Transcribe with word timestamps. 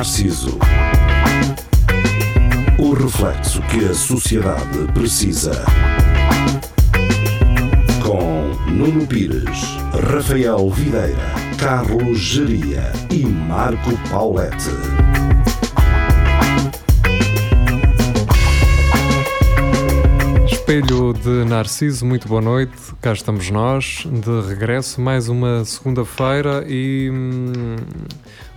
Narciso. 0.00 0.58
O 2.78 2.94
reflexo 2.94 3.60
que 3.64 3.84
a 3.84 3.92
sociedade 3.92 4.90
precisa. 4.94 5.62
Com 8.02 8.48
Nuno 8.70 9.06
Pires, 9.06 9.76
Rafael 10.10 10.70
Videira, 10.70 11.34
Carlos 11.58 12.18
Geria 12.18 12.90
e 13.10 13.26
Marco 13.26 13.90
Paulette. 14.08 14.70
Espelho 20.50 21.12
de 21.12 21.44
Narciso, 21.44 22.06
muito 22.06 22.26
boa 22.26 22.40
noite. 22.40 22.72
Cá 23.02 23.12
estamos 23.12 23.50
nós, 23.50 24.06
de 24.06 24.48
regresso, 24.48 24.98
mais 24.98 25.28
uma 25.28 25.62
segunda-feira 25.66 26.64
e 26.66 27.10
hum, 27.12 27.76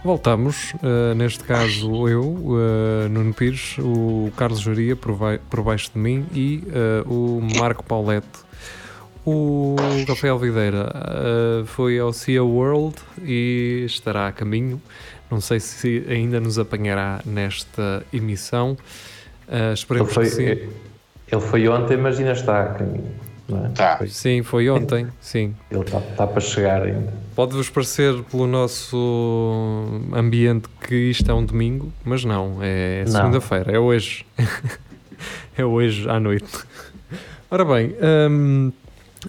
voltamos. 0.04 0.74
Uh, 0.74 1.16
neste 1.16 1.44
caso, 1.44 2.08
eu, 2.08 2.22
uh, 2.22 3.10
Nuno 3.10 3.34
Pires, 3.34 3.78
o 3.80 4.32
Carlos 4.36 4.60
Juria 4.60 4.96
por, 4.96 5.14
vai, 5.14 5.40
por 5.50 5.62
baixo 5.64 5.92
de 5.94 6.00
mim 6.00 6.26
e 6.34 6.64
uh, 7.06 7.10
o 7.12 7.42
Marco 7.58 7.84
Paulette. 7.84 8.44
O 9.26 9.78
Rafael 10.06 10.38
Videira 10.38 10.92
foi 11.68 11.98
ao 11.98 12.12
Sea 12.12 12.44
World 12.44 12.98
e 13.24 13.84
estará 13.86 14.28
a 14.28 14.34
caminho. 14.34 14.82
Não 15.32 15.40
sei 15.40 15.62
se 15.62 16.04
ainda 16.10 16.42
nos 16.42 16.60
apanhará 16.60 17.22
nesta 17.26 18.06
emissão. 18.12 18.76
esperemos 19.74 20.14
foi, 20.14 20.26
que 20.26 20.30
sim. 20.30 20.44
Ele 20.44 21.42
foi 21.42 21.70
ontem, 21.70 21.96
mas 21.96 22.20
ainda 22.20 22.34
está 22.34 22.64
a 22.64 22.74
caminho. 22.74 23.23
Não 23.48 23.66
é? 23.66 23.70
Tá. 23.70 23.98
Foi- 23.98 24.08
Sim, 24.08 24.42
foi 24.44 24.70
ontem, 24.70 25.08
sim. 25.20 25.54
Ele 25.70 25.82
está, 25.82 26.00
está 26.00 26.26
para 26.28 26.40
chegar 26.42 26.84
ainda. 26.84 27.14
Pode-vos 27.36 27.70
parecer 27.70 28.22
pelo 28.24 28.48
nosso 28.48 30.00
ambiente 30.14 30.70
que 30.88 30.96
isto 30.96 31.30
é 31.30 31.34
um 31.34 31.46
domingo, 31.46 31.92
mas 32.06 32.24
não, 32.24 32.60
é 32.62 33.04
segunda-feira, 33.08 33.72
é 33.72 33.80
hoje. 33.80 34.26
é 35.58 35.66
hoje 35.66 36.08
à 36.10 36.20
noite. 36.20 36.46
Ora 37.50 37.66
bem, 37.66 37.96
hum, 38.30 38.72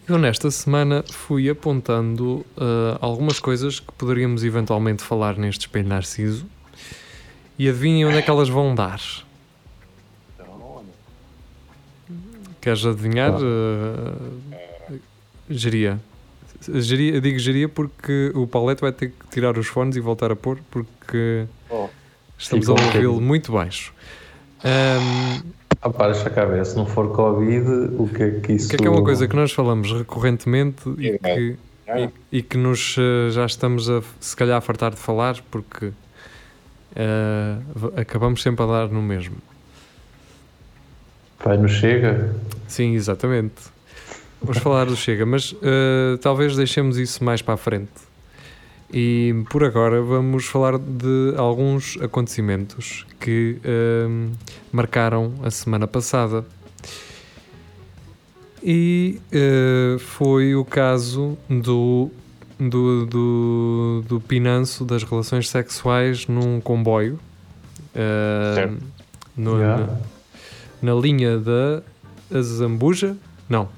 eu 0.08 0.18
nesta 0.18 0.50
semana 0.50 1.04
fui 1.10 1.48
apontando 1.48 2.44
ah, 2.56 2.98
algumas 3.00 3.38
coisas 3.38 3.80
que 3.80 3.92
poderíamos 3.92 4.44
eventualmente 4.44 5.02
falar 5.02 5.36
neste 5.36 5.62
espelho 5.62 5.88
narciso 5.88 6.46
e 7.58 7.68
adivinhem 7.68 8.06
onde 8.06 8.18
é 8.18 8.22
que 8.22 8.30
elas 8.30 8.48
vão 8.48 8.74
dar. 8.74 9.00
Queres 12.64 12.86
adivinhar? 12.86 13.34
Uh, 13.34 14.98
geria. 15.50 16.00
geria. 16.66 17.20
Digo 17.20 17.38
geria 17.38 17.68
porque 17.68 18.32
o 18.34 18.46
Paulette 18.46 18.80
vai 18.80 18.90
ter 18.90 19.08
que 19.10 19.26
tirar 19.30 19.58
os 19.58 19.66
fones 19.66 19.96
e 19.96 20.00
voltar 20.00 20.32
a 20.32 20.36
pôr 20.36 20.58
porque 20.70 21.44
Oh. 21.68 21.88
estamos 22.38 22.66
a 22.70 22.72
um 22.72 22.76
ouvi-lo 22.82 23.20
muito 23.20 23.52
baixo. 23.52 23.92
Um, 24.64 25.42
Ah, 25.82 25.90
pá, 25.90 26.06
deixa 26.10 26.30
cá 26.30 26.46
ver. 26.46 26.64
Se 26.64 26.74
não 26.74 26.86
for 26.86 27.12
Covid, 27.14 27.68
o 27.98 28.08
que 28.08 28.22
é 28.22 28.30
que 28.40 28.52
isso. 28.54 28.66
o 28.68 28.70
que 28.70 28.76
é 28.76 28.78
que 28.78 28.86
é 28.86 28.90
uma 28.90 29.04
coisa 29.04 29.28
que 29.28 29.36
nós 29.36 29.52
falamos 29.52 29.92
recorrentemente 29.92 30.88
e 30.96 31.08
É. 31.22 31.34
que, 31.34 31.56
e, 32.32 32.38
e 32.38 32.42
que 32.42 32.56
nos 32.56 32.96
uh, 32.96 33.28
já 33.30 33.44
estamos 33.44 33.90
a 33.90 34.00
se 34.18 34.34
calhar 34.34 34.56
a 34.56 34.60
fartar 34.62 34.92
de 34.92 34.96
falar 34.96 35.36
porque 35.50 35.88
uh, 35.88 35.92
acabamos 38.00 38.42
sempre 38.42 38.64
a 38.64 38.66
dar 38.66 38.88
no 38.88 39.02
mesmo. 39.02 39.36
Pai, 41.42 41.56
não 41.58 41.68
chega? 41.68 42.34
Sim, 42.66 42.94
exatamente. 42.94 43.54
Vamos 44.40 44.58
falar 44.58 44.84
do 44.84 44.94
Chega, 44.96 45.24
mas 45.24 45.52
uh, 45.52 46.18
talvez 46.20 46.54
deixemos 46.54 46.98
isso 46.98 47.24
mais 47.24 47.41
para 47.41 47.54
a 47.54 47.56
frente. 47.56 47.91
E 48.92 49.34
por 49.50 49.64
agora 49.64 50.03
vamos 50.03 50.44
falar 50.47 50.78
de 50.78 51.34
alguns 51.36 51.98
acontecimentos 52.00 53.06
que 53.19 53.56
um, 54.06 54.31
marcaram 54.70 55.32
a 55.42 55.50
semana 55.50 55.86
passada. 55.86 56.44
E 58.62 59.20
uh, 59.32 59.98
foi 59.98 60.54
o 60.54 60.64
caso 60.64 61.36
do, 61.48 62.10
do, 62.59 63.06
do, 63.06 64.04
do 64.06 64.20
pinanço 64.20 64.84
das 64.84 65.03
relações 65.03 65.48
sexuais 65.48 66.26
num 66.26 66.60
comboio. 66.60 67.19
uh, 67.94 68.54
Certo. 68.54 68.76
no- 69.36 69.59
Já. 69.59 69.76
na- 69.78 69.98
na 70.84 70.95
linha 70.95 71.39
da 71.39 71.83
Zambuja? 72.41 73.17
Não. 73.49 73.69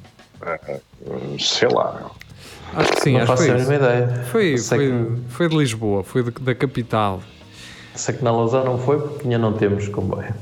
Sei 1.39 1.69
lá. 1.69 2.11
Acho 2.75 2.93
que 2.93 3.01
sim, 3.01 3.13
não 3.13 3.21
acho 3.21 3.33
que 3.33 3.39
faço 3.39 3.43
foi 3.45 3.51
a 3.53 3.57
isso. 3.59 3.71
mínima 3.71 3.85
ideia. 3.87 4.25
Foi, 4.31 4.59
foi, 4.59 4.79
que- 4.91 5.21
foi 5.31 5.49
de 5.49 5.57
Lisboa, 5.57 6.03
foi 6.03 6.23
de- 6.23 6.31
da 6.43 6.55
capital. 6.55 7.23
Sei 7.95 8.15
que 8.15 8.23
na 8.25 8.31
Lousão 8.31 8.65
não 8.65 8.79
foi 8.79 9.01
porque 9.01 9.23
ainda 9.25 9.39
não 9.39 9.53
temos 9.55 9.89
comboio. 9.89 10.35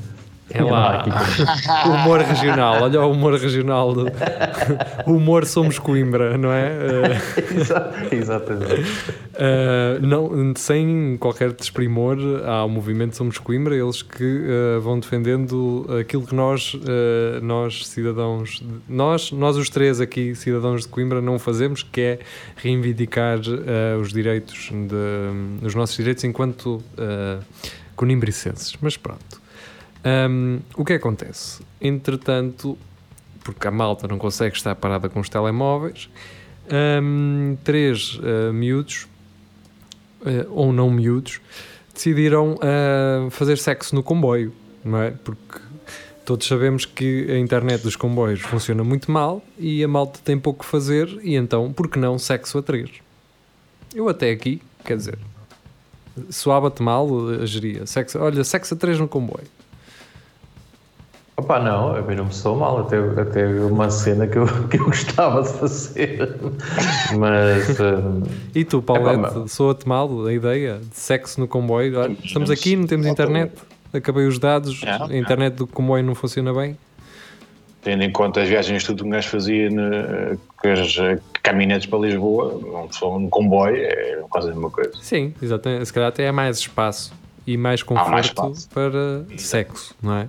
É 0.57 0.63
lá. 0.63 1.05
Humor 1.85 2.19
regional, 2.21 2.81
olha 2.83 3.01
o 3.01 3.11
humor 3.11 3.33
regional. 3.39 3.93
Do... 3.93 4.05
o 5.05 5.13
humor 5.15 5.45
somos 5.45 5.77
Coimbra, 5.79 6.37
não 6.37 6.51
é? 6.51 6.71
Exa- 7.55 7.93
Exatamente. 8.11 8.89
Uh, 9.35 9.99
não, 10.01 10.53
sem 10.55 11.17
qualquer 11.19 11.51
desprimor 11.51 12.17
ao 12.45 12.69
movimento 12.69 13.15
Somos 13.15 13.37
Coimbra, 13.37 13.75
eles 13.75 14.01
que 14.01 14.23
uh, 14.23 14.79
vão 14.81 14.99
defendendo 14.99 15.85
aquilo 15.99 16.25
que 16.25 16.33
nós, 16.33 16.73
uh, 16.73 16.79
nós 17.41 17.85
cidadãos, 17.87 18.59
de- 18.61 18.65
nós, 18.87 19.31
nós 19.31 19.57
os 19.57 19.69
três 19.69 19.99
aqui, 19.99 20.33
cidadãos 20.35 20.83
de 20.83 20.87
Coimbra, 20.87 21.21
não 21.21 21.37
fazemos, 21.37 21.83
que 21.83 22.01
é 22.01 22.19
reivindicar 22.55 23.39
uh, 23.39 23.99
os 24.01 24.13
direitos, 24.13 24.69
de, 24.71 25.65
os 25.65 25.75
nossos 25.75 25.95
direitos 25.97 26.23
enquanto 26.23 26.75
uh, 26.97 27.43
conimbricenses. 27.95 28.75
Mas 28.81 28.95
pronto. 28.97 29.43
Um, 30.05 30.59
o 30.77 30.85
que 30.85 30.93
acontece? 30.93 31.63
Entretanto, 31.81 32.77
porque 33.43 33.67
a 33.67 33.71
malta 33.71 34.07
não 34.07 34.19
consegue 34.19 34.55
estar 34.55 34.75
parada 34.75 35.09
com 35.09 35.19
os 35.19 35.29
telemóveis, 35.29 36.09
um, 37.01 37.57
três 37.63 38.19
uh, 38.19 38.53
miúdos, 38.53 39.07
uh, 40.21 40.47
ou 40.51 40.71
não 40.71 40.91
miúdos, 40.91 41.41
decidiram 41.93 42.55
uh, 42.55 43.29
fazer 43.31 43.57
sexo 43.57 43.95
no 43.95 44.03
comboio, 44.03 44.53
não 44.83 45.01
é? 45.01 45.11
Porque 45.11 45.59
todos 46.23 46.47
sabemos 46.47 46.85
que 46.85 47.31
a 47.31 47.37
internet 47.37 47.81
dos 47.81 47.95
comboios 47.95 48.41
funciona 48.41 48.83
muito 48.83 49.11
mal 49.11 49.43
e 49.57 49.83
a 49.83 49.87
malta 49.87 50.19
tem 50.23 50.37
pouco 50.37 50.63
que 50.63 50.69
fazer, 50.69 51.07
e 51.23 51.35
então, 51.35 51.73
por 51.73 51.87
que 51.87 51.97
não 51.97 52.19
sexo 52.19 52.59
a 52.59 52.61
três? 52.61 52.89
Eu 53.93 54.09
até 54.09 54.29
aqui, 54.29 54.61
quer 54.83 54.97
dizer, 54.97 55.17
soava-te 56.29 56.83
mal 56.83 57.07
a 57.41 57.45
geria. 57.45 57.85
Sexo, 57.85 58.19
olha, 58.19 58.43
sexo 58.43 58.73
a 58.73 58.77
três 58.77 58.99
no 58.99 59.07
comboio. 59.07 59.47
Opa, 61.45 61.59
não, 61.59 61.95
a 61.95 62.01
mim 62.01 62.15
não 62.15 62.25
me 62.25 62.33
sou 62.33 62.55
mal, 62.55 62.79
até, 62.79 62.97
até 62.97 63.45
uma 63.45 63.91
cena 63.91 64.25
que 64.25 64.35
eu, 64.35 64.47
que 64.67 64.77
eu 64.77 64.85
gostava 64.85 65.43
de 65.43 65.49
fazer. 65.49 66.35
Mas. 67.19 67.79
hum, 67.79 68.23
E 68.55 68.65
tu, 68.65 68.79
É 68.79 68.81
Paulette, 68.81 69.21
pá, 69.21 69.47
soa-te 69.47 69.87
mal 69.87 70.25
a 70.25 70.33
ideia 70.33 70.79
de 70.79 70.97
sexo 70.97 71.39
no 71.39 71.47
comboio? 71.47 71.99
Olha, 71.99 72.17
estamos 72.23 72.49
aqui, 72.49 72.75
não 72.75 72.87
temos 72.87 73.05
internet, 73.05 73.51
acabei 73.93 74.25
os 74.25 74.39
dados, 74.39 74.81
Não, 74.81 75.05
a 75.05 75.15
internet 75.15 75.53
do 75.53 75.67
comboio 75.67 76.03
não 76.03 76.15
funciona 76.15 76.51
bem. 76.51 76.75
Tendo 77.83 78.01
em 78.01 78.11
conta 78.11 78.41
as 78.41 78.49
viagens 78.49 78.83
que 78.87 78.95
tu 78.95 79.05
um 79.05 79.11
gajo 79.11 79.29
fazia 79.29 79.69
com 80.57 80.67
as 80.67 80.97
caminhonetes 81.43 81.85
para 81.85 81.99
Lisboa, 81.99 82.59
não 82.59 82.91
só 82.91 83.19
no 83.19 83.29
comboio, 83.29 83.75
é 83.75 84.23
quase 84.31 84.47
a 84.47 84.51
mesma 84.51 84.71
coisa. 84.71 84.93
Sim, 84.99 85.31
exatamente. 85.39 85.85
Se 85.85 85.93
calhar 85.93 86.09
até 86.09 86.27
há 86.27 86.33
mais 86.33 86.57
espaço 86.57 87.13
e 87.45 87.55
mais 87.55 87.83
mais 87.83 87.83
conforto 87.83 88.49
espaço. 88.49 88.69
para 88.73 89.25
sexo, 89.37 89.95
não 90.01 90.15
é? 90.15 90.27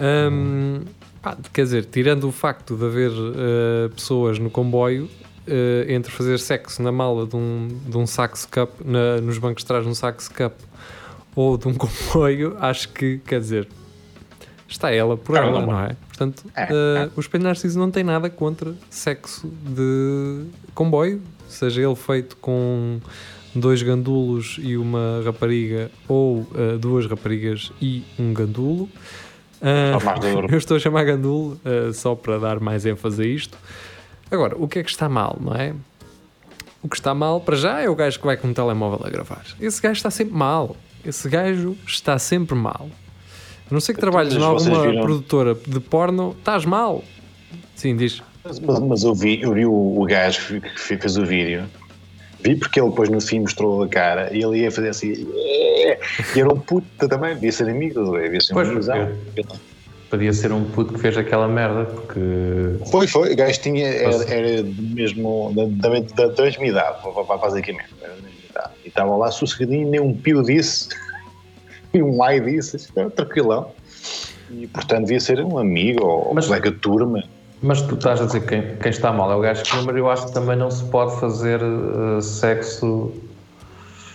Hum, 0.00 0.80
pá, 1.22 1.36
quer 1.52 1.62
dizer, 1.64 1.84
tirando 1.86 2.28
o 2.28 2.32
facto 2.32 2.76
de 2.76 2.84
haver 2.84 3.10
eh, 3.12 3.88
pessoas 3.94 4.38
no 4.38 4.50
comboio, 4.50 5.08
eh, 5.46 5.86
entre 5.88 6.10
fazer 6.12 6.38
sexo 6.38 6.82
na 6.82 6.90
mala 6.92 7.26
de 7.26 7.36
um, 7.36 7.68
de 7.86 7.96
um 7.96 8.06
sax 8.06 8.44
cup, 8.46 8.70
na- 8.84 9.20
nos 9.20 9.38
bancos 9.38 9.62
de 9.62 9.66
trás 9.66 9.84
de 9.84 9.90
um 9.90 9.94
sax 9.94 10.28
cup 10.28 10.52
ou 11.36 11.56
de 11.56 11.68
um 11.68 11.74
comboio, 11.74 12.56
acho 12.60 12.88
que, 12.90 13.18
quer 13.26 13.40
dizer, 13.40 13.68
está 14.68 14.90
ela 14.90 15.16
por 15.16 15.36
ela, 15.36 15.60
não 15.66 15.80
é? 15.80 15.96
Portanto, 16.08 16.44
eh, 16.56 17.08
o 17.16 17.20
Espelho 17.20 17.44
Narciso 17.44 17.78
não 17.78 17.90
tem 17.90 18.02
nada 18.04 18.28
contra 18.30 18.74
sexo 18.90 19.48
de 19.64 20.44
comboio, 20.74 21.20
seja 21.48 21.82
ele 21.82 21.94
feito 21.96 22.36
com 22.38 23.00
dois 23.54 23.82
gandulos 23.82 24.58
e 24.60 24.76
uma 24.76 25.22
rapariga 25.24 25.90
ou 26.08 26.46
eh, 26.54 26.76
duas 26.78 27.06
raparigas 27.06 27.70
e 27.80 28.02
um 28.18 28.32
gandulo. 28.32 28.88
Ah, 29.66 30.26
euro. 30.28 30.48
eu 30.52 30.58
estou 30.58 30.76
a 30.76 30.80
chamar 30.80 31.04
gandulo 31.04 31.58
eh, 31.64 31.92
só 31.92 32.14
para 32.14 32.38
dar 32.38 32.60
mais 32.60 32.84
ênfase 32.84 33.22
a 33.22 33.26
isto. 33.26 33.56
Agora, 34.30 34.56
o 34.58 34.68
que 34.68 34.78
é 34.78 34.82
que 34.82 34.90
está 34.90 35.08
mal, 35.08 35.38
não 35.40 35.54
é? 35.54 35.72
O 36.82 36.88
que 36.88 36.96
está 36.96 37.14
mal, 37.14 37.40
para 37.40 37.56
já, 37.56 37.80
é 37.80 37.88
o 37.88 37.94
gajo 37.94 38.18
que 38.20 38.26
vai 38.26 38.36
com 38.36 38.48
um 38.48 38.52
telemóvel 38.54 39.00
a 39.06 39.10
gravar. 39.10 39.42
Esse 39.60 39.80
gajo 39.80 39.94
está 39.96 40.10
sempre 40.10 40.34
mal. 40.34 40.76
Esse 41.04 41.28
gajo 41.28 41.76
está 41.86 42.18
sempre 42.18 42.54
mal. 42.54 42.88
A 43.70 43.72
não 43.72 43.80
ser 43.80 43.94
que 43.94 44.00
trabalhes 44.00 44.34
em 44.34 44.42
alguma 44.42 44.82
viram- 44.82 45.02
produtora 45.02 45.54
de 45.54 45.80
porno, 45.80 46.36
estás 46.38 46.64
mal. 46.66 47.02
Sim, 47.74 47.96
diz. 47.96 48.22
Mas, 48.44 48.58
mas- 48.60 49.02
eu 49.04 49.14
vi, 49.14 49.40
eu 49.40 49.54
vi 49.54 49.64
o, 49.64 49.72
o 49.72 50.04
gajo 50.04 50.60
que 50.60 50.78
fe- 50.78 50.98
fez 50.98 51.16
o 51.16 51.24
vídeo, 51.24 51.64
vi 52.44 52.56
porque 52.56 52.78
ele 52.78 52.90
depois 52.90 53.08
no 53.08 53.20
fim 53.20 53.40
mostrou 53.40 53.82
a 53.82 53.88
cara 53.88 54.28
e 54.32 54.42
ele 54.42 54.58
ia 54.60 54.70
fazer 54.70 54.90
assim. 54.90 55.26
é, 55.34 55.98
e 56.36 56.40
era 56.40 56.52
um 56.52 56.60
puto 56.60 57.08
também, 57.08 57.34
devia 57.34 57.50
ser 57.50 57.68
amigo, 57.68 58.18
devia 58.18 58.40
ser 58.40 58.52
um 58.52 58.54
Pois, 58.54 58.68
amigozão. 58.68 59.08
Podia 60.10 60.32
ser 60.32 60.52
um 60.52 60.64
puto 60.64 60.94
que 60.94 61.00
fez 61.00 61.16
aquela 61.16 61.48
merda, 61.48 61.86
porque. 61.86 62.20
Foi, 62.90 63.06
foi, 63.08 63.32
o 63.32 63.36
gajo 63.36 63.60
tinha, 63.60 63.88
era, 63.88 64.14
era 64.32 64.62
mesmo, 64.62 65.52
da, 65.56 65.88
da, 65.88 66.00
da, 66.00 66.26
da 66.34 66.42
mesma 66.44 66.66
idade, 66.66 66.98
basicamente, 67.40 67.88
era 68.00 68.10
da 68.12 68.22
mesma 68.22 68.38
idade. 68.50 68.70
E 68.84 68.88
estava 68.88 69.16
lá 69.16 69.30
sossegadinho, 69.32 69.90
nem 69.90 69.98
um 70.00 70.14
pio 70.14 70.42
disse, 70.44 70.90
e 71.92 72.00
um 72.02 72.22
ai 72.22 72.38
disse, 72.38 72.76
estava 72.76 73.10
tranquilão. 73.10 73.72
E 74.50 74.66
portanto 74.68 75.06
devia 75.06 75.18
ser 75.18 75.40
um 75.40 75.58
amigo 75.58 76.04
ou 76.06 76.34
Mas- 76.34 76.46
colega 76.46 76.70
de 76.70 76.76
turma. 76.78 77.24
Mas 77.64 77.80
tu 77.82 77.94
estás 77.94 78.20
a 78.20 78.26
dizer 78.26 78.40
que 78.42 78.46
quem, 78.48 78.76
quem 78.76 78.90
está 78.90 79.10
mal 79.12 79.32
é 79.32 79.34
o 79.34 79.40
gajo 79.40 79.62
que 79.62 79.74
número, 79.76 79.96
eu 79.98 80.10
acho 80.10 80.26
que 80.26 80.34
também 80.34 80.54
não 80.56 80.70
se 80.70 80.84
pode 80.84 81.18
fazer 81.18 81.60
eh, 81.62 82.20
sexo. 82.20 83.12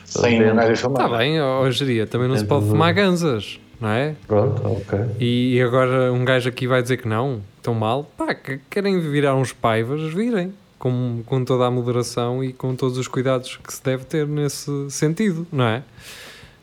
Sem 0.05 0.39
dentro. 0.39 0.53
um 0.53 0.55
gajo 0.57 0.87
a 0.87 0.91
Está 0.91 1.17
bem, 1.17 1.41
ó 1.41 1.69
geria, 1.71 2.05
também 2.07 2.27
não 2.27 2.37
se 2.37 2.45
pode 2.45 2.65
do- 2.65 2.71
fumar 2.71 2.93
ganzas, 2.93 3.59
não 3.79 3.89
é? 3.89 4.15
Pronto, 4.27 4.61
ok. 4.65 4.99
E, 5.19 5.55
e 5.55 5.61
agora 5.61 6.11
um 6.13 6.23
gajo 6.25 6.47
aqui 6.49 6.67
vai 6.67 6.81
dizer 6.81 6.97
que 6.97 7.07
não, 7.07 7.41
estão 7.57 7.73
mal. 7.73 8.03
Pá, 8.17 8.33
que 8.33 8.59
querem 8.69 8.99
virar 8.99 9.35
uns 9.35 9.51
paivas, 9.51 10.01
virem. 10.13 10.53
Com, 10.77 11.23
com 11.25 11.43
toda 11.43 11.65
a 11.65 11.71
moderação 11.71 12.41
e 12.41 12.53
com 12.53 12.73
todos 12.73 12.97
os 12.97 13.05
cuidados 13.05 13.57
que 13.61 13.73
se 13.73 13.83
deve 13.83 14.05
ter 14.05 14.25
nesse 14.25 14.71
sentido, 14.89 15.45
não 15.51 15.65
é? 15.65 15.83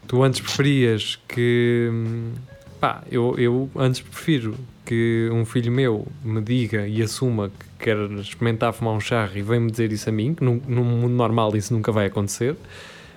Tu 0.08 0.22
antes 0.22 0.40
preferias 0.40 1.18
que. 1.28 1.90
hum, 1.92 2.32
Pá, 2.80 3.02
eu, 3.10 3.34
eu 3.38 3.68
antes 3.76 4.00
prefiro 4.00 4.54
que 4.86 5.28
um 5.32 5.44
filho 5.44 5.72
meu 5.72 6.06
me 6.24 6.40
diga 6.40 6.86
e 6.86 7.02
assuma 7.02 7.50
que 7.50 7.84
quer 7.84 7.96
experimentar 8.12 8.72
fumar 8.72 8.94
um 8.94 9.00
charro 9.00 9.36
e 9.36 9.42
vem-me 9.42 9.70
dizer 9.70 9.92
isso 9.92 10.08
a 10.08 10.12
mim, 10.12 10.32
que 10.32 10.44
num, 10.44 10.62
num 10.66 10.84
mundo 10.84 11.12
normal 11.12 11.54
isso 11.56 11.74
nunca 11.74 11.90
vai 11.90 12.06
acontecer, 12.06 12.56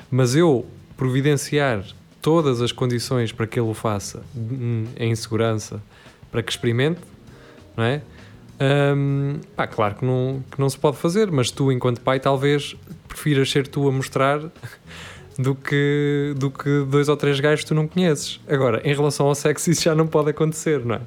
mas 0.10 0.36
eu 0.36 0.66
providenciar 0.98 1.86
todas 2.22 2.62
as 2.62 2.72
condições 2.72 3.32
para 3.32 3.48
que 3.48 3.60
ele 3.60 3.70
o 3.70 3.74
faça 3.74 4.22
hum, 4.36 4.86
em 4.98 5.16
segurança, 5.16 5.82
para 6.32 6.42
que 6.42 6.52
experimente, 6.52 7.00
não 7.78 7.84
é? 7.84 8.02
Hum, 8.62 9.40
pá, 9.56 9.68
claro 9.68 9.96
que 9.96 10.04
não, 10.04 10.44
que 10.52 10.60
não 10.60 10.70
se 10.70 10.78
pode 10.78 10.98
fazer, 10.98 11.32
mas 11.32 11.52
tu, 11.52 11.72
enquanto 11.72 12.02
pai, 12.02 12.20
talvez 12.20 12.76
prefiras 13.08 13.50
ser 13.50 13.68
tu 13.68 13.88
a 13.88 13.92
mostrar 13.92 14.42
do 15.38 15.56
que, 15.56 16.34
do 16.36 16.52
que 16.52 16.86
dois 16.90 17.08
ou 17.08 17.16
três 17.16 17.40
gajos 17.40 17.62
que 17.62 17.70
tu 17.70 17.76
não 17.76 17.88
conheces. 17.88 18.42
Agora, 18.48 18.82
em 18.84 18.94
relação 18.94 19.28
ao 19.28 19.36
sexo, 19.36 19.72
isso 19.72 19.84
já 19.84 19.96
não 19.96 20.08
pode 20.08 20.32
acontecer, 20.32 20.84
não 20.84 20.96
é? 20.96 21.02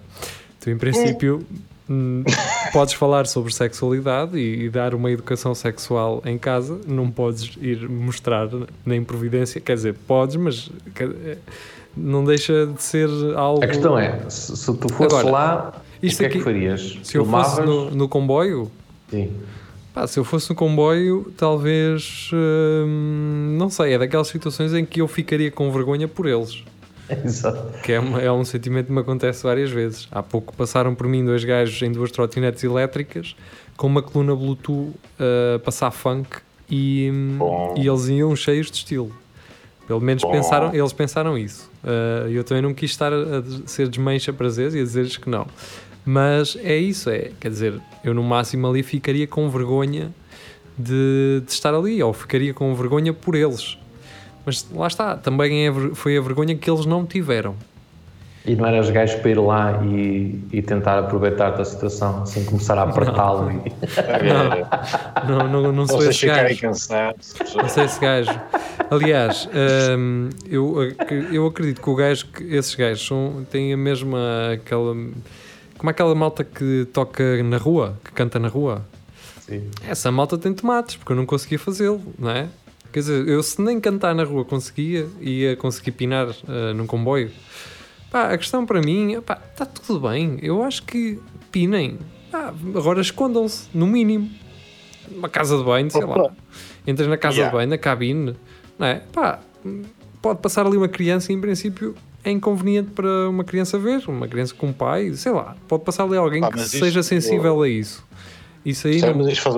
Tu, 0.62 0.70
em 0.70 0.79
princípio, 0.79 1.44
hum, 1.91 2.23
podes 2.73 2.94
falar 2.94 3.26
sobre 3.26 3.53
sexualidade 3.53 4.38
e, 4.38 4.64
e 4.64 4.70
dar 4.70 4.94
uma 4.94 5.11
educação 5.11 5.55
sexual 5.55 6.23
em 6.25 6.38
casa, 6.38 6.81
não 6.87 7.11
podes 7.11 7.50
ir 7.61 7.88
mostrar 7.88 8.49
nem 8.87 9.03
providência, 9.03 9.61
quer 9.61 9.75
dizer, 9.75 9.94
podes, 10.06 10.37
mas 10.37 10.70
quer- 10.94 11.38
não 11.97 12.25
deixa 12.25 12.67
de 12.67 12.82
ser 12.82 13.09
algo. 13.37 13.62
A 13.64 13.67
questão 13.67 13.99
é: 13.99 14.20
se, 14.31 14.56
se 14.56 14.75
tu 14.76 14.88
fosses 14.88 15.19
Agora, 15.19 15.31
lá, 15.31 15.82
o 15.99 16.00
que 16.09 16.25
é 16.25 16.29
que 16.29 16.41
farias? 16.41 16.81
Se 17.03 17.17
eu 17.19 17.25
fosse 17.26 17.56
Filmavas? 17.56 17.67
no, 17.67 17.91
no 17.91 18.09
comboio, 18.09 18.70
Sim. 19.11 19.31
Pá, 19.93 20.06
se 20.06 20.19
eu 20.19 20.25
fosse 20.25 20.49
no 20.49 20.56
comboio, 20.56 21.31
talvez. 21.37 22.31
hum, 22.32 23.56
não 23.59 23.69
sei, 23.69 23.93
é 23.93 23.99
daquelas 23.99 24.29
situações 24.29 24.73
em 24.73 24.87
que 24.87 25.03
eu 25.03 25.09
ficaria 25.09 25.50
com 25.50 25.70
vergonha 25.70 26.09
por 26.09 26.26
eles. 26.26 26.64
Exato. 27.25 27.78
Que 27.82 27.93
é, 27.93 28.00
uma- 28.00 28.20
é 28.20 28.31
um 28.32 28.44
sentimento 28.44 28.87
que 28.87 28.93
me 28.93 29.00
acontece 29.00 29.43
várias 29.43 29.70
vezes. 29.70 30.08
Há 30.10 30.22
pouco 30.22 30.54
passaram 30.54 30.94
por 30.94 31.06
mim 31.06 31.25
dois 31.25 31.44
gajos 31.44 31.81
em 31.82 31.90
duas 31.93 32.10
trotinetes 32.10 32.62
elétricas 32.64 33.34
com 33.76 33.87
uma 33.87 34.02
coluna 34.02 34.34
Bluetooth 34.37 34.93
a 35.56 35.58
passar 35.58 35.90
funk 35.90 36.28
e, 36.70 37.10
Bom. 37.38 37.75
e 37.76 37.87
eles 37.87 38.06
iam 38.08 38.34
cheios 38.37 38.70
de 38.70 38.76
estilo. 38.78 39.12
Pelo 39.87 40.00
menos 40.00 40.22
Bom. 40.22 40.31
pensaram, 40.31 40.72
eles 40.75 40.93
pensaram 40.93 41.37
isso. 41.37 41.69
Uh, 41.82 42.28
eu 42.31 42.44
também 42.44 42.62
não 42.62 42.72
quis 42.72 42.90
estar 42.93 43.12
a, 43.12 43.16
a 43.16 43.43
ser 43.66 43.88
desmancha 43.88 44.32
prazeres 44.32 44.75
e 44.75 44.78
a 44.78 44.82
dizer-lhes 44.82 45.16
que 45.16 45.28
não. 45.28 45.46
Mas 46.04 46.56
é 46.62 46.76
isso, 46.76 47.10
é, 47.10 47.31
quer 47.40 47.49
dizer, 47.50 47.81
eu 48.04 48.14
no 48.14 48.22
máximo 48.22 48.66
ali 48.69 48.82
ficaria 48.82 49.26
com 49.26 49.49
vergonha 49.50 50.10
de, 50.78 51.43
de 51.44 51.50
estar 51.52 51.75
ali, 51.75 52.02
ou 52.02 52.12
ficaria 52.12 52.54
com 52.54 52.75
vergonha 52.75 53.12
por 53.12 53.34
eles. 53.34 53.76
Mas 54.44 54.67
lá 54.75 54.87
está, 54.87 55.17
também 55.17 55.67
é, 55.69 55.73
foi 55.94 56.17
a 56.17 56.21
vergonha 56.21 56.55
que 56.56 56.69
eles 56.71 56.85
não 56.87 57.06
tiveram. 57.06 57.55
E 58.44 58.56
não 58.56 58.67
eras 58.67 58.91
gajo 58.91 59.19
para 59.21 59.31
ir 59.31 59.39
lá 59.39 59.81
e, 59.85 60.41
e 60.53 60.61
tentar 60.62 60.99
aproveitar 60.99 61.50
da 61.50 61.65
situação, 61.65 62.27
sem 62.27 62.44
começar 62.44 62.77
a 62.77 62.83
apertá-lo. 62.83 63.53
e- 63.53 63.73
Não, 65.29 65.49
não, 65.49 65.73
não 65.73 65.87
sou 65.87 65.99
Vocês 65.99 66.11
esse 66.11 66.21
ficarem 66.21 66.49
gajo. 66.56 66.61
cansados. 66.61 67.35
Não 67.55 67.69
sei 67.69 67.85
esse 67.85 68.00
gajo. 68.00 68.41
Aliás, 68.91 69.49
hum, 69.97 70.29
eu, 70.49 70.75
eu 71.33 71.47
acredito 71.47 71.81
que 71.81 71.88
o 71.88 71.95
gajo 71.95 72.27
que 72.27 72.43
esses 72.55 72.75
gajos 72.75 73.06
são, 73.06 73.47
têm 73.50 73.73
a 73.73 73.77
mesma 73.77 74.19
aquela. 74.55 74.93
Como 75.79 75.88
é 75.88 75.93
aquela 75.93 76.15
malta 76.15 76.43
que 76.45 76.87
toca 76.93 77.43
na 77.45 77.59
rua, 77.59 77.95
que 78.05 78.11
canta 78.12 78.38
na 78.41 78.49
rua? 78.49 78.83
Sim. 79.41 79.69
Essa 79.88 80.11
malta 80.11 80.37
tem 80.38 80.53
tomates, 80.53 80.97
porque 80.97 81.12
eu 81.12 81.17
não 81.17 81.27
conseguia 81.27 81.59
fazê-lo, 81.59 82.00
não 82.19 82.31
é? 82.31 82.49
Quer 82.93 83.00
dizer, 83.00 83.29
eu 83.29 83.43
se 83.43 83.61
nem 83.62 83.81
cantar 83.81 84.15
na 84.15 84.23
rua 84.25 84.44
conseguia, 84.44 85.06
ia 85.21 85.56
conseguir 85.56 85.93
pinar 85.93 86.29
ah, 86.47 86.75
num 86.75 86.87
comboio. 86.87 87.31
Pá, 88.11 88.31
a 88.31 88.37
questão 88.39 88.67
para 88.67 88.81
mim, 88.83 89.19
pá, 89.25 89.41
está 89.50 89.65
tudo 89.65 90.09
bem. 90.09 90.39
Eu 90.43 90.62
acho 90.62 90.83
que 90.83 91.19
pinem. 91.50 91.99
Agora 92.77 93.00
escondam-se, 93.00 93.69
no 93.75 93.87
mínimo. 93.87 94.31
Uma 95.11 95.29
casa 95.29 95.56
de 95.56 95.65
banho, 95.65 95.91
sei 95.91 96.05
lá. 96.05 96.31
Entras 96.87 97.09
na 97.09 97.17
casa 97.17 97.37
Yeah. 97.37 97.50
de 97.50 97.56
banho, 97.56 97.71
na 97.71 97.79
cabine, 97.79 98.37
não 98.79 98.87
é? 98.87 99.03
Pá, 99.12 99.41
pode 100.21 100.41
passar 100.41 100.67
ali 100.67 100.77
uma 100.77 100.88
criança 100.88 101.33
e 101.33 101.35
em 101.35 101.41
princípio 101.41 101.95
é 102.25 102.31
inconveniente 102.31 102.91
para 102.93 103.29
uma 103.29 103.43
criança 103.45 103.79
ver, 103.79 104.03
uma 104.09 104.29
criança 104.29 104.55
com 104.55 104.69
um 104.69 104.73
pai, 104.73 105.12
sei 105.15 105.33
lá. 105.33 105.56
Pode 105.69 105.85
passar 105.85 106.05
ali 106.05 106.17
alguém 106.17 106.41
Pá, 106.41 106.50
que 106.53 106.61
seja 106.61 107.00
isto- 107.00 107.03
sensível 107.09 107.61
a 107.62 107.69
isso. 107.69 108.05
Isso 108.65 108.87
aí 108.87 109.00
Sabe, 109.00 109.12
não, 109.19 109.25
mas 109.25 109.33
isto 109.33 109.43
faz 109.43 109.56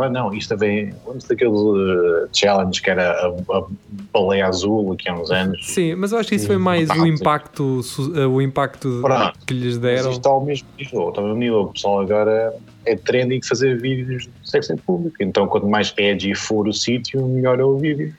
Ah, 0.00 0.08
não, 0.08 0.32
isto 0.32 0.50
também. 0.50 0.94
Lembro-se 1.06 1.28
daquele 1.28 1.50
uh, 1.50 2.28
challenge 2.32 2.80
que 2.80 2.88
era 2.88 3.10
a, 3.10 3.26
a 3.58 3.64
baleia 4.12 4.46
azul 4.46 4.92
aqui 4.92 5.08
há 5.08 5.14
uns 5.14 5.30
anos. 5.30 5.58
Sim, 5.66 5.96
mas 5.96 6.12
eu 6.12 6.18
acho 6.18 6.28
que 6.28 6.36
isso 6.36 6.46
foi 6.46 6.56
mais 6.56 6.88
o 6.90 7.04
impacto, 7.06 7.82
su- 7.82 8.12
eh, 8.16 8.24
o 8.26 8.40
impacto 8.40 9.00
Pronto. 9.02 9.38
que 9.44 9.52
lhes 9.54 9.76
deram. 9.76 10.10
isto 10.10 10.18
está 10.18 10.30
ao 10.30 10.44
mesmo 10.44 10.68
nível, 10.78 11.08
está 11.08 11.20
ao 11.20 11.26
mesmo 11.26 11.40
nível. 11.40 11.60
O 11.62 11.72
pessoal 11.72 12.00
agora 12.00 12.54
é 12.86 12.94
trending 12.96 13.40
fazer 13.42 13.80
vídeos 13.80 14.22
de 14.24 14.30
sexo 14.50 14.72
em 14.72 14.76
público. 14.76 15.16
Então, 15.20 15.46
quanto 15.48 15.66
mais 15.66 15.92
edgy 15.98 16.34
for 16.34 16.68
o 16.68 16.72
sítio, 16.72 17.26
melhor 17.26 17.58
é 17.58 17.64
o 17.64 17.76
vídeo. 17.76 18.14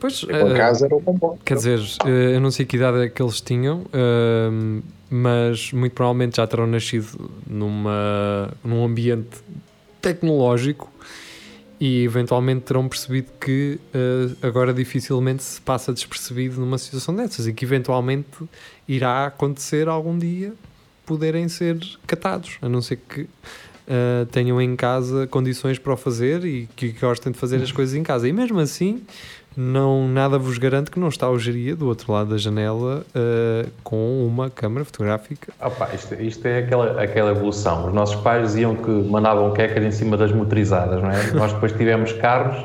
Pois, 0.00 0.24
Por 0.24 0.32
eh, 0.34 0.52
acaso 0.54 0.84
era 0.84 0.94
o 0.96 1.00
comboio. 1.00 1.38
Quer 1.44 1.54
dizer, 1.56 1.80
eh, 2.06 2.34
eu 2.36 2.40
não 2.40 2.50
sei 2.50 2.64
que 2.66 2.76
idade 2.76 2.98
é 2.98 3.08
que 3.08 3.22
eles 3.22 3.40
tinham, 3.40 3.82
ehm, 3.92 4.80
mas 5.10 5.72
muito 5.72 5.92
provavelmente 5.92 6.36
já 6.38 6.46
terão 6.46 6.66
nascido 6.66 7.30
numa, 7.46 8.48
num 8.64 8.84
ambiente 8.84 9.28
tecnológico 10.02 10.92
e 11.80 12.04
eventualmente 12.04 12.60
terão 12.60 12.86
percebido 12.88 13.32
que 13.40 13.80
eh, 13.94 14.46
agora 14.46 14.72
dificilmente 14.74 15.42
se 15.42 15.60
passa 15.60 15.92
despercebido 15.92 16.60
numa 16.60 16.78
situação 16.78 17.14
dessas 17.14 17.46
e 17.46 17.52
que 17.52 17.64
eventualmente 17.64 18.26
irá 18.86 19.26
acontecer 19.26 19.88
algum 19.88 20.16
dia 20.16 20.52
poderem 21.04 21.48
ser 21.48 21.78
catados, 22.06 22.58
a 22.62 22.68
não 22.68 22.80
ser 22.80 22.96
que 22.96 23.28
eh, 23.88 24.26
tenham 24.30 24.62
em 24.62 24.76
casa 24.76 25.26
condições 25.26 25.78
para 25.78 25.92
o 25.92 25.96
fazer 25.96 26.44
e 26.44 26.68
que 26.76 26.92
gostem 26.92 27.32
de 27.32 27.38
fazer 27.38 27.60
as 27.60 27.72
coisas 27.72 27.94
em 27.96 28.02
casa. 28.02 28.28
E 28.28 28.32
mesmo 28.32 28.60
assim, 28.60 29.02
não, 29.56 30.08
nada 30.08 30.38
vos 30.38 30.56
garante 30.58 30.90
que 30.90 30.98
não 30.98 31.08
está 31.08 31.28
o 31.30 31.38
geria 31.38 31.74
do 31.76 31.86
outro 31.88 32.12
lado 32.12 32.30
da 32.30 32.38
janela 32.38 33.04
eh, 33.14 33.66
com 33.84 34.26
uma 34.26 34.48
câmara 34.50 34.84
fotográfica. 34.84 35.52
Opa, 35.60 35.90
isto, 35.94 36.14
isto 36.14 36.46
é 36.46 36.58
aquela, 36.60 37.02
aquela 37.02 37.30
evolução. 37.30 37.88
Os 37.88 37.94
nossos 37.94 38.16
pais 38.16 38.48
diziam 38.48 38.74
que 38.74 38.90
mandavam 38.90 39.52
quecker 39.52 39.82
em 39.82 39.90
cima 39.92 40.16
das 40.16 40.32
motorizadas, 40.32 41.02
não 41.02 41.10
é? 41.10 41.30
Nós 41.34 41.52
depois 41.52 41.72
tivemos 41.72 42.12
carros, 42.12 42.64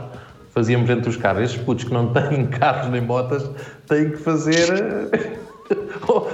fazíamos 0.53 0.89
entre 0.89 1.09
os 1.09 1.17
carros. 1.17 1.43
Estes 1.43 1.61
putos 1.61 1.83
que 1.85 1.93
não 1.93 2.13
têm 2.13 2.47
carros 2.59 2.89
nem 2.91 3.01
motas 3.01 3.49
têm 3.87 4.11
que 4.11 4.17
fazer. 4.17 5.09
eh, 5.13 5.37
ou, 6.07 6.29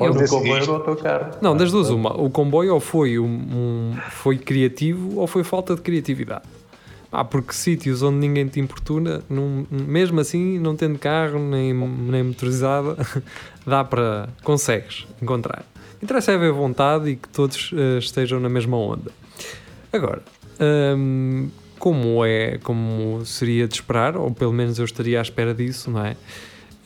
Eu 0.00 0.12
disse 0.12 0.28
comboio 0.34 0.60
ou 0.62 0.66
no 0.66 0.74
autocarro. 0.74 1.30
Não, 1.40 1.56
das 1.56 1.70
duas, 1.72 1.90
uma. 1.90 2.12
O 2.20 2.30
comboio 2.30 2.74
ou 2.74 2.80
foi, 2.80 3.18
um, 3.18 3.24
um- 3.26 3.94
foi 4.10 4.38
criativo 4.38 5.18
ou 5.18 5.26
foi 5.26 5.42
falta 5.44 5.74
de 5.74 5.80
criatividade. 5.80 6.42
Ah, 7.12 7.24
porque 7.24 7.52
sítios 7.52 8.02
onde 8.02 8.18
ninguém 8.18 8.46
te 8.46 8.60
importuna, 8.60 9.22
não- 9.28 9.66
mesmo 9.70 10.20
assim, 10.20 10.58
não 10.60 10.76
tendo 10.76 10.98
carro 10.98 11.38
nem, 11.40 11.72
nem 11.74 12.22
motorizada, 12.22 12.96
dá 13.66 13.82
para. 13.82 14.28
consegues 14.44 15.06
encontrar. 15.20 15.64
Interessa 16.02 16.32
é 16.32 16.34
haver 16.36 16.52
vontade 16.52 17.10
e 17.10 17.16
que 17.16 17.28
todos 17.28 17.72
eh, 17.76 17.98
estejam 17.98 18.38
na 18.40 18.48
mesma 18.48 18.76
onda. 18.76 19.10
Agora, 19.92 20.22
hum, 20.96 21.50
como 21.78 22.24
é, 22.24 22.58
como 22.62 23.24
seria 23.26 23.66
de 23.66 23.74
esperar, 23.74 24.16
ou 24.16 24.30
pelo 24.30 24.52
menos 24.52 24.78
eu 24.78 24.84
estaria 24.84 25.18
à 25.18 25.22
espera 25.22 25.52
disso, 25.52 25.90
não 25.90 26.04
é? 26.06 26.16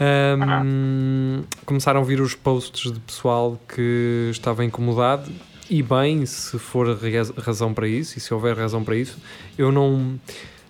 Hum, 0.00 1.42
começaram 1.64 2.00
a 2.00 2.04
vir 2.04 2.20
os 2.20 2.34
posts 2.34 2.90
de 2.92 2.98
pessoal 3.00 3.60
que 3.68 4.28
estava 4.30 4.64
incomodado 4.64 5.30
e 5.70 5.82
bem, 5.82 6.24
se 6.26 6.58
for 6.58 6.86
ra- 6.88 7.42
razão 7.42 7.72
para 7.72 7.88
isso 7.88 8.18
e 8.18 8.20
se 8.20 8.32
houver 8.32 8.56
razão 8.56 8.82
para 8.84 8.96
isso, 8.96 9.18
eu 9.56 9.70
não 9.72 10.18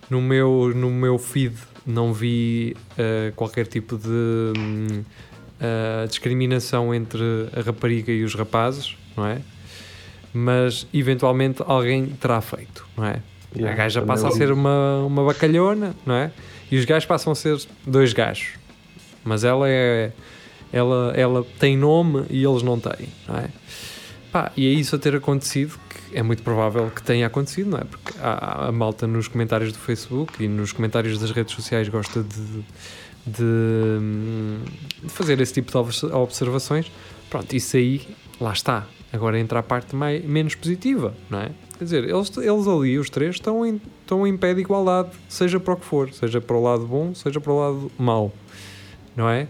no 0.09 0.21
meu, 0.21 0.71
no 0.75 0.89
meu 0.89 1.17
feed 1.17 1.55
não 1.85 2.13
vi 2.13 2.75
uh, 2.91 3.33
qualquer 3.35 3.67
tipo 3.67 3.97
de 3.97 4.07
uh, 4.09 6.07
discriminação 6.07 6.93
entre 6.93 7.21
a 7.55 7.61
rapariga 7.61 8.11
e 8.11 8.23
os 8.23 8.33
rapazes, 8.35 8.95
não 9.15 9.25
é? 9.25 9.41
Mas 10.33 10.85
eventualmente 10.93 11.63
alguém 11.65 12.07
terá 12.07 12.41
feito, 12.41 12.85
não 12.97 13.05
é? 13.05 13.21
Yeah, 13.55 13.71
a 13.73 13.75
gaja 13.77 14.01
passa 14.01 14.27
a 14.27 14.31
ser 14.31 14.51
uma, 14.51 15.03
uma 15.05 15.23
bacalhona, 15.23 15.95
não 16.05 16.15
é? 16.15 16.31
E 16.69 16.77
os 16.77 16.83
gajos 16.83 17.05
passam 17.05 17.31
a 17.31 17.35
ser 17.35 17.57
dois 17.85 18.11
gajos. 18.11 18.49
Mas 19.23 19.43
ela 19.43 19.69
é. 19.69 20.11
Ela, 20.73 21.13
ela 21.15 21.45
tem 21.57 21.77
nome 21.77 22.25
e 22.29 22.43
eles 22.43 22.61
não 22.61 22.77
têm, 22.77 23.07
não 23.27 23.37
é? 23.37 23.47
Pá, 24.35 24.51
e 24.57 24.67
é 24.67 24.69
isso 24.69 24.93
a 24.97 24.99
ter 24.99 25.15
acontecido, 25.15 25.79
que 25.89 26.17
é 26.17 26.21
muito 26.21 26.43
provável 26.43 26.91
que 26.91 27.01
tenha 27.01 27.25
acontecido, 27.25 27.69
não 27.69 27.77
é? 27.77 27.85
Porque 27.85 28.11
a, 28.19 28.67
a 28.67 28.71
malta 28.73 29.07
nos 29.07 29.29
comentários 29.29 29.71
do 29.71 29.79
Facebook 29.79 30.43
e 30.43 30.47
nos 30.49 30.73
comentários 30.73 31.17
das 31.17 31.31
redes 31.31 31.55
sociais 31.55 31.87
gosta 31.87 32.21
de, 32.21 32.65
de, 33.25 34.59
de 35.03 35.07
fazer 35.07 35.39
esse 35.39 35.53
tipo 35.53 35.71
de 35.71 35.77
obs- 35.77 36.03
observações. 36.03 36.91
Pronto, 37.29 37.55
isso 37.55 37.77
aí, 37.77 38.05
lá 38.37 38.51
está. 38.51 38.85
Agora 39.13 39.39
entra 39.39 39.59
a 39.59 39.63
parte 39.63 39.95
mais, 39.95 40.21
menos 40.25 40.53
positiva, 40.53 41.15
não 41.29 41.39
é? 41.39 41.51
Quer 41.77 41.83
dizer, 41.85 42.03
eles, 42.03 42.29
eles 42.35 42.67
ali, 42.67 42.99
os 42.99 43.09
três, 43.09 43.35
estão 43.35 43.65
em, 43.65 43.81
estão 44.01 44.27
em 44.27 44.35
pé 44.35 44.53
de 44.53 44.59
igualdade, 44.59 45.11
seja 45.29 45.61
para 45.61 45.75
o 45.75 45.77
que 45.77 45.85
for, 45.85 46.11
seja 46.11 46.41
para 46.41 46.57
o 46.57 46.61
lado 46.61 46.85
bom, 46.85 47.15
seja 47.15 47.39
para 47.39 47.53
o 47.53 47.57
lado 47.57 47.91
mau, 47.97 48.33
não 49.15 49.29
é? 49.29 49.47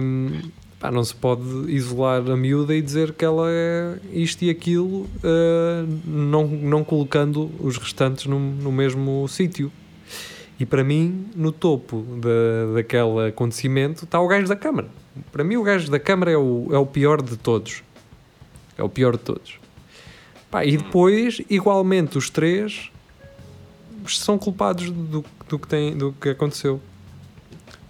Hum, 0.00 0.40
pá, 0.78 0.90
não 0.90 1.02
se 1.02 1.14
pode 1.14 1.42
isolar 1.68 2.28
a 2.30 2.36
miúda 2.36 2.74
e 2.74 2.80
dizer 2.80 3.12
que 3.12 3.24
ela 3.24 3.46
é 3.48 3.98
isto 4.12 4.44
e 4.44 4.50
aquilo, 4.50 5.02
uh, 5.02 6.00
não, 6.04 6.46
não 6.46 6.84
colocando 6.84 7.50
os 7.60 7.76
restantes 7.76 8.26
no, 8.26 8.38
no 8.38 8.70
mesmo 8.70 9.26
sítio. 9.28 9.70
E 10.58 10.66
para 10.66 10.82
mim, 10.82 11.26
no 11.36 11.52
topo 11.52 12.04
da, 12.20 12.74
daquele 12.74 13.28
acontecimento, 13.28 14.04
está 14.04 14.20
o 14.20 14.26
gajo 14.26 14.48
da 14.48 14.56
Câmara. 14.56 14.88
Para 15.30 15.44
mim, 15.44 15.56
o 15.56 15.62
gajo 15.62 15.90
da 15.90 16.00
Câmara 16.00 16.32
é 16.32 16.36
o, 16.36 16.68
é 16.72 16.78
o 16.78 16.86
pior 16.86 17.22
de 17.22 17.36
todos. 17.36 17.82
É 18.76 18.82
o 18.82 18.88
pior 18.88 19.16
de 19.16 19.22
todos. 19.22 19.58
Pá, 20.50 20.64
e 20.64 20.76
depois, 20.76 21.40
igualmente, 21.48 22.18
os 22.18 22.28
três 22.28 22.90
são 24.08 24.38
culpados 24.38 24.90
do, 24.90 25.24
do, 25.48 25.58
que, 25.58 25.68
tem, 25.68 25.96
do 25.96 26.12
que 26.12 26.30
aconteceu. 26.30 26.80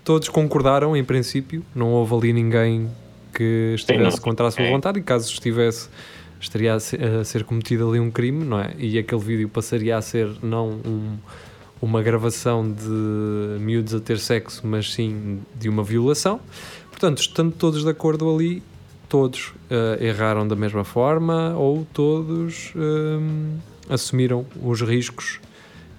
Todos 0.08 0.30
concordaram, 0.30 0.96
em 0.96 1.04
princípio. 1.04 1.62
Não 1.74 1.92
houve 1.92 2.14
ali 2.14 2.32
ninguém 2.32 2.88
que 3.34 3.74
estivesse 3.74 4.18
contra 4.18 4.46
a 4.46 4.50
sua 4.50 4.62
É. 4.64 4.70
vontade. 4.70 4.98
E 4.98 5.02
caso 5.02 5.30
estivesse, 5.30 5.90
estaria 6.40 6.72
a 6.72 6.80
ser, 6.80 7.04
a 7.04 7.22
ser 7.24 7.44
cometido 7.44 7.86
ali 7.90 8.00
um 8.00 8.10
crime, 8.10 8.42
não 8.42 8.58
é? 8.58 8.72
E 8.78 8.96
aquele 8.98 9.20
vídeo 9.20 9.50
passaria 9.50 9.98
a 9.98 10.00
ser 10.00 10.30
não 10.42 10.80
um, 10.82 11.18
uma 11.82 12.00
gravação 12.02 12.72
de 12.72 13.60
miúdos 13.60 13.92
a 13.94 14.00
ter 14.00 14.18
sexo, 14.18 14.66
mas 14.66 14.94
sim 14.94 15.40
de 15.54 15.68
uma 15.68 15.82
violação. 15.82 16.40
Portanto, 16.88 17.18
estando 17.18 17.52
todos 17.52 17.84
de 17.84 17.90
acordo 17.90 18.34
ali, 18.34 18.62
todos 19.10 19.52
eh, 19.68 20.06
erraram 20.06 20.48
da 20.48 20.56
mesma 20.56 20.84
forma 20.84 21.54
ou 21.54 21.86
todos 21.92 22.72
hum, 22.74 23.58
assumiram 23.90 24.46
os 24.62 24.80
riscos 24.80 25.38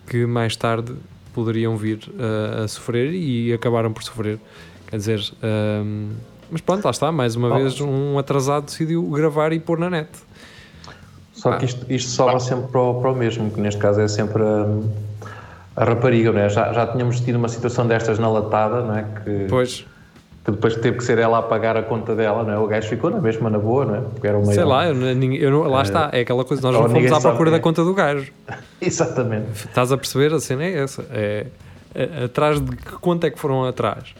que 0.07 0.25
mais 0.25 0.55
tarde 0.55 0.95
poderiam 1.33 1.75
vir 1.77 1.99
eh, 2.17 2.63
a 2.63 2.67
sofrer 2.67 3.13
e 3.13 3.53
acabaram 3.53 3.91
por 3.93 4.03
sofrer. 4.03 4.39
Quer 4.87 4.97
dizer, 4.97 5.21
hum, 5.43 6.09
mas 6.51 6.61
pronto, 6.61 6.83
lá 6.83 6.91
está, 6.91 7.11
mais 7.11 7.35
uma 7.35 7.49
Oh. 7.49 7.55
vez 7.59 7.79
um 7.79 8.17
atrasado 8.17 8.65
decidiu 8.65 9.03
gravar 9.09 9.53
e 9.53 9.59
pôr 9.59 9.77
na 9.79 9.89
net. 9.89 10.09
Só 11.33 11.53
que 11.57 11.65
isto, 11.65 11.85
isto 11.89 12.09
sobe 12.09 12.41
sempre 12.43 12.67
para 12.71 12.81
o, 12.81 12.99
para 13.01 13.11
o 13.11 13.15
mesmo, 13.15 13.49
que 13.51 13.61
neste 13.61 13.79
caso 13.79 14.01
é 14.01 14.07
sempre 14.07 14.43
a, 14.43 14.65
a 15.75 15.85
rapariga, 15.85 16.31
não 16.33 16.41
é? 16.41 16.49
Já, 16.49 16.73
já 16.73 16.85
tínhamos 16.87 17.21
tido 17.21 17.35
uma 17.37 17.47
situação 17.47 17.87
destas 17.87 18.19
na 18.19 18.29
latada, 18.29 18.81
não 18.81 18.97
é? 18.97 19.03
Que, 19.23 19.45
Pois, 19.49 19.85
que 20.43 20.51
depois 20.51 20.75
teve 20.75 20.97
que 20.97 21.03
ser 21.03 21.17
ela 21.17 21.39
a 21.39 21.41
pagar 21.41 21.75
a 21.77 21.83
conta 21.83 22.15
dela, 22.15 22.43
não 22.43 22.53
é? 22.53 22.57
O 22.57 22.67
gajo 22.67 22.87
ficou 22.87 23.09
na 23.09 23.19
mesma, 23.19 23.49
na 23.49 23.59
boa, 23.59 23.85
não 23.85 23.95
é? 23.95 24.01
Porque 24.01 24.27
era 24.27 24.37
uma 24.37 24.53
sei 24.53 24.63
lá, 24.63 24.87
eu, 24.87 24.95
eu 24.95 25.51
não- 25.51 25.63
lá 25.63 25.81
está, 25.81 26.09
é 26.13 26.21
aquela 26.21 26.45
coisa, 26.45 26.63
nós 26.63 26.75
ou 26.75 26.83
não 26.83 26.89
fomos 26.89 27.11
à 27.11 27.19
procura 27.19 27.51
da 27.51 27.57
é. 27.57 27.59
conta 27.59 27.83
do 27.83 27.93
gajo. 27.93 28.31
Exatamente. 28.81 29.67
Estás 29.67 29.91
a 29.91 29.97
perceber? 29.97 30.33
A 30.33 30.39
cena 30.39 30.63
é 30.63 30.79
essa. 30.79 31.05
É, 31.11 31.47
é- 31.93 32.23
atrás 32.25 32.59
de 32.61 32.75
que 32.75 32.91
conta 32.93 33.27
é 33.27 33.29
que 33.29 33.39
foram 33.39 33.65
atrás? 33.65 34.13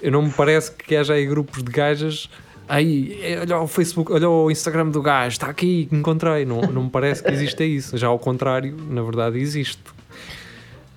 Eu 0.00 0.12
não 0.12 0.22
me 0.22 0.30
parece 0.30 0.72
que 0.72 0.96
haja 0.96 1.14
aí 1.14 1.26
grupos 1.26 1.62
de 1.62 1.70
gajas. 1.70 2.28
Aí, 2.68 3.18
é, 3.22 3.40
olha 3.40 3.60
o 3.60 3.68
Facebook, 3.68 4.12
olha 4.12 4.28
o 4.28 4.50
Instagram 4.50 4.88
do 4.88 5.00
gajo, 5.00 5.28
está 5.34 5.46
aqui, 5.46 5.88
encontrei. 5.92 6.44
Não, 6.44 6.60
não 6.62 6.84
me 6.84 6.90
parece 6.90 7.22
que 7.22 7.30
exista 7.30 7.62
isso. 7.62 7.96
Já 7.96 8.08
ao 8.08 8.18
contrário, 8.18 8.76
na 8.90 9.02
verdade, 9.02 9.38
existe. 9.38 9.82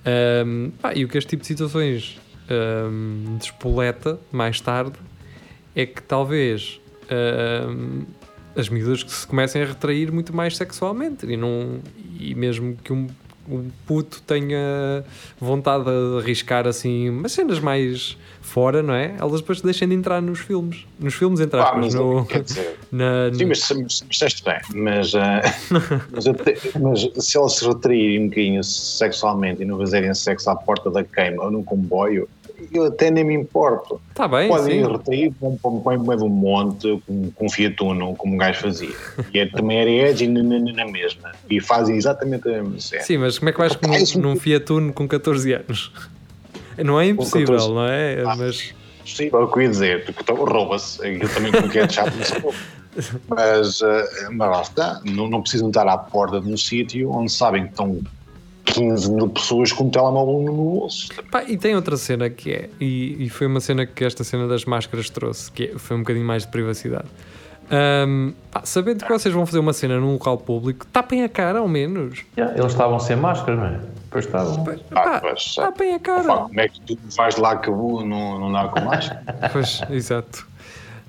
Ahm, 0.04 0.70
pá, 0.80 0.92
e 0.94 1.04
o 1.04 1.08
que 1.08 1.18
este 1.18 1.28
tipo 1.28 1.42
de 1.42 1.46
situações 1.46 2.18
ahm, 2.50 3.36
despoleta 3.38 4.18
mais 4.32 4.60
tarde 4.60 4.92
é 5.74 5.86
que 5.86 6.02
talvez 6.02 6.80
ahm, 7.10 8.02
as 8.56 8.68
miúdas 8.68 9.02
que 9.02 9.10
se 9.12 9.26
comecem 9.26 9.62
a 9.62 9.66
retrair 9.66 10.12
muito 10.12 10.34
mais 10.34 10.56
sexualmente 10.56 11.24
e, 11.26 11.36
não, 11.36 11.78
e 12.18 12.34
mesmo 12.34 12.76
que 12.82 12.92
um, 12.92 13.06
um 13.48 13.68
puto 13.86 14.20
tenha 14.22 15.04
vontade 15.40 15.84
de 15.84 16.18
arriscar 16.22 16.66
assim 16.66 17.08
umas 17.08 17.32
cenas 17.32 17.60
mais 17.60 18.16
fora, 18.40 18.82
não 18.82 18.92
é? 18.94 19.14
Elas 19.18 19.40
depois 19.40 19.60
deixem 19.60 19.86
de 19.88 19.94
entrar 19.94 20.20
nos 20.20 20.40
filmes. 20.40 20.84
Nos 20.98 21.14
filmes, 21.14 21.38
entre 21.40 21.58
Pá, 21.60 21.68
aspas, 21.68 21.84
mas, 21.84 21.94
no, 21.94 22.26
dizer, 22.44 22.76
na, 22.90 23.32
sim, 23.32 23.44
mas, 23.44 24.04
disseste 24.08 24.42
bem, 24.44 24.58
mas, 24.74 25.14
ah, 25.14 25.40
mas, 26.10 26.26
até- 26.26 26.56
mas 26.80 27.24
se 27.24 27.36
elas 27.38 27.52
se 27.54 27.66
retraírem 27.68 28.22
um 28.24 28.28
bocadinho 28.28 28.64
sexualmente 28.64 29.62
e 29.62 29.64
não 29.64 29.78
fazerem 29.78 30.12
sexo 30.14 30.50
à 30.50 30.56
porta 30.56 30.90
da 30.90 31.04
queima 31.04 31.44
ou 31.44 31.50
num 31.52 31.62
comboio, 31.62 32.28
eu 32.72 32.84
até 32.84 33.10
nem 33.10 33.24
me 33.24 33.34
importo. 33.34 34.00
Tá 34.14 34.26
bem, 34.28 34.48
Podem 34.48 34.84
sim. 34.84 34.90
retrair 34.92 35.32
para 35.32 35.70
um 35.70 35.82
meio 36.04 36.16
de 36.18 36.24
um 36.24 36.28
monte 36.28 37.02
com, 37.06 37.30
com 37.32 37.48
Fiat 37.48 37.76
Uno, 37.82 38.14
como 38.16 38.34
um 38.34 38.36
gajo 38.36 38.60
fazia. 38.60 38.94
E 39.32 39.38
é, 39.38 39.46
também 39.46 39.80
era 39.80 39.90
edgy 39.90 40.26
na, 40.28 40.42
na, 40.42 40.58
na 40.58 40.84
mesma. 40.86 41.32
E 41.48 41.60
fazem 41.60 41.96
exatamente 41.96 42.48
a 42.48 42.62
mesma 42.62 42.80
cena. 42.80 43.02
Sim, 43.02 43.18
mas 43.18 43.38
como 43.38 43.48
é 43.48 43.52
que 43.52 43.58
vais 43.58 43.74
Pá, 43.74 43.98
isso- 43.98 44.20
num, 44.20 44.30
num 44.30 44.36
Fiat 44.36 44.72
Uno 44.72 44.92
com 44.92 45.06
14 45.08 45.52
anos? 45.52 45.92
Não 46.82 46.98
é 46.98 47.06
impossível, 47.08 47.56
14. 47.56 47.74
não 47.74 47.86
é? 47.86 48.22
Ah. 48.24 48.36
Mas 48.36 48.72
Sim, 49.04 49.28
é 49.32 49.36
o 49.36 49.48
que 49.48 49.58
eu 49.58 49.62
ia 49.62 49.68
dizer, 49.68 50.04
então, 50.08 50.36
rouba-se. 50.36 50.98
Eu 51.06 51.28
também 51.28 51.50
é 51.74 51.88
chato, 51.88 52.12
mas 52.16 52.30
rouba. 52.30 52.56
Mas, 53.28 53.80
eh, 53.82 54.28
mas 54.32 54.50
lá 54.50 54.62
está, 54.62 55.00
não, 55.04 55.28
não 55.28 55.42
precisam 55.42 55.68
estar 55.68 55.86
à 55.86 55.96
porta 55.96 56.40
de 56.40 56.52
um 56.52 56.56
sítio 56.56 57.10
onde 57.12 57.30
sabem 57.30 57.64
que 57.64 57.70
estão 57.70 58.00
15 58.64 59.10
mil 59.12 59.28
pessoas 59.28 59.72
com 59.72 59.84
um 59.84 59.90
telemóvel 59.90 60.42
no 60.42 60.52
bolso. 60.52 61.08
Pá, 61.30 61.42
e 61.44 61.56
tem 61.56 61.74
outra 61.74 61.96
cena 61.96 62.28
que 62.30 62.52
é, 62.52 62.70
e, 62.80 63.24
e 63.24 63.28
foi 63.28 63.46
uma 63.46 63.60
cena 63.60 63.86
que 63.86 64.04
esta 64.04 64.22
cena 64.24 64.46
das 64.46 64.64
máscaras 64.64 65.10
trouxe, 65.10 65.50
que 65.50 65.64
é- 65.64 65.78
foi 65.78 65.96
um 65.96 66.00
bocadinho 66.00 66.24
mais 66.26 66.44
de 66.44 66.48
privacidade. 66.50 67.06
Ahm, 67.72 68.32
pá, 68.50 68.62
sabendo 68.64 69.04
que 69.04 69.12
vocês 69.12 69.32
vão 69.32 69.46
fazer 69.46 69.60
uma 69.60 69.72
cena 69.72 69.98
num 70.00 70.12
local 70.14 70.36
público, 70.38 70.84
tapem 70.86 71.22
a 71.22 71.28
cara 71.28 71.60
ao 71.60 71.68
menos. 71.68 72.24
Yeah, 72.36 72.58
eles 72.58 72.72
estavam 72.72 72.98
sem 72.98 73.14
máscara, 73.16 73.56
não 73.56 73.66
é? 73.66 73.80
Depois 74.04 74.24
estavam. 74.24 74.64
Ah, 74.90 74.94
Pá, 74.94 75.20
pois, 75.20 75.54
tapem 75.54 75.94
a 75.94 75.98
Pá, 76.00 76.04
cara. 76.04 76.24
como 76.42 76.60
é 76.60 76.68
que 76.68 76.80
tu 76.80 76.98
vais 77.16 77.36
lá 77.36 77.56
que 77.56 77.70
não, 77.70 78.04
não 78.40 78.52
dá 78.52 78.66
com 78.68 78.80
máscara? 78.80 79.22
Pois, 79.52 79.80
exato. 79.88 80.48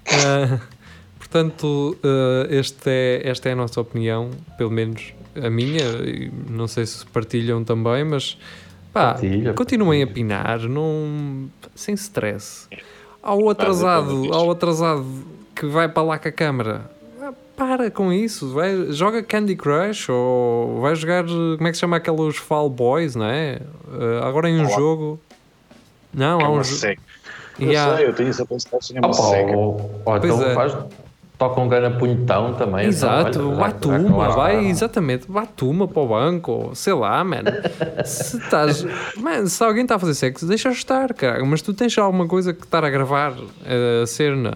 Ah, 0.08 0.60
portanto, 1.18 1.98
ah, 2.04 2.46
este 2.50 2.90
é, 2.90 3.22
esta 3.26 3.50
é 3.50 3.54
a 3.54 3.56
nossa 3.56 3.82
opinião, 3.82 4.30
pelo 4.58 4.70
menos 4.70 5.14
a 5.36 5.50
minha, 5.50 5.84
não 6.50 6.68
sei 6.68 6.86
se 6.86 7.06
partilham 7.06 7.64
também, 7.64 8.04
mas 8.04 8.38
pá, 8.94 9.14
Partilha, 9.14 9.54
continuem 9.54 10.04
a 10.04 10.08
pinar, 10.08 10.60
não, 10.68 11.50
sem 11.76 11.94
stress. 11.96 12.68
Ao 13.22 13.50
atrasado, 13.50 14.34
ao 14.34 14.50
atrasado 14.52 15.06
que 15.56 15.66
vai 15.68 15.88
para 15.88 16.04
lá 16.04 16.18
com 16.18 16.28
a 16.28 16.32
câmara, 16.32 16.90
ah, 17.22 17.32
para 17.56 17.92
com 17.92 18.12
isso, 18.12 18.52
vai, 18.52 18.92
joga 18.92 19.22
Candy 19.22 19.56
Crush 19.56 20.10
ou 20.10 20.82
vai 20.82 20.96
jogar, 20.96 21.24
como 21.26 21.68
é 21.68 21.72
que 21.72 21.76
se 21.78 21.82
chama 21.82 21.98
aqueles 21.98 22.38
Fall 22.38 22.70
Boys, 22.70 23.16
não 23.16 23.26
é? 23.26 23.60
Ah, 24.22 24.28
agora 24.28 24.50
em 24.50 24.60
um 24.60 24.66
Olá. 24.66 24.76
jogo. 24.76 25.20
Não, 26.14 26.40
É 26.42 26.44
há 26.44 26.50
um 26.50 26.54
uma 26.56 26.64
jogo. 26.64 26.86
Eu 27.60 27.68
Yeah. 27.68 27.96
sei, 27.98 28.08
eu 28.08 28.14
tenho 28.14 28.30
essa 28.30 28.46
pensação, 28.46 28.80
é 28.98 29.00
uma 29.00 29.10
Opa, 29.10 29.22
seca. 29.30 29.56
ou 29.56 30.02
Pois 30.04 30.24
então 30.24 30.44
é. 30.50 30.54
faz, 30.56 30.76
toca 31.42 31.60
um 31.60 31.68
gana 31.68 31.90
punhetão 31.90 32.54
também. 32.54 32.86
Exato, 32.88 33.30
então, 33.30 33.48
olha, 33.50 33.56
vai 33.58 33.70
já- 33.72 33.74
já 33.74 33.80
tuma, 33.80 33.98
acabaram. 34.26 34.34
vai, 34.36 34.66
exatamente, 34.68 35.26
vai 35.28 35.48
tuma 35.56 35.88
para 35.88 36.02
o 36.04 36.08
banco, 36.08 36.72
sei 36.76 36.94
lá, 36.94 37.24
mano. 37.24 37.50
Se 38.06 38.38
estás, 38.38 38.86
man, 39.18 39.48
se 39.48 39.64
alguém 39.64 39.82
está 39.82 39.96
a 39.96 40.00
fazer 40.00 40.14
sexo, 40.14 40.46
deixa 40.46 40.70
estar, 40.70 41.12
cara, 41.16 41.44
mas 41.44 41.64
tu 41.64 41.74
tens 41.74 41.98
alguma 41.98 42.28
coisa 42.28 42.54
que 42.54 42.64
estar 42.64 42.86
a 42.86 42.90
gravar 42.92 43.34
eh, 43.66 44.02
a 44.04 44.06
cena, 44.06 44.54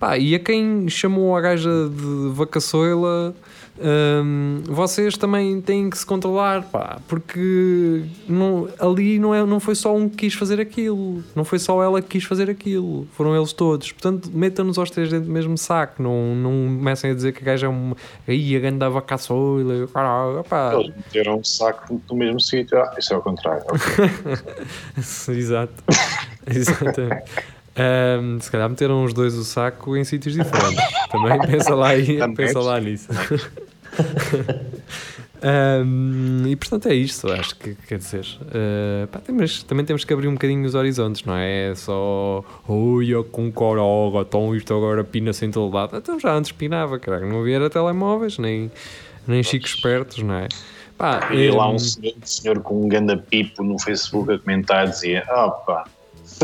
Pá, 0.00 0.16
e 0.16 0.34
a 0.34 0.38
quem 0.38 0.88
chamou 0.88 1.36
a 1.36 1.42
gaja 1.42 1.68
de 1.68 2.30
vacassoila, 2.32 3.34
hum, 3.78 4.62
vocês 4.66 5.18
também 5.18 5.60
têm 5.60 5.90
que 5.90 5.98
se 5.98 6.06
controlar, 6.06 6.62
pá, 6.62 6.98
porque 7.06 8.04
não, 8.26 8.66
ali 8.78 9.18
não, 9.18 9.34
é, 9.34 9.44
não 9.44 9.60
foi 9.60 9.74
só 9.74 9.94
um 9.94 10.08
que 10.08 10.16
quis 10.16 10.32
fazer 10.32 10.58
aquilo, 10.58 11.22
não 11.36 11.44
foi 11.44 11.58
só 11.58 11.82
ela 11.82 12.00
que 12.00 12.08
quis 12.08 12.24
fazer 12.24 12.48
aquilo, 12.48 13.06
foram 13.12 13.36
eles 13.36 13.52
todos. 13.52 13.92
Portanto, 13.92 14.30
metam-nos 14.32 14.78
aos 14.78 14.90
três 14.90 15.10
dentro 15.10 15.26
do 15.26 15.32
mesmo 15.32 15.58
saco, 15.58 16.02
não, 16.02 16.34
não 16.34 16.78
comecem 16.78 17.10
a 17.10 17.14
dizer 17.14 17.32
que 17.32 17.42
a 17.42 17.44
gaja 17.44 17.66
é 17.66 17.68
uma. 17.68 17.94
Aí 18.26 18.56
a 18.56 18.60
ganda 18.60 18.88
vacassoila, 18.88 19.86
caralho, 19.88 20.42
pá. 20.44 20.72
Eles 20.76 20.96
meteram 20.96 21.40
um 21.40 21.44
saco 21.44 22.00
no 22.10 22.16
mesmo 22.16 22.40
sítio. 22.40 22.78
Ah, 22.78 22.94
isso 22.98 23.12
é 23.12 23.18
o 23.18 23.20
contrário. 23.20 23.66
Exato. 25.28 25.74
Exatamente. 26.46 27.59
Ahm, 27.76 28.38
se 28.40 28.50
calhar 28.50 28.68
meteram 28.68 29.04
os 29.04 29.12
dois 29.14 29.34
o 29.34 29.44
saco 29.44 29.96
em 29.96 30.04
sítios 30.04 30.34
diferentes. 30.34 30.84
Também 31.10 31.38
pensa 31.40 31.74
lá, 31.74 31.88
aí, 31.88 32.18
pensa 32.34 32.60
lá 32.60 32.80
nisso. 32.80 33.08
Ahm, 35.42 36.46
e 36.48 36.54
portanto 36.56 36.88
é 36.88 36.94
isto, 36.94 37.30
acho 37.32 37.56
que 37.56 37.74
quer 37.88 37.96
dizer. 37.98 38.26
ah, 38.52 39.06
pá, 39.10 39.20
temos- 39.20 39.62
também 39.62 39.84
temos 39.86 40.04
que 40.04 40.12
abrir 40.12 40.28
um 40.28 40.34
bocadinho 40.34 40.66
os 40.66 40.74
horizontes, 40.74 41.24
não 41.24 41.34
é? 41.34 41.70
É 41.70 41.74
só. 41.74 42.44
Ui, 42.68 43.08
eu 43.08 43.24
com 43.24 43.50
coroga, 43.50 44.18
então 44.20 44.54
isto 44.54 44.74
agora 44.74 45.02
pina-se 45.02 45.46
em 45.46 45.50
todo 45.50 45.74
lado. 45.74 45.96
Então 45.96 46.20
já 46.20 46.34
antes 46.34 46.52
pinava, 46.52 46.98
caralho. 46.98 47.26
Não 47.26 47.40
havia 47.40 47.70
telemóveis, 47.70 48.36
nem, 48.36 48.70
nem 49.26 49.42
chicos 49.42 49.70
espertos, 49.74 50.18
não 50.22 50.34
é? 50.34 50.48
Pá, 50.98 51.30
E 51.32 51.50
lá 51.50 51.70
um 51.70 51.78
senhor, 51.78 52.12
um 52.22 52.26
senhor 52.26 52.60
com 52.60 52.84
um 52.84 52.88
ganda 52.88 53.16
pipo 53.16 53.62
no 53.62 53.78
Facebook 53.80 54.30
a 54.34 54.38
comentar 54.38 54.88
dizia: 54.88 55.24
opa, 55.30 55.84
se 55.84 55.90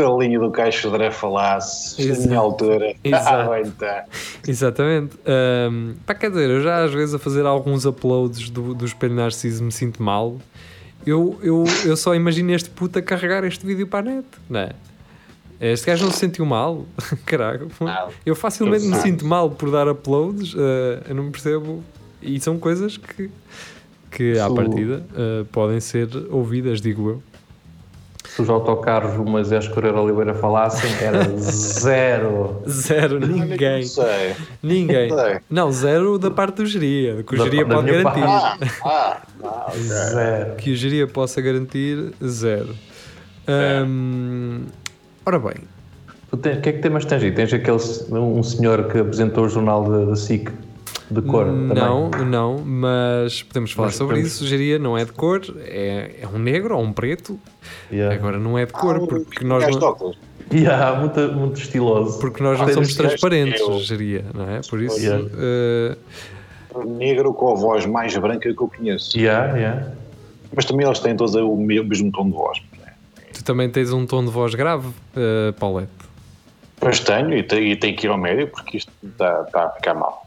a 0.05 0.17
linha 0.17 0.39
do 0.39 0.51
Caixo 0.51 0.89
Dré 0.91 1.09
falasse, 1.11 1.99
na 2.03 2.11
Exato. 2.11 2.27
minha 2.27 2.39
altura. 2.39 2.95
Exato. 3.03 3.51
Ah, 3.51 3.71
tá. 3.77 4.05
Exatamente. 4.47 5.17
Um, 5.25 5.95
pá, 6.05 6.13
quer 6.13 6.29
dizer, 6.29 6.49
eu 6.49 6.61
já 6.61 6.83
às 6.83 6.93
vezes 6.93 7.15
a 7.15 7.19
fazer 7.19 7.45
alguns 7.45 7.85
uploads 7.85 8.49
do, 8.49 8.73
do 8.73 8.85
Espelho 8.85 9.15
Narciso 9.15 9.63
me 9.63 9.71
sinto 9.71 10.01
mal. 10.01 10.37
Eu, 11.05 11.39
eu, 11.41 11.63
eu 11.85 11.95
só 11.95 12.13
imagino 12.13 12.51
este 12.53 12.69
puto 12.69 12.99
a 12.99 13.01
carregar 13.01 13.43
este 13.43 13.65
vídeo 13.65 13.87
para 13.87 13.99
a 13.99 14.13
net, 14.15 14.27
não 14.49 14.59
é? 14.59 14.71
Este 15.59 15.87
gajo 15.87 16.05
não 16.05 16.11
se 16.11 16.19
sentiu 16.19 16.45
mal, 16.45 16.85
caralho. 17.25 17.69
Não. 17.79 18.09
Eu 18.25 18.35
facilmente 18.35 18.85
me 18.85 18.95
sinto 18.97 19.25
mal 19.25 19.49
por 19.49 19.71
dar 19.71 19.87
uploads, 19.87 20.53
uh, 20.53 21.01
eu 21.07 21.15
não 21.15 21.31
percebo. 21.31 21.83
E 22.21 22.39
são 22.39 22.59
coisas 22.59 22.97
que, 22.97 23.29
que 24.11 24.37
à 24.37 24.49
partida 24.49 25.03
uh, 25.13 25.45
podem 25.45 25.79
ser 25.79 26.09
ouvidas, 26.29 26.81
digo 26.81 27.09
eu. 27.09 27.23
Se 28.29 28.41
os 28.41 28.49
autocarros 28.49 29.13
do 29.13 29.25
Moisés 29.25 29.67
Correia 29.67 29.95
Oliveira 29.95 30.33
falassem, 30.33 30.89
era 31.01 31.23
zero. 31.39 32.61
Zero, 32.69 33.19
ninguém. 33.19 33.79
Não 33.81 33.87
sei. 33.87 34.35
Ninguém. 34.61 35.09
Não 35.49 35.71
zero 35.71 36.19
da 36.19 36.29
parte 36.29 36.57
do 36.57 36.65
geria, 36.65 37.23
que 37.23 37.33
o 37.33 37.37
Da- 37.37 37.43
geria 37.45 37.65
da 37.65 37.75
pode 37.75 37.91
garantir. 37.91 38.23
Ah, 38.23 38.57
ah, 38.85 39.17
ah, 39.43 39.65
ok. 39.69 39.79
Zero. 39.81 40.55
que 40.55 40.71
o 40.71 40.75
geria 40.75 41.07
possa 41.07 41.41
garantir 41.41 42.13
zero. 42.23 42.75
Ahm, 43.47 44.65
ora 45.25 45.39
bem, 45.39 45.55
Tu 46.29 46.35
tens, 46.35 46.57
o 46.57 46.61
que 46.61 46.69
é 46.69 46.73
que 46.73 46.79
temas 46.79 47.05
tens 47.05 47.23
aí? 47.23 47.31
Tens 47.31 47.53
aquele, 47.53 47.77
um 48.11 48.43
senhor 48.43 48.83
que 48.89 48.97
apresentou 48.99 49.45
o 49.45 49.49
jornal 49.49 49.89
da, 49.89 50.05
da 50.05 50.15
SIC 50.17 50.49
de 51.09 51.21
cor 51.21 51.45
não, 51.47 52.09
também? 52.09 52.27
não, 52.27 52.57
mas 52.65 53.41
podemos 53.43 53.71
falar 53.71 53.87
Mas 53.87 53.95
sobre 53.95 54.15
podemos- 54.15 54.33
isso. 54.35 54.45
Geria 54.47 54.77
não 54.77 54.97
é 54.97 55.05
de 55.05 55.11
cor, 55.13 55.41
é, 55.59 56.15
é 56.21 56.27
um 56.27 56.37
negro 56.37 56.75
ou 56.77 56.83
um 56.83 56.91
preto. 56.91 57.39
Yeah. 57.91 58.15
Agora 58.15 58.37
não 58.37 58.57
é 58.57 58.65
de 58.65 58.73
cor, 58.73 58.97
Ah, 58.97 59.07
porque 59.07 59.43
nós 59.45 59.63
não. 59.75 60.13
Yeah, 60.53 60.99
muito, 60.99 61.19
muito 61.33 61.59
estiloso. 61.59 62.19
porque 62.19 62.41
nós 62.41 62.57
não 62.57 62.65
Tens 62.65 62.75
somos 62.75 62.95
transparentes, 62.95 63.59
eu- 63.59 63.79
geria, 63.79 64.25
não 64.33 64.49
é? 64.49 64.61
Por 64.69 64.81
isso, 64.81 64.97
Yeah. 64.99 65.25
eh, 65.37 65.97
Negro 66.85 67.33
com 67.33 67.51
a 67.51 67.55
voz 67.55 67.85
mais 67.85 68.15
branca 68.17 68.53
que 68.53 68.61
eu 68.61 68.67
conheço. 68.69 69.17
Yeah, 69.17 69.57
yeah. 69.57 69.91
Mas 70.55 70.65
também 70.65 70.85
eles 70.85 70.99
têm 70.99 71.15
todos 71.15 71.33
o 71.35 71.55
mesmo, 71.55 72.11
tom 72.11 72.25
de 72.27 72.33
voz. 72.33 72.61
né? 72.79 72.93
tu 73.33 73.43
também 73.43 73.69
tens 73.69 73.91
um 73.91 74.05
tom 74.05 74.23
de 74.23 74.31
voz 74.31 74.53
grave, 74.55 74.87
eh, 75.15 75.53
Paulette. 75.59 75.91
Pois 76.79 76.99
tenho 76.99 77.33
e, 77.35 77.43
te- 77.43 77.55
e 77.55 77.75
tenho 77.75 77.95
que 77.97 78.05
ir 78.05 78.09
ao 78.09 78.17
médico 78.17 78.51
porque 78.57 78.77
isto 78.77 78.91
está, 79.03 79.41
está 79.41 79.63
a 79.65 79.69
ficar 79.71 79.93
mal. 79.95 80.26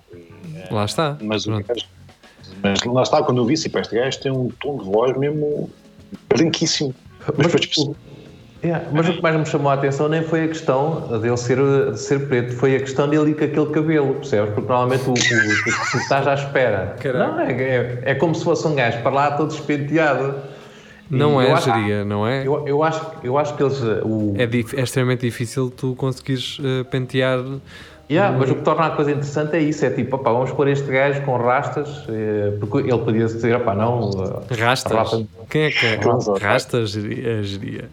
Lá 0.70 0.84
está. 0.84 1.16
Mas, 1.20 1.46
o 1.46 1.52
gajo, 1.52 1.86
mas 2.62 2.82
lá 2.84 3.02
está, 3.02 3.22
quando 3.22 3.38
eu 3.38 3.44
vi, 3.46 3.68
pá, 3.68 3.80
este 3.80 3.94
gajo 3.96 4.20
tem 4.20 4.32
um 4.32 4.48
tom 4.60 4.78
de 4.78 4.84
voz 4.84 5.16
mesmo 5.16 5.70
branquíssimo. 6.28 6.94
Mas 7.36 7.46
depois 7.46 7.66
percebi- 7.66 7.96
Yeah, 8.62 8.84
Mas 8.92 9.08
o 9.08 9.14
que 9.14 9.22
mais 9.22 9.34
me 9.38 9.46
chamou 9.46 9.70
a 9.70 9.74
atenção 9.74 10.06
nem 10.06 10.22
foi 10.22 10.44
a 10.44 10.48
questão 10.48 11.18
dele 11.18 11.36
ser, 11.38 11.56
de 11.92 11.98
ser 11.98 12.28
preto, 12.28 12.54
foi 12.56 12.76
a 12.76 12.80
questão 12.80 13.08
dele 13.08 13.30
ir 13.30 13.34
com 13.34 13.44
aquele 13.44 13.66
cabelo, 13.72 14.14
percebes? 14.16 14.52
Porque 14.52 14.68
normalmente 14.70 15.04
o, 15.08 15.12
o, 15.12 15.14
o, 15.14 15.16
se 15.86 15.96
estás 15.96 16.26
à 16.26 16.34
espera. 16.34 16.94
Caralho. 17.00 17.32
Não, 17.32 17.40
é, 17.40 17.52
é, 17.52 18.02
é 18.04 18.14
como 18.14 18.34
se 18.34 18.44
fosse 18.44 18.66
um 18.68 18.74
gajo 18.74 19.00
para 19.00 19.10
lá 19.12 19.30
todo 19.30 19.48
despenteado. 19.48 20.34
E 21.10 21.16
Não 21.16 21.40
eu 21.40 21.56
é, 21.56 21.60
geria, 21.62 22.04
não 22.04 22.26
é? 22.26 22.46
Eu, 22.46 22.68
eu, 22.68 22.82
acho, 22.84 23.00
eu 23.24 23.38
acho 23.38 23.56
que 23.56 23.62
eles. 23.62 23.80
uh, 23.80 24.06
O, 24.06 24.34
É, 24.36 24.44
é 24.44 24.82
extremamente 24.82 25.22
difícil 25.22 25.70
tu 25.70 25.94
conseguires 25.96 26.58
eh, 26.62 26.84
pentear. 26.84 27.42
Yeah, 28.10 28.36
mas 28.36 28.50
o 28.50 28.56
que 28.56 28.62
torna 28.62 28.86
a 28.86 28.90
coisa 28.90 29.12
interessante 29.12 29.54
é 29.56 29.60
isso: 29.62 29.84
é 29.84 29.90
tipo, 29.90 30.16
opá, 30.16 30.32
vamos 30.32 30.50
pôr 30.50 30.66
este 30.68 30.90
gajo 30.90 31.22
com 31.22 31.36
rastas, 31.36 32.04
eh, 32.08 32.56
porque 32.58 32.78
ele 32.78 32.98
podia 32.98 33.26
dizer, 33.26 33.54
opá, 33.54 33.72
não. 33.74 34.10
eh, 34.50 34.54
Rastas? 34.56 34.92
rapa- 34.92 35.22
Quem 35.48 35.62
é 35.62 35.70
que 35.70 35.86
é? 35.86 35.94
Rastas. 35.96 36.42
Rastas, 36.42 36.90
geria. 36.90 37.42
geria. 37.44 37.88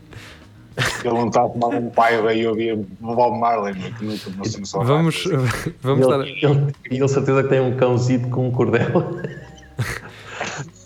ele 1.03 1.13
não 1.13 1.27
está 1.27 1.43
a 1.45 1.49
tomar 1.49 1.67
um 1.67 1.89
pai 1.91 2.21
daí 2.23 2.41
eu 2.43 2.55
vi 2.55 2.71
o 2.73 2.85
Bob 2.99 3.39
Marley, 3.39 3.75
mas 3.79 3.93
que 3.97 4.05
nunca 4.05 4.29
não 4.37 4.43
sei 4.45 4.65
só 4.65 4.83
Vamos, 4.83 5.23
vamos 5.81 6.07
dar. 6.07 6.21
Ele, 6.21 6.35
ele, 6.41 6.73
ele 6.89 7.07
certeza 7.07 7.43
que 7.43 7.49
tem 7.49 7.59
um 7.61 7.75
cãozinho 7.75 8.27
com 8.29 8.47
um 8.47 8.51
cordel. 8.51 8.87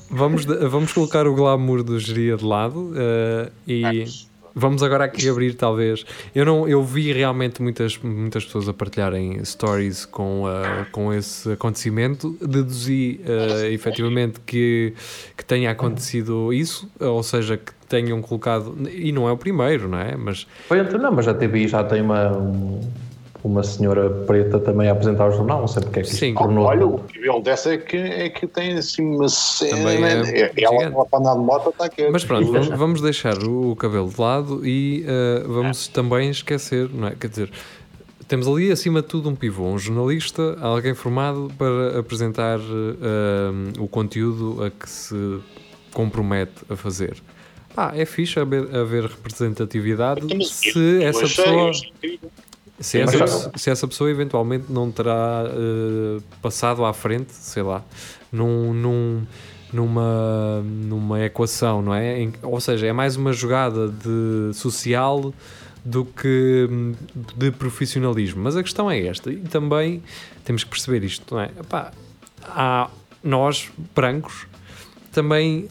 Vamos, 0.10 0.44
vamos 0.44 0.92
colocar 0.92 1.26
o 1.26 1.34
glamour 1.34 1.84
do 1.84 1.98
geria 1.98 2.36
de 2.36 2.44
lado 2.44 2.92
eh, 2.98 3.50
e 3.66 3.82
vamos 3.82 4.31
agora 4.84 5.06
aqui 5.06 5.28
abrir 5.30 5.54
talvez. 5.54 6.06
Eu 6.36 6.46
não, 6.46 6.68
eu 6.68 6.84
vi 6.84 7.12
realmente 7.14 7.62
muitas, 7.62 7.98
muitas 7.98 8.44
pessoas 8.46 8.68
a 8.68 8.74
partilharem 8.74 9.44
stories 9.46 10.06
com, 10.06 10.44
eh, 10.48 10.86
com 10.92 11.14
esse 11.14 11.52
acontecimento. 11.52 12.38
Deduzi 12.42 13.22
eh, 13.26 13.72
efetivamente 13.72 14.40
que, 14.46 14.94
que 15.38 15.46
tenha 15.46 15.72
acontecido 15.72 16.52
isso, 16.54 16.90
ou 17.00 17.24
seja, 17.24 17.58
que 17.58 17.72
tenham 17.88 18.22
colocado. 18.22 18.76
E 18.94 19.12
não 19.12 19.28
é 19.28 19.32
o 19.32 19.38
primeiro, 19.38 19.88
não 19.88 20.00
é? 20.00 20.16
Mas 20.16 20.46
Foi 20.68 20.80
não, 20.98 21.12
mas 21.12 21.26
teve 21.34 21.60
aí, 21.60 21.68
já 21.68 21.84
tem 21.84 22.02
uma, 22.02 22.32
um- 22.38 22.82
uma 23.44 23.64
senhora 23.64 24.10
preta 24.10 24.60
também 24.60 24.88
a 24.88 24.92
apresentar 24.92 25.28
o 25.28 25.32
jornal, 25.32 25.62
não 25.62 25.68
sei 25.68 25.82
porque 25.82 26.00
é 26.00 26.04
que 26.04 26.10
isto 26.10 26.20
Sim. 26.20 26.34
tornou. 26.36 26.66
Olha, 26.66 26.86
o 26.86 27.00
cabelo 27.00 27.42
dessa 27.42 27.74
é 27.74 27.78
que, 27.78 27.98
é 27.98 28.30
que 28.30 28.46
tem 28.46 28.74
assim 28.74 29.04
uma 29.04 29.30
cena. 29.30 29.78
Também 29.78 29.96
é 29.98 30.00
né? 30.00 30.52
ela, 30.58 30.78
gigante. 30.78 30.96
ela 30.96 31.06
para 31.06 31.20
andar 31.20 31.34
de 31.34 31.40
moto 31.40 31.70
está 31.70 31.86
aqui. 31.86 32.10
Mas 32.10 32.24
pronto, 32.24 32.50
vamos, 32.52 32.68
vamos 32.68 33.02
deixar 33.02 33.38
o, 33.44 33.72
o 33.72 33.76
cabelo 33.76 34.10
de 34.10 34.22
lado 34.22 34.66
e 34.66 35.04
eh, 35.08 35.44
vamos 35.48 35.88
também 35.88 36.30
esquecer, 36.30 36.90
não 36.94 37.08
é? 37.08 37.16
Quer 37.16 37.28
dizer, 37.28 37.52
temos 38.28 38.48
ali 38.48 38.72
acima 38.72 39.02
de 39.02 39.08
tudo 39.08 39.30
um 39.30 39.36
pivô, 39.36 39.66
um 39.66 39.80
jornalista, 39.80 40.58
alguém 40.62 40.94
formado 40.94 41.52
para 41.58 42.00
apresentar 42.00 42.60
eh, 42.60 43.80
o 43.80 43.88
conteúdo 43.88 44.64
a 44.64 44.70
que 44.70 44.90
se 44.90 45.40
compromete 45.92 46.54
a 46.70 46.76
fazer. 46.76 47.18
Pá, 47.74 47.94
é 47.96 48.06
fixe 48.06 48.40
haver, 48.40 48.76
haver 48.76 49.04
representatividade 49.06 50.22
se 50.46 51.04
essa 51.04 51.22
pessoa. 51.22 51.72
Se 52.82 53.00
essa, 53.00 53.52
se 53.56 53.70
essa 53.70 53.88
pessoa 53.88 54.10
eventualmente 54.10 54.66
não 54.70 54.92
terá 54.92 55.44
eh, 55.48 56.22
passado 56.42 56.84
à 56.84 56.94
frente, 56.94 57.32
sei 57.34 57.64
lá, 57.64 57.84
num, 58.32 58.74
num- 58.74 59.24
numa, 59.72 60.62
numa 60.64 61.24
equação, 61.24 61.82
não 61.82 61.94
é? 61.94 62.20
Em- 62.22 62.34
ou 62.42 62.60
seja, 62.60 62.88
é 62.88 62.92
mais 62.94 63.16
uma 63.16 63.32
jogada 63.32 63.88
de 63.88 64.54
social 64.54 65.34
do 65.86 66.04
que 66.06 66.68
hum, 66.70 66.94
de 67.38 67.52
profissionalismo. 67.52 68.42
Mas 68.44 68.56
a 68.58 68.64
questão 68.64 68.90
é 68.92 69.06
esta, 69.06 69.32
e 69.32 69.38
também 69.38 70.04
temos 70.44 70.64
que 70.64 70.70
perceber 70.70 71.04
isto, 71.06 71.34
não 71.34 71.42
é? 71.42 71.50
Epá, 71.60 71.92
há 72.44 72.90
nós, 73.24 73.70
brancos, 73.96 74.46
também, 75.12 75.68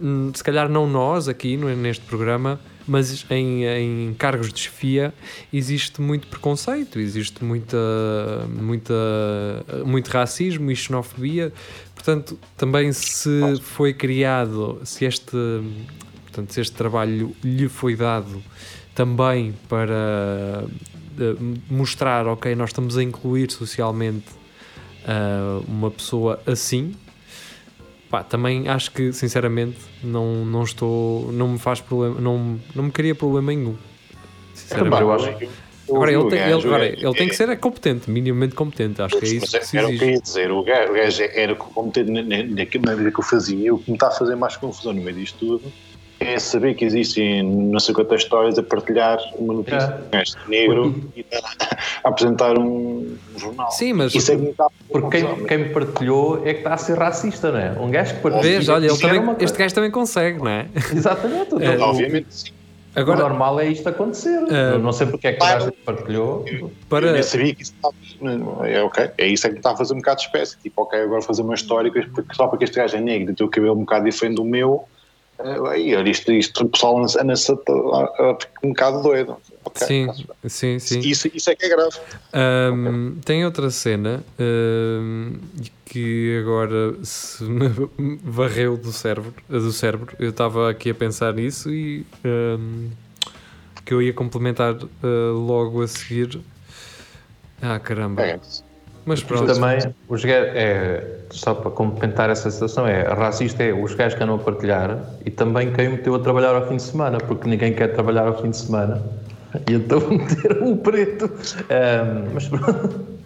hum, 0.00 0.30
se 0.34 0.42
calhar 0.44 0.68
não 0.68 0.86
nós 0.88 1.28
aqui 1.28 1.56
neste 1.56 2.04
programa, 2.04 2.58
mas 2.88 3.24
em, 3.30 3.64
em 3.64 4.14
cargos 4.14 4.52
de 4.52 4.60
chefia 4.60 5.12
existe 5.52 6.00
muito 6.00 6.26
preconceito, 6.26 6.98
existe 6.98 7.44
muita, 7.44 7.76
muita, 8.48 8.94
muito 9.84 10.08
racismo 10.08 10.70
e 10.70 10.76
xenofobia. 10.76 11.52
Portanto, 11.94 12.38
também 12.56 12.92
se 12.92 13.60
foi 13.60 13.92
criado, 13.92 14.80
se 14.84 15.04
este, 15.04 15.36
portanto, 16.24 16.52
se 16.52 16.60
este 16.60 16.74
trabalho 16.74 17.36
lhe 17.44 17.68
foi 17.68 17.94
dado 17.94 18.42
também 18.94 19.54
para 19.68 20.64
eh, 21.20 21.36
mostrar, 21.68 22.26
ok, 22.26 22.54
nós 22.54 22.70
estamos 22.70 22.96
a 22.96 23.02
incluir 23.02 23.50
socialmente 23.50 24.26
ah, 25.06 25.60
uma 25.66 25.90
pessoa 25.90 26.40
assim, 26.46 26.94
pá, 28.10 28.22
também 28.22 28.68
acho 28.68 28.90
que 28.90 29.12
sinceramente 29.12 29.78
não, 30.02 30.44
não 30.44 30.62
estou, 30.62 31.30
não 31.32 31.48
me 31.48 31.58
faz 31.58 31.80
problema, 31.80 32.20
não, 32.20 32.58
não 32.74 32.84
me 32.84 32.90
cria 32.90 33.14
problema 33.14 33.52
nenhum. 33.52 33.76
Sinceramente. 34.54 35.02
eu 35.02 35.12
acho, 35.12 35.58
Agora, 35.90 36.12
ele, 36.12 36.28
tem, 36.28 36.38
ele, 36.40 36.52
agora, 36.52 36.86
é- 36.86 36.92
ele 37.00 37.14
tem 37.14 37.28
que 37.28 37.34
ser 37.34 37.48
é 37.48 37.56
competente, 37.56 38.10
minimamente 38.10 38.54
competente. 38.54 39.00
Acho 39.00 39.18
que 39.18 39.24
é 39.24 39.28
isso 39.28 39.58
que 39.58 39.66
se 39.66 39.78
era 39.78 39.88
o 39.88 39.96
que 39.96 40.04
eu 40.04 40.10
ia 40.10 40.20
dizer, 40.20 40.50
o 40.52 40.62
gajo, 40.62 40.92
o 40.92 40.94
gajo 40.94 41.22
era 41.32 41.54
competente 41.54 42.10
na- 42.10 42.22
na- 42.22 42.44
naquilo 42.44 42.84
naquilo 42.84 43.10
que 43.10 43.20
eu 43.20 43.24
fazia. 43.24 43.74
O 43.74 43.78
que 43.78 43.90
me 43.90 43.96
está 43.96 44.08
a 44.08 44.10
fazer 44.10 44.36
mais 44.36 44.54
confusão 44.56 44.92
no 44.92 45.00
meio 45.00 45.16
disto 45.16 45.38
tudo 45.38 45.72
é 46.20 46.38
saber 46.38 46.74
que 46.74 46.84
existem 46.84 47.42
não 47.42 47.78
sei 47.78 47.94
quantas 47.94 48.22
histórias 48.22 48.58
a 48.58 48.62
partilhar 48.62 49.18
uma 49.36 49.54
notícia 49.54 49.76
É. 49.78 49.86
de 49.86 50.02
um 50.06 50.10
gajo 50.10 50.32
negro 50.48 51.04
e 51.16 51.24
a, 51.32 51.38
a 52.04 52.08
apresentar 52.08 52.58
um 52.58 53.16
jornal. 53.36 53.70
Sim, 53.70 53.92
mas- 53.92 54.14
Isso 54.14 54.32
é 54.32 54.36
que 54.36 54.54
Porque 54.90 55.22
quem, 55.22 55.44
quem 55.46 55.58
me 55.58 55.68
partilhou 55.70 56.42
é 56.46 56.52
que 56.54 56.60
está 56.60 56.74
a 56.74 56.76
ser 56.76 56.98
racista, 56.98 57.52
não 57.52 57.58
é? 57.58 57.70
Um 57.78 57.90
gajo 57.90 58.14
que 58.16 58.20
partilha. 58.20 58.42
Vês, 58.42 58.68
olha, 58.68 58.86
ele 58.86 58.98
também, 58.98 59.36
este 59.40 59.58
gajo 59.58 59.74
também 59.74 59.90
consegue, 59.90 60.38
não 60.38 60.48
é? 60.50 60.66
Exatamente. 60.92 61.54
É, 61.62 61.76
o- 61.78 61.82
Obviamente, 61.82 62.26
sim. 62.30 62.50
O 62.96 63.00
Agora, 63.00 63.20
normal 63.20 63.60
é 63.60 63.68
isto 63.68 63.88
acontecer. 63.88 64.40
Eu 64.50 64.78
não 64.80 64.90
sei 64.90 65.06
porque 65.06 65.28
é 65.28 65.32
que 65.34 65.38
claro. 65.38 65.72
partilhou. 65.84 66.42
Eu 66.48 66.72
para. 66.88 67.12
nem 67.12 67.22
sabia 67.22 67.54
que 67.54 67.62
isso 67.62 67.72
estava. 67.76 67.94
É 68.66 68.82
ok. 68.82 69.10
É 69.18 69.26
isso 69.26 69.46
é 69.46 69.50
que 69.50 69.54
me 69.54 69.58
está 69.60 69.70
a 69.70 69.76
fazer 69.76 69.92
um 69.92 69.98
bocado 69.98 70.16
de 70.20 70.26
espécie. 70.26 70.58
Tipo, 70.60 70.82
ok, 70.82 70.98
agora 70.98 71.20
vou 71.20 71.22
fazer 71.22 71.42
uma 71.42 71.54
história 71.54 71.92
porque 71.92 72.34
só 72.34 72.48
porque 72.48 72.64
este 72.64 72.76
gajo 72.76 72.96
é 72.96 73.00
negro 73.00 73.30
e 73.32 73.36
tem 73.36 73.46
o 73.46 73.50
cabelo 73.50 73.74
um 73.74 73.80
bocado 73.80 74.04
diferente 74.06 74.36
do 74.36 74.44
meu. 74.44 74.84
Aí, 75.38 75.94
olha, 75.94 76.10
isto, 76.10 76.32
isto, 76.32 76.64
o 76.64 76.68
pessoal 76.68 76.98
anda 76.98 77.22
anda-se 77.22 77.52
um 77.52 78.68
bocado 78.70 79.02
doido. 79.02 79.36
Ok, 79.64 79.86
Sim, 79.86 80.06
bem. 80.06 80.26
sim, 80.48 80.78
sim. 80.80 80.98
Isso, 81.00 81.30
isso 81.32 81.50
é 81.50 81.54
que 81.54 81.64
é 81.66 81.68
grave. 81.68 81.96
Ahm, 82.32 83.20
tem 83.24 83.44
outra 83.44 83.70
cena 83.70 84.24
ahm, 84.38 85.34
que 85.84 86.38
agora 86.40 86.96
se 87.04 87.44
me 87.44 87.68
varreu 88.24 88.76
do 88.76 88.90
cérebro, 88.90 89.32
do 89.48 89.70
cérebro. 89.70 90.16
Eu 90.18 90.30
estava 90.30 90.70
aqui 90.70 90.90
a 90.90 90.94
pensar 90.94 91.32
nisso 91.34 91.70
e 91.72 92.04
ahm, 92.24 92.88
que 93.84 93.94
eu 93.94 94.02
ia 94.02 94.12
complementar 94.12 94.74
ah, 94.74 95.32
logo 95.32 95.82
a 95.82 95.86
seguir. 95.86 96.40
Ah, 97.62 97.78
caramba. 97.78 98.22
É. 98.22 98.40
Mas 99.08 99.22
pronto. 99.22 99.46
também, 99.46 99.78
os 100.06 100.22
gajos, 100.22 100.50
é, 100.54 101.20
só 101.30 101.54
para 101.54 101.70
complementar 101.70 102.28
essa 102.28 102.50
situação, 102.50 102.86
é 102.86 103.04
racista 103.04 103.62
é 103.62 103.72
os 103.72 103.94
gajos 103.94 104.18
que 104.18 104.22
andam 104.22 104.36
a 104.36 104.38
partilhar 104.38 105.02
e 105.24 105.30
também 105.30 105.72
quem 105.72 105.88
meteu 105.88 106.14
a 106.14 106.18
trabalhar 106.18 106.54
ao 106.54 106.68
fim 106.68 106.76
de 106.76 106.82
semana, 106.82 107.16
porque 107.16 107.48
ninguém 107.48 107.72
quer 107.72 107.94
trabalhar 107.94 108.26
ao 108.26 108.42
fim 108.42 108.50
de 108.50 108.58
semana. 108.58 109.02
E 109.66 109.72
então 109.72 109.98
meteram 110.12 110.68
um 110.68 110.76
preto. 110.76 111.24
Ahm, 111.70 112.34
mas 112.34 112.48
pronto. 112.48 113.18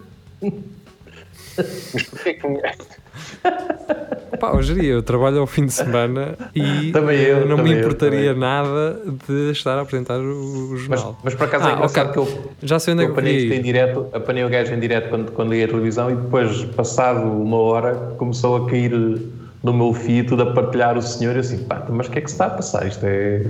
Mas 1.57 2.03
porquê 2.03 2.33
que. 2.35 2.47
Pá, 4.39 4.51
hoje 4.53 4.73
dia 4.73 4.91
eu 4.93 5.03
trabalho 5.03 5.39
ao 5.39 5.47
fim 5.47 5.65
de 5.65 5.73
semana 5.73 6.35
e 6.55 6.91
Também 6.91 7.19
eu, 7.21 7.45
não 7.47 7.57
também 7.57 7.73
me 7.73 7.79
eu, 7.79 7.85
importaria 7.85 8.33
também. 8.33 8.39
nada 8.39 8.99
de 9.27 9.51
estar 9.51 9.77
a 9.77 9.81
apresentar 9.81 10.19
o, 10.19 10.23
o 10.23 10.69
Mas, 10.71 10.81
jornal. 10.81 11.19
mas 11.23 11.35
por 11.35 11.43
acaso 11.45 11.65
Ah, 11.65 11.69
é 11.69 11.73
engraçado 11.73 12.09
ok. 12.09 12.23
que 12.25 12.29
eu, 12.31 12.51
Já 12.63 12.79
sei 12.79 12.93
onde 12.93 13.03
é 13.03 13.05
eu 13.05 13.13
que 13.13 13.19
eu 13.19 13.19
apanhei 13.23 13.37
isto 13.43 13.53
em 13.53 13.59
ir. 13.59 13.63
direto, 13.63 14.07
apanhei 14.11 14.43
o 14.43 14.49
gajo 14.49 14.73
em 14.73 14.79
direto 14.79 15.09
quando, 15.09 15.31
quando 15.31 15.49
liguei 15.51 15.65
a 15.65 15.67
televisão 15.69 16.09
e 16.11 16.15
depois, 16.15 16.65
passado 16.65 17.21
uma 17.21 17.57
hora, 17.57 17.93
começou 18.17 18.55
a 18.65 18.69
cair 18.69 18.91
no 18.91 19.73
meu 19.73 19.93
feed 19.93 20.27
tudo 20.27 20.43
a 20.43 20.53
partilhar 20.53 20.97
o 20.97 21.01
senhor 21.01 21.33
e 21.33 21.37
eu 21.37 21.41
assim, 21.41 21.59
pá, 21.59 21.85
mas 21.89 22.07
o 22.07 22.11
que 22.11 22.17
é 22.17 22.21
que 22.21 22.29
se 22.29 22.33
está 22.35 22.47
a 22.47 22.49
passar? 22.49 22.85
Isto 22.87 23.05
é, 23.05 23.45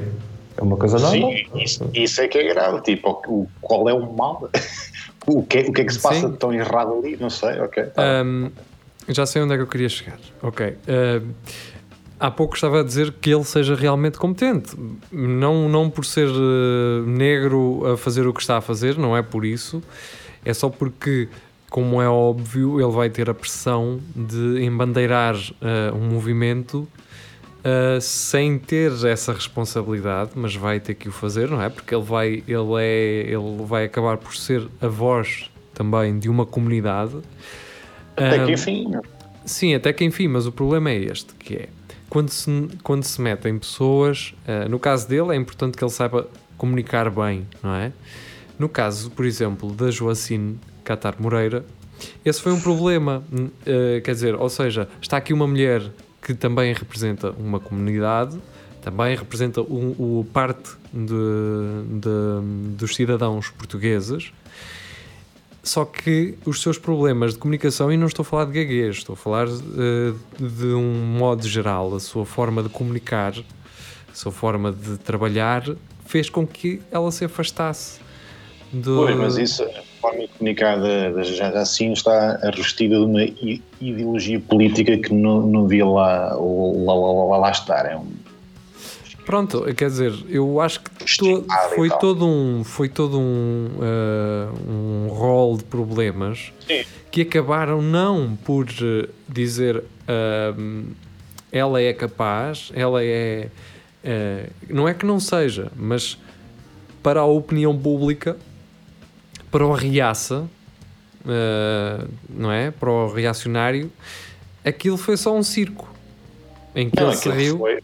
é 0.58 0.62
uma 0.62 0.78
coisa 0.78 1.00
normal. 1.00 1.32
Sim, 1.32 1.46
isso, 1.56 1.90
isso 1.94 2.22
é 2.22 2.28
que 2.28 2.38
é 2.38 2.54
grave. 2.54 2.82
Tipo, 2.82 3.22
o, 3.28 3.48
qual 3.62 3.90
é 3.90 3.94
o 3.94 4.12
mal? 4.12 4.50
O 5.26 5.42
que, 5.42 5.60
o 5.60 5.72
que 5.72 5.80
é 5.80 5.86
que 5.86 5.94
se 5.94 6.02
passa 6.02 6.30
de 6.30 6.36
tão 6.36 6.52
errado 6.54 7.00
ali? 7.00 7.16
Não 7.16 7.30
sei, 7.30 7.58
ok. 7.62 7.84
tá. 7.86 8.02
Ahm, 8.04 8.50
já 9.08 9.26
sei 9.26 9.42
onde 9.42 9.54
é 9.54 9.56
que 9.56 9.64
eu 9.64 9.68
queria 9.68 9.88
chegar. 9.88 10.20
Ok. 10.42 10.76
Ahm, 10.86 11.32
há 12.20 12.32
pouco 12.32 12.56
estava 12.56 12.82
a 12.82 12.84
dizer 12.84 13.14
que 13.22 13.34
ele 13.34 13.44
seja 13.44 13.76
realmente 13.76 14.18
competente. 14.18 14.76
Não, 15.12 15.70
não 15.70 15.90
por 15.90 16.06
ser 16.06 16.28
eh, 16.28 17.06
negro 17.06 17.94
a 17.94 17.98
fazer 17.98 18.28
o 18.28 18.34
que 18.34 18.42
está 18.42 18.58
a 18.58 18.62
fazer, 18.62 18.98
não 18.98 19.16
é 19.16 19.22
por 19.22 19.46
isso. 19.46 19.82
É 20.46 20.54
só 20.54 20.70
porque, 20.70 21.30
como 21.70 22.02
é 22.02 22.08
óbvio, 22.08 22.82
ele 22.82 22.92
vai 22.92 23.10
ter 23.10 23.30
a 23.30 23.34
pressão 23.34 24.00
de 24.16 24.64
embandeirar 24.64 25.36
eh, 25.62 25.92
um 25.94 26.10
movimento 26.10 26.88
Uh, 27.64 28.02
sem 28.02 28.60
ter 28.60 28.92
essa 29.06 29.32
responsabilidade, 29.32 30.32
mas 30.36 30.54
vai 30.54 30.82
ter 30.82 30.96
que 30.96 31.08
o 31.08 31.14
fazer, 31.14 31.50
não 31.50 31.62
é? 31.62 31.70
Porque 31.70 31.96
ele 31.96 32.04
vai, 32.04 32.44
ele 32.46 32.82
é, 32.82 33.22
ele 33.28 33.64
vai 33.66 33.86
acabar 33.86 34.18
por 34.18 34.36
ser 34.36 34.68
a 34.82 34.88
voz 34.88 35.50
também 35.74 36.20
de 36.20 36.28
uma 36.30 36.46
comunidade. 36.46 37.16
Até 38.18 38.42
Um, 38.42 38.46
que 38.46 38.52
enfim. 38.52 38.92
Sim, 39.46 39.76
até 39.76 39.94
que 39.94 40.04
enfim, 40.04 40.28
mas 40.28 40.46
o 40.46 40.52
problema 40.52 40.90
é 40.90 40.98
este, 40.98 41.34
que 41.36 41.56
é 41.56 41.70
quando 42.14 42.30
se, 42.30 42.68
quando 42.84 43.04
se 43.04 43.20
metem 43.20 43.58
pessoas, 43.58 44.36
uh, 44.48 44.70
no 44.70 44.78
caso 44.78 45.08
dele 45.08 45.32
é 45.32 45.36
importante 45.36 45.76
que 45.76 45.84
ele 45.84 45.90
saiba 45.90 46.28
comunicar 46.58 47.10
bem, 47.10 47.48
não 47.64 47.74
é? 47.74 47.92
No 48.60 48.70
caso, 48.70 49.10
por 49.10 49.26
exemplo, 49.26 49.74
da 49.74 49.90
Joacine 49.90 50.60
Catar 50.84 51.16
Moreira, 51.18 51.66
esse 52.24 52.40
foi 52.40 52.52
um 52.54 52.62
problema, 52.62 53.24
uh, 53.34 54.02
quer 54.04 54.12
dizer, 54.12 54.36
ou 54.36 54.48
seja, 54.48 54.88
está 55.02 55.18
aqui 55.18 55.34
uma 55.34 55.48
mulher 55.48 55.82
que 56.24 56.34
também 56.34 56.74
representa 56.74 57.32
uma 57.32 57.60
comunidade, 57.60 58.40
também 58.82 59.16
representa 59.16 59.62
um, 59.62 59.92
o 59.98 60.26
parte 60.34 60.72
de, 60.94 61.08
de- 62.00 62.76
dos 62.78 62.96
cidadãos 62.96 63.50
portugueses, 63.50 64.32
só 65.62 65.86
que 65.86 66.36
os 66.46 66.62
seus 66.62 66.78
problemas 66.78 67.34
de 67.34 67.40
comunicação, 67.40 67.92
e 67.92 67.96
não 67.98 68.08
estou 68.08 68.24
a 68.24 68.26
falar 68.26 68.46
de 68.46 68.52
gaguez, 68.54 68.98
estou 68.98 69.14
a 69.14 69.18
falar 69.18 69.48
eh, 69.48 70.14
de 70.38 70.66
um 70.68 71.06
modo 71.18 71.48
geral, 71.48 71.96
a 71.96 72.00
sua 72.02 72.26
forma 72.26 72.62
de 72.62 72.68
comunicar, 72.70 73.34
a 74.12 74.16
sua 74.16 74.32
forma 74.32 74.74
de 74.74 74.98
trabalhar, 74.98 75.64
fez 76.06 76.30
com 76.30 76.46
que 76.46 76.82
ela 76.92 77.10
se 77.12 77.24
afastasse 77.24 78.00
do. 78.74 78.98
Pois, 78.98 79.16
mas 79.16 79.38
isso, 79.38 79.64
a 79.64 79.83
forma 80.04 80.28
comunicada 80.38 81.14
da 81.14 81.24
já 81.24 81.48
assim 81.50 81.94
está 81.94 82.38
revestida 82.44 82.98
de 82.98 83.04
uma 83.06 83.24
ideologia 83.80 84.38
política 84.42 84.98
que 84.98 85.14
não, 85.14 85.42
não 85.48 85.64
devia 85.66 85.86
lá, 85.86 86.34
lá, 86.36 86.94
lá, 86.94 87.38
lá, 87.38 87.52
estar. 87.52 87.86
É 87.86 87.96
um, 87.96 88.06
Pronto, 89.26 89.64
quer 89.74 89.88
dizer, 89.88 90.14
eu 90.28 90.60
acho 90.60 90.82
que 90.82 90.90
to- 91.18 91.46
foi 91.74 91.90
todo 91.90 92.28
um 92.28 92.62
foi 92.66 92.90
todo 92.90 93.18
um 93.18 93.70
eh, 93.82 94.50
um 94.70 95.08
rol 95.08 95.56
de 95.56 95.64
problemas 95.64 96.52
Sim. 96.68 96.84
que 97.10 97.22
acabaram 97.22 97.82
não 97.82 98.36
por 98.44 98.68
eh, 98.68 99.08
dizer 99.30 99.82
ahm, 100.10 100.88
ela 101.54 101.82
é 101.82 101.94
capaz, 101.94 102.70
ela 102.76 103.02
é 103.02 103.48
eh, 104.04 104.50
não 104.70 104.90
é 104.90 104.94
que 104.94 105.06
não 105.06 105.22
seja, 105.22 105.72
mas 105.74 106.18
para 107.02 107.22
a 107.22 107.26
opinião 107.26 107.78
pública, 107.78 108.36
para 109.54 109.66
o 109.66 109.72
reaça, 109.72 110.46
eh, 111.28 112.06
não 112.28 112.52
é? 112.52 112.72
Para 112.72 112.90
o 112.90 113.14
reacionário, 113.14 113.92
aquilo 114.66 114.98
foi 114.98 115.16
só 115.16 115.34
um 115.38 115.44
circo 115.44 115.88
em 116.76 116.90
que 116.90 117.00
Não, 117.00 117.10
ele 117.10 117.16
se 117.18 117.30
riu. 117.30 117.58
foi- 117.60 117.80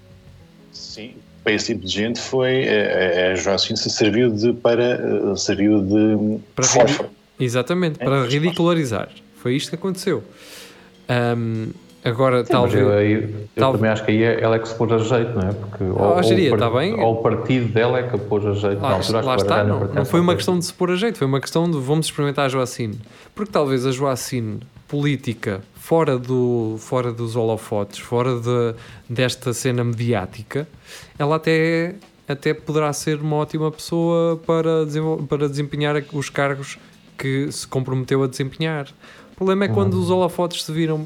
sim, 0.73 1.13
para 1.43 1.53
esse 1.53 1.67
tipo 1.73 1.85
de 1.85 1.91
gente 1.93 2.19
foi 2.19 2.67
a, 2.67 3.31
a 3.31 3.35
Joacine 3.35 3.77
se 3.77 3.89
serviu 3.91 4.31
de 4.31 4.51
para 4.53 4.83
eh, 4.83 5.35
serviu 5.37 5.81
de 5.83 6.39
Para 6.55 6.65
fósforo. 6.65 7.09
Exatamente, 7.39 8.01
É, 8.01 8.03
para 8.03 8.25
ridicularizar. 8.25 9.09
Foi 9.37 9.55
isto 9.55 9.69
que 9.69 9.75
aconteceu. 9.75 10.23
Ahm, 11.07 11.69
agora, 12.03 12.45
Sim, 12.45 12.51
talvez. 12.51 12.83
eu, 12.83 12.89
eu 12.91 13.39
tal- 13.55 13.73
também 13.73 13.89
acho 13.89 14.05
que 14.05 14.11
aí 14.11 14.23
ela 14.23 14.55
é 14.55 14.59
que 14.59 14.67
se 14.67 14.75
pôs 14.75 14.91
a 14.91 14.97
jeito, 14.99 15.33
não 15.37 15.49
é? 15.49 15.53
Porque 15.53 15.83
ou, 15.83 16.17
Ah, 16.17 16.21
geria, 16.21 16.49
ou 16.51 16.55
o 16.55 16.59
tá 16.59 16.69
par- 16.69 16.79
bem. 16.79 16.93
ou 16.99 17.13
o 17.13 17.23
partido 17.23 17.71
dela 17.73 17.99
é 17.99 18.03
que 18.03 18.15
a 18.15 18.17
pôs 18.19 18.45
a 18.45 18.53
jeito. 18.53 18.81
Lá, 18.81 18.89
na 18.89 18.95
altura, 18.95 19.19
acho 19.19 19.27
lá 19.27 19.35
que 19.35 19.41
está, 19.41 19.63
não, 19.63 19.79
não 19.93 20.05
foi 20.05 20.19
uma 20.19 20.35
questão 20.35 20.57
de 20.57 20.65
se 20.65 20.73
pôr 20.73 20.91
a 20.91 20.95
jeito, 20.95 21.17
foi 21.17 21.27
uma 21.27 21.39
questão 21.41 21.69
de 21.69 21.77
vamos 21.77 22.05
experimentar 22.07 22.45
a 22.45 22.49
Joacine. 22.49 22.99
Porque 23.35 23.51
talvez 23.51 23.85
a 23.85 23.91
Joacine 23.91 24.59
política, 24.87 25.61
fora, 25.75 26.17
do, 26.17 26.75
fora 26.79 27.11
dos 27.11 27.35
holofotes, 27.35 27.99
fora 27.99 28.39
de, 28.39 28.75
desta 29.09 29.53
cena 29.53 29.83
mediática, 29.83 30.67
ela 31.17 31.35
até, 31.35 31.95
até 32.27 32.53
poderá 32.55 32.91
ser 32.93 33.19
uma 33.21 33.35
ótima 33.35 33.71
pessoa 33.71 34.37
para, 34.47 34.85
para 35.27 35.47
desempenhar 35.47 35.95
os 36.13 36.29
cargos 36.29 36.79
que 37.17 37.51
se 37.51 37.67
comprometeu 37.67 38.23
a 38.23 38.27
desempenhar. 38.27 38.87
O 39.33 39.35
problema 39.35 39.65
é 39.65 39.67
quando 39.67 39.93
os 39.93 40.09
holofotes 40.09 40.63
se 40.63 40.71
viram 40.71 41.05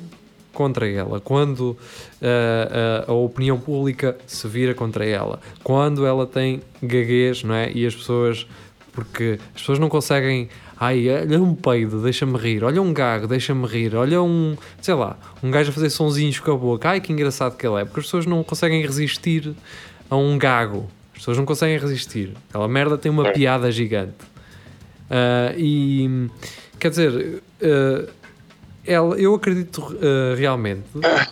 contra 0.54 0.88
ela, 0.90 1.20
quando 1.20 1.76
ah, 2.22 3.04
ah, 3.08 3.12
a 3.12 3.14
opinião 3.14 3.60
pública 3.60 4.16
se 4.28 4.48
vira 4.48 4.74
contra 4.74 5.06
ela, 5.06 5.40
quando 5.64 6.06
ela 6.06 6.26
tem 6.28 6.62
gaguez, 6.82 7.44
não 7.44 7.56
é? 7.56 7.72
E 7.74 7.86
as 7.86 7.96
pessoas, 7.96 8.46
porque 8.92 9.40
as 9.56 9.62
pessoas 9.62 9.80
não 9.80 9.90
conseguem, 9.90 10.48
ai, 10.80 11.10
olha 11.10 11.42
um 11.42 11.56
peido, 11.56 12.02
deixa-me 12.02 12.38
rir, 12.38 12.64
olha 12.64 12.82
um 12.82 12.94
gago, 12.94 13.28
deixa-me 13.28 13.66
rir, 13.68 13.96
olha 13.96 14.22
um, 14.22 14.56
sei 14.82 14.94
lá, 14.94 15.18
um 15.42 15.50
gajo 15.50 15.72
a 15.72 15.74
fazer 15.74 15.90
sonzinhos 15.90 16.40
com 16.40 16.52
a 16.52 16.56
boca, 16.58 16.90
ai 16.90 17.02
que 17.02 17.12
engraçado 17.12 17.58
que 17.58 17.66
ele 17.66 17.82
é, 17.82 17.86
porque 17.86 18.00
as 18.00 18.06
pessoas 18.06 18.26
não 18.26 18.44
conseguem 18.44 18.82
resistir 18.82 19.54
a 20.10 20.16
um 20.16 20.38
gago, 20.38 20.88
as 21.14 21.20
pessoas 21.20 21.38
não 21.38 21.46
conseguem 21.46 21.78
resistir, 21.80 22.34
aquela 22.50 22.68
merda 22.68 22.98
tem 22.98 23.12
uma 23.12 23.28
É. 23.28 23.32
piada 23.32 23.72
gigante. 23.72 24.14
Ah, 25.10 25.54
e 25.58 26.28
quer 26.80 26.90
dizer, 26.90 27.42
ah, 27.62 28.10
ela, 28.86 29.16
eu 29.18 29.34
acredito 29.36 29.96
ah, 30.02 30.36
realmente 30.36 30.84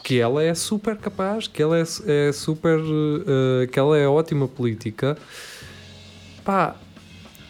que 0.04 0.20
ela 0.20 0.44
é 0.44 0.54
super 0.54 0.96
capaz, 0.98 1.48
que 1.48 1.62
ela 1.62 1.78
é, 1.78 1.84
é 2.08 2.32
super, 2.32 2.80
ah, 2.80 3.68
que 3.68 3.78
ela 3.80 3.98
é 3.98 4.08
ótima 4.08 4.48
política. 4.48 5.18
Pá, 6.44 6.76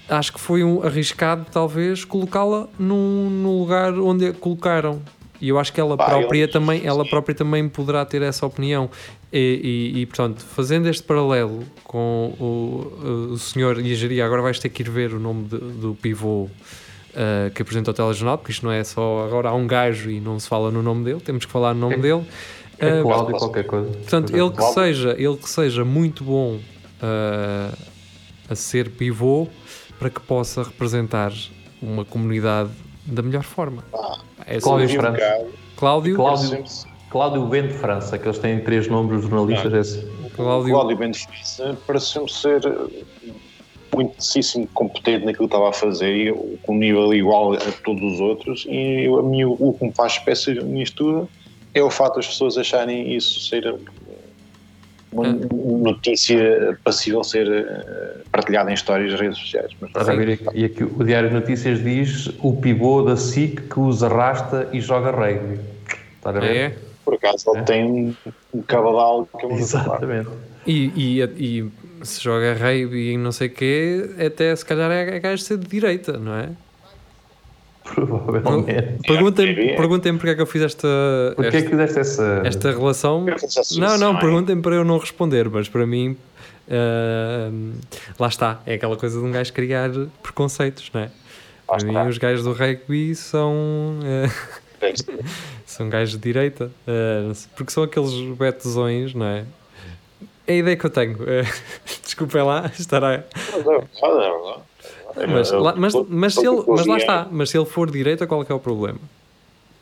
acho 0.10 0.34
que 0.34 0.40
foi 0.40 0.64
um 0.64 0.84
arriscado, 0.84 1.46
talvez, 1.52 2.04
colocá-la 2.04 2.68
num, 2.78 3.30
num 3.30 3.60
lugar 3.60 3.94
onde 3.98 4.28
a 4.28 4.34
colocaram. 4.34 5.02
E 5.40 5.50
eu 5.50 5.58
acho 5.58 5.74
que 5.74 5.80
ela 5.82 5.98
Pá, 5.98 6.06
própria 6.06 6.42
eles- 6.44 6.54
também, 6.54 6.86
ela 6.86 7.04
própria 7.08 7.34
também 7.34 7.68
poderá 7.68 8.06
ter 8.06 8.22
essa 8.22 8.46
opinião. 8.46 8.90
E, 9.34 9.92
e- 9.96 10.02
e, 10.02 10.06
portanto, 10.06 10.42
fazendo 10.44 10.88
este 10.90 11.02
paralelo 11.04 11.64
com 11.84 12.36
o, 12.40 13.32
o 13.34 13.38
senhor 13.40 13.80
a 13.80 13.96
Jeria, 13.96 14.26
agora 14.26 14.42
vais 14.42 14.60
ter 14.60 14.70
que 14.70 14.84
ir 14.84 14.90
ver 14.90 15.14
o 15.14 15.20
nome 15.20 15.46
de- 15.46 15.58
do 15.58 15.98
pivô 16.00 16.48
uh, 17.12 17.52
que 17.52 17.62
apresenta 17.62 17.92
o 17.92 17.94
telejornal, 17.94 18.38
porque 18.38 18.52
isto 18.52 18.66
não 18.66 18.72
é 18.72 18.84
só 18.84 19.24
agora 19.26 19.50
há 19.50 19.54
um 19.54 19.68
gajo 19.68 20.10
e 20.10 20.20
não 20.20 20.40
se 20.40 20.48
fala 20.48 20.72
no 20.72 20.82
nome 20.82 21.04
dele, 21.06 21.20
temos 21.22 21.46
que 21.46 21.52
falar 21.52 21.74
no 21.74 21.80
nome 21.82 21.96
É- 21.96 21.98
dele. 21.98 22.24
É 22.80 23.00
Uh, 23.00 23.04
Cláudio 23.04 23.38
qualquer 23.38 23.64
coisa. 23.66 23.92
Portanto, 23.92 24.36
ele 24.36 24.50
que 24.50 24.64
seja, 24.64 25.16
ele 25.18 25.38
que 25.38 25.48
seja 25.48 25.86
muito 25.86 26.24
bom 26.24 26.56
uh, 26.56 27.78
a 28.50 28.56
ser 28.56 28.90
pivô 28.90 29.48
para 30.00 30.10
que 30.10 30.20
possa 30.20 30.64
representar 30.64 31.32
uma 31.80 32.04
comunidade 32.04 32.72
da 33.06 33.22
melhor 33.22 33.44
forma. 33.44 33.84
É 34.48 34.60
só 34.60 34.70
Cláudio. 34.78 35.00
França. 35.00 35.46
Cláudio, 35.76 36.16
Cláudio, 36.16 36.64
Cláudio 37.12 37.46
Ben 37.46 37.68
de 37.68 37.74
França, 37.76 38.18
que 38.18 38.28
eles 38.28 38.40
têm 38.40 38.60
três 38.62 38.88
nomes, 38.88 39.24
os 39.24 39.30
jornalistas. 39.30 39.74
Esse. 39.74 40.08
Cláudio, 40.36 40.74
Cláudio 40.74 40.98
Benfica 40.98 41.78
pareceu-me 41.86 42.32
ser 42.32 42.66
eh, 42.66 43.32
muitíssimo 43.94 44.68
competente 44.74 45.26
naquilo 45.26 45.48
que 45.48 45.54
estava 45.56 45.70
a 45.70 45.74
fazer 45.74 46.14
e 46.28 46.32
com 46.64 46.74
um 46.74 46.78
nível 46.78 47.14
igual 47.14 47.54
a 47.54 47.58
todos 47.84 48.02
os 48.14 48.20
outros 48.20 48.66
e 48.70 49.06
eu- 49.06 49.20
a 49.20 49.24
mim 49.24 49.44
o, 49.44 49.76
que 49.78 49.86
me 49.86 49.92
faz 49.94 50.14
espécie 50.14 50.54
nisto 50.64 50.96
tudo 50.98 51.30
é 51.74 51.82
o 51.82 51.90
facto 51.90 52.16
das 52.16 52.28
pessoas 52.28 52.58
acharem 52.58 53.14
isso 53.16 53.40
ser 53.42 53.76
uma 55.12 55.28
Ah. 55.28 55.34
notícia 55.84 56.78
passível 56.86 57.20
de 57.22 57.28
ser 57.30 57.48
eh, 57.52 58.18
partilhada 58.32 58.72
em 58.72 58.74
histórias 58.74 59.12
das 59.12 59.20
redes 59.20 59.38
sociais. 59.40 59.72
Mas, 59.82 59.90
Estás 59.90 60.08
a 60.08 60.14
ver 60.16 60.40
E 60.54 60.64
aqui 60.64 60.84
o 60.86 61.04
Diário 61.04 61.28
de 61.28 61.36
Notícias 61.36 61.84
diz 61.84 62.30
o 62.40 62.56
pivô 62.56 63.02
da 63.04 63.18
SIC 63.18 63.62
que 63.70 63.80
os 63.80 64.04
arrasta 64.04 64.70
e 64.72 64.80
joga 64.80 65.12
rugby. 65.12 65.60
Estás 66.16 66.36
a 66.36 66.40
ver? 66.40 66.56
é. 66.56 66.76
por 67.04 67.16
acaso 67.16 67.44
ele 67.54 67.64
tem 67.64 67.84
um, 67.84 68.14
um 68.54 68.62
cavadal 68.62 69.28
que 69.38 69.46
é 69.46 69.50
parte. 69.50 69.62
Exatamente. 69.62 70.30
E, 70.66 70.92
e, 70.96 71.22
e 71.38 71.72
se 72.04 72.24
joga 72.24 72.54
rugby 72.54 73.12
e 73.12 73.18
não 73.18 73.32
sei 73.32 73.48
o 73.48 73.52
quê, 73.52 74.10
até 74.26 74.56
se 74.56 74.66
calhar 74.66 74.92
é, 74.92 75.16
é 75.16 75.20
gajo 75.20 75.38
de 75.38 75.44
ser 75.44 75.58
de 75.58 75.68
direita, 75.68 76.18
não 76.18 76.36
é? 76.36 76.50
Provavelmente. 77.84 79.08
Perguntem-me 79.08 79.76
perguntem 79.76 80.14
porque 80.16 80.30
é 80.30 80.36
que 80.36 80.42
eu 80.42 80.46
fiz 80.46 80.62
esta, 80.62 80.88
Porquê 81.36 81.58
esta, 81.58 81.62
que 81.62 81.70
fizeste 81.70 82.00
essa. 82.00 82.42
esta 82.46 82.72
relação. 82.72 83.20
Não, 83.22 83.26
não, 83.26 83.34
associação, 83.36 84.20
perguntem 84.20 84.62
para 84.62 84.76
eu 84.76 84.86
não 84.86 84.98
responder, 84.98 85.50
mas 85.50 85.68
para 85.68 85.86
mim, 85.86 86.16
ah, 86.70 87.52
lá 88.20 88.28
está, 88.28 88.62
é 88.66 88.76
aquela 88.76 88.96
coisa 88.96 89.20
de 89.20 89.26
um 89.26 89.32
gajo 89.32 89.52
criar 89.52 89.90
preconceitos, 90.22 90.90
não 90.94 91.02
é? 91.02 91.12
Lá 91.68 91.78
Para 91.78 91.84
mim, 91.86 91.90
está. 91.92 92.06
os 92.06 92.18
gajos 92.18 92.44
do 92.44 92.54
rugby 92.54 93.16
são, 93.16 94.00
é? 94.04 94.30
são 95.66 95.90
gajos 95.90 96.14
de 96.14 96.20
direita, 96.20 96.72
ah, 96.88 97.34
porque 97.56 97.72
são 97.72 97.84
aqueles 97.84 98.14
betezões, 98.38 99.14
não 99.14 99.26
é? 99.26 99.46
É 100.52 100.56
a 100.56 100.58
ideia 100.58 100.76
que 100.76 100.86
eu 100.86 100.90
tenho. 100.90 101.18
ah, 101.22 101.50
Desculpem 102.04 102.42
lá, 102.44 102.70
estará. 102.78 103.24
Mas, 105.28 105.52
lá, 105.52 105.74
mas, 105.78 105.94
mas, 106.10 106.34
se 106.34 106.46
ele, 106.48 106.64
mas 106.68 106.86
lá 106.86 106.98
está, 106.98 107.28
mas 107.32 107.50
se 107.50 107.58
ele 107.58 107.66
for 107.66 107.88
de 107.90 107.98
direita, 107.98 108.28
qual 108.28 108.42
é 108.42 108.46
que 108.46 108.52
é 108.52 108.56
o 108.56 108.60
problema? 108.60 109.00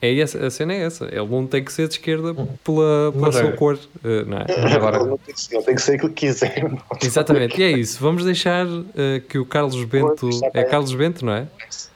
É 0.02 0.18
essa, 0.20 0.46
a 0.46 0.50
cena 0.50 0.74
é 0.74 0.84
essa. 0.84 1.06
Ele 1.06 1.28
não 1.28 1.46
tem 1.46 1.64
que 1.64 1.74
ser 1.74 1.88
de 1.88 1.96
esquerda 1.96 2.34
pela, 2.64 3.12
pela 3.12 3.32
sua 3.32 3.50
é. 3.50 3.52
cor, 3.52 3.78
eh, 4.04 4.24
não 4.26 4.38
é? 4.38 4.76
Agora- 4.76 4.98
Ele, 4.98 5.10
não 5.10 5.18
tem 5.18 5.36
que 5.36 5.42
ser, 5.42 5.56
ele 5.56 5.64
tem 5.66 5.76
que 5.76 5.82
ser 5.82 5.96
aquilo 5.96 6.14
que 6.14 6.28
quiser. 6.28 6.72
Exatamente, 7.04 7.60
e 7.60 7.64
é 7.64 7.72
isso. 7.72 8.00
Vamos 8.00 8.24
deixar 8.24 8.66
eh, 8.96 9.22
que 9.28 9.38
o 9.38 9.46
Carlos 9.46 9.84
Bento. 9.84 10.30
É 10.54 10.64
Carlos 10.64 10.94
Bento, 10.94 11.26
não 11.26 11.34
é? 11.34 11.48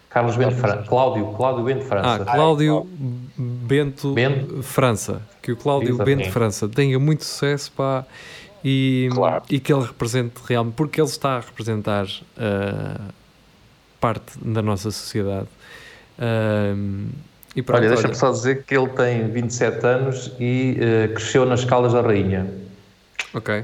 Carlos 0.10 0.36
Ben 0.36 0.50
de 0.50 0.56
França. 0.56 0.86
Cláudio, 0.88 1.26
Cláudio 1.36 1.64
Ben 1.64 1.78
de 1.78 1.84
Ah, 1.86 1.88
França. 1.88 2.26
Cláudio 2.26 2.88
Bento 3.36 4.14
Bento. 4.14 4.62
França. 4.62 5.22
Que 5.42 5.52
o 5.52 5.58
Cláudio 5.58 5.90
Exatamente. 5.96 6.18
Bento 6.26 6.32
França 6.32 6.70
tenha 6.70 7.00
muito 7.00 7.24
sucesso, 7.26 7.72
pá. 7.72 8.06
E, 8.64 9.10
Claro. 9.14 9.44
e 9.50 9.60
que 9.60 9.74
ele 9.74 9.84
represente 9.84 10.36
realmente, 10.48 10.76
porque 10.76 11.02
ele 11.02 11.08
está 11.10 11.38
a 11.38 11.40
representar 11.42 12.08
eh, 12.38 12.98
parte 14.00 14.38
da 14.42 14.62
nossa 14.62 14.90
sociedade. 14.92 15.48
Ahm, 16.18 17.08
e 17.56 17.62
pronto, 17.62 17.80
Olha, 17.82 17.90
deixa-me 17.90 18.16
só 18.16 18.32
dizer 18.32 18.64
que 18.64 18.76
ele 18.76 18.88
tem 18.90 19.30
27 19.30 19.86
anos 19.86 20.32
e 20.40 20.78
eh, 20.80 21.08
cresceu 21.10 21.46
nas 21.46 21.66
Caldas 21.66 21.94
da 21.94 22.02
Rainha. 22.02 22.48
Ok. 23.34 23.64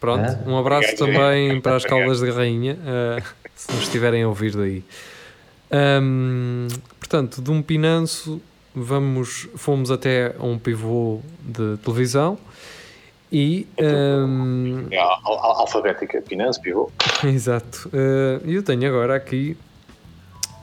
Pronto, 0.00 0.24
É? 0.30 0.48
um 0.48 0.56
abraço 0.58 0.88
Obrigado. 0.94 1.12
também 1.12 1.60
para 1.62 1.76
as 1.76 1.84
Caldas 1.84 2.20
de 2.20 2.30
Rainha, 2.30 2.76
se 3.54 3.72
nos 3.72 3.82
estiverem 3.82 4.22
a 4.22 4.28
ouvir 4.28 4.54
daí. 4.56 4.82
Ahm, 5.70 6.68
portanto, 6.98 7.42
de 7.42 7.50
um 7.50 7.60
pinanço, 7.62 8.40
vamos, 8.74 9.48
fomos 9.56 9.90
até 9.90 10.34
a 10.38 10.44
um 10.44 10.58
pivô 10.58 11.20
de 11.40 11.76
televisão 11.78 12.38
e. 13.32 13.66
ahm, 13.78 14.86
É, 14.90 14.98
al- 14.98 15.20
al- 15.24 15.60
alfabética, 15.60 16.20
Pinance, 16.22 16.60
pivô. 16.60 16.90
Exato. 17.24 17.90
Eh, 17.92 18.40
eu 18.46 18.62
tenho 18.62 18.86
agora 18.88 19.14
aqui 19.16 19.56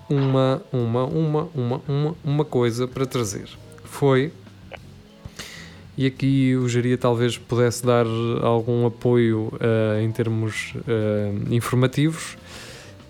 uma, 0.09 0.61
uma, 0.71 1.05
uma, 1.05 1.49
uma, 1.55 1.81
uma, 1.87 2.15
uma 2.23 2.45
coisa 2.45 2.87
para 2.87 3.05
trazer. 3.05 3.47
Foi. 3.83 4.31
E 5.95 6.07
aqui 6.07 6.55
o 6.55 6.67
Geria 6.67 6.97
talvez 6.97 7.37
pudesse 7.37 7.85
dar 7.85 8.05
algum 8.41 8.85
apoio 8.87 9.53
eh, 9.59 10.01
em 10.03 10.11
termos 10.11 10.73
eh, 10.87 11.31
informativos, 11.51 12.35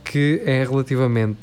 que 0.04 0.42
é 0.46 0.64
relativamente 0.66 1.40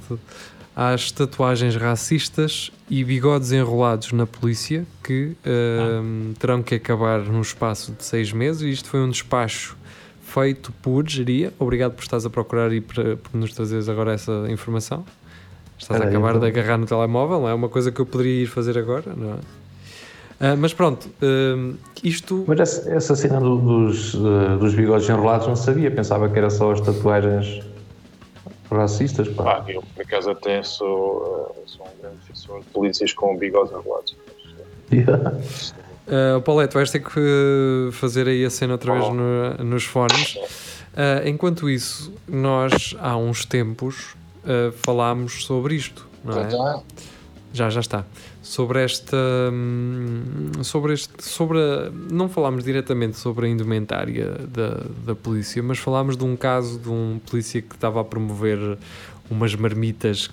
às 0.82 1.10
tatuagens 1.12 1.76
racistas 1.76 2.70
e 2.88 3.04
bigodes 3.04 3.52
enrolados 3.52 4.12
na 4.12 4.26
polícia, 4.26 4.86
que 5.04 5.32
eh, 5.44 6.00
terão 6.38 6.62
que 6.62 6.74
acabar 6.74 7.18
num 7.20 7.42
espaço 7.42 7.92
de 7.92 8.02
seis 8.02 8.32
meses. 8.32 8.62
Isto 8.62 8.88
foi 8.88 9.00
um 9.00 9.10
despacho 9.10 9.76
feito 10.22 10.72
por 10.80 11.06
Geria. 11.06 11.52
Obrigado 11.58 11.92
por 11.92 12.00
estás 12.02 12.24
a 12.24 12.30
procurar 12.30 12.72
e 12.72 12.80
por, 12.80 12.94
por 13.18 13.36
nos 13.38 13.52
trazeres 13.52 13.90
agora 13.90 14.14
essa 14.14 14.46
informação. 14.48 15.04
Estás 15.78 16.00
a 16.00 16.04
Espera 16.04 16.04
aí, 16.04 16.16
acabar 16.16 16.30
então. 16.36 16.40
de 16.40 16.46
agarrar 16.58 16.78
no 16.78 16.86
telemóvel, 16.86 17.40
não 17.42 17.48
é 17.50 17.52
uma 17.54 17.68
coisa 17.68 17.92
que 17.92 18.00
eu 18.00 18.06
poderia 18.06 18.44
ir 18.44 18.46
fazer 18.46 18.78
agora, 18.78 19.12
não 19.14 19.34
é? 19.34 19.36
Ah, 20.42 20.56
mas 20.56 20.72
pronto, 20.72 21.06
hum, 21.22 21.74
isto 22.02 22.44
Mas 22.46 22.58
essa, 22.58 22.90
essa 22.90 23.14
cena 23.16 23.38
do- 23.38 23.58
dos, 23.58 24.14
eh, 24.14 24.56
dos 24.58 24.72
bigodes 24.74 25.06
enrolados 25.10 25.46
não 25.46 25.56
sabia, 25.56 25.90
pensava 25.90 26.26
que 26.30 26.38
era 26.38 26.48
só 26.48 26.72
as 26.72 26.80
tatuagens 26.80 27.62
racistas. 28.78 29.28
Pá. 29.28 29.42
Pá, 29.42 29.64
eu 29.68 29.82
por 29.94 30.02
acaso 30.02 30.30
até 30.30 30.62
sou, 30.62 31.54
eh, 31.56 31.62
sou 31.66 31.86
um 31.86 32.00
grande 32.02 32.16
defensor 32.18 32.60
de 32.60 32.66
polícias 32.66 33.12
com 33.12 33.36
bigodes 33.36 33.72
enrolados. 33.72 34.16
Uh, 36.06 36.40
Paulette, 36.42 36.74
vais 36.74 36.90
ter 36.90 37.00
que 37.00 37.90
fazer 37.92 38.26
aí 38.26 38.44
a 38.44 38.50
cena 38.50 38.72
outra 38.72 38.92
vez 38.92 39.04
Oh. 39.04 39.14
no- 39.14 39.54
nos 39.64 39.84
fones. 39.84 40.34
Uh, 40.34 41.26
enquanto 41.28 41.70
isso, 41.70 42.12
nós 42.26 42.96
há 43.00 43.16
uns 43.16 43.44
tempos 43.44 44.14
uh, 44.44 44.72
falámos 44.72 45.44
sobre 45.44 45.76
isto, 45.76 46.08
não 46.24 46.36
é? 46.40 46.42
Então, 46.48 46.82
Já, 47.52 47.70
já 47.70 47.80
está. 47.80 48.04
Sobre 48.50 48.82
esta. 48.82 49.16
hum, 49.52 50.50
Sobre 50.64 50.92
este. 50.94 51.22
Sobre 51.24 51.58
a- 51.58 51.88
não 52.10 52.28
falámos 52.28 52.64
diretamente 52.64 53.16
sobre 53.16 53.46
a 53.46 53.48
indumentária 53.48 54.32
da, 54.48 54.80
da 55.06 55.14
polícia, 55.14 55.62
mas 55.62 55.78
falámos 55.78 56.16
de 56.16 56.24
um 56.24 56.34
caso 56.34 56.76
de 56.80 56.88
um 56.88 57.20
polícia 57.30 57.62
que 57.62 57.76
estava 57.76 58.00
a 58.00 58.04
promover 58.04 58.76
umas 59.30 59.54
marmitas 59.54 60.28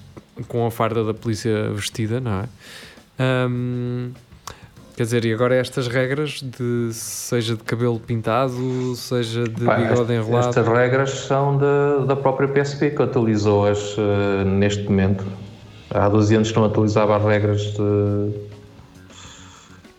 com 0.48 0.66
a 0.66 0.72
farda 0.72 1.04
da 1.04 1.14
polícia 1.14 1.70
vestida, 1.72 2.20
não 2.20 2.32
é? 2.42 2.46
Hum, 3.48 4.10
quer 4.96 5.04
dizer, 5.04 5.24
e 5.24 5.32
agora 5.32 5.54
estas 5.54 5.88
regras 5.88 6.42
de 6.42 6.90
seja 6.94 7.56
de 7.56 7.64
cabelo 7.64 8.00
pintado, 8.00 8.96
seja 8.96 9.44
de 9.44 9.64
Pá, 9.64 9.76
bigode 9.76 10.12
enrolado. 10.14 10.50
Estas 10.50 10.68
regras 10.68 11.12
são 11.12 11.56
da, 11.56 11.98
da 12.00 12.16
própria 12.16 12.48
PSP 12.48 12.90
que 12.90 13.02
atualizou-as 13.04 13.96
eh, 13.96 14.44
neste 14.44 14.86
momento. 14.86 15.24
Há 15.90 16.10
12 16.10 16.36
anos 16.36 16.52
que 16.52 16.58
não 16.58 16.66
atualizava 16.66 17.16
as 17.18 17.24
regras 17.24 17.62
de- 17.62 18.32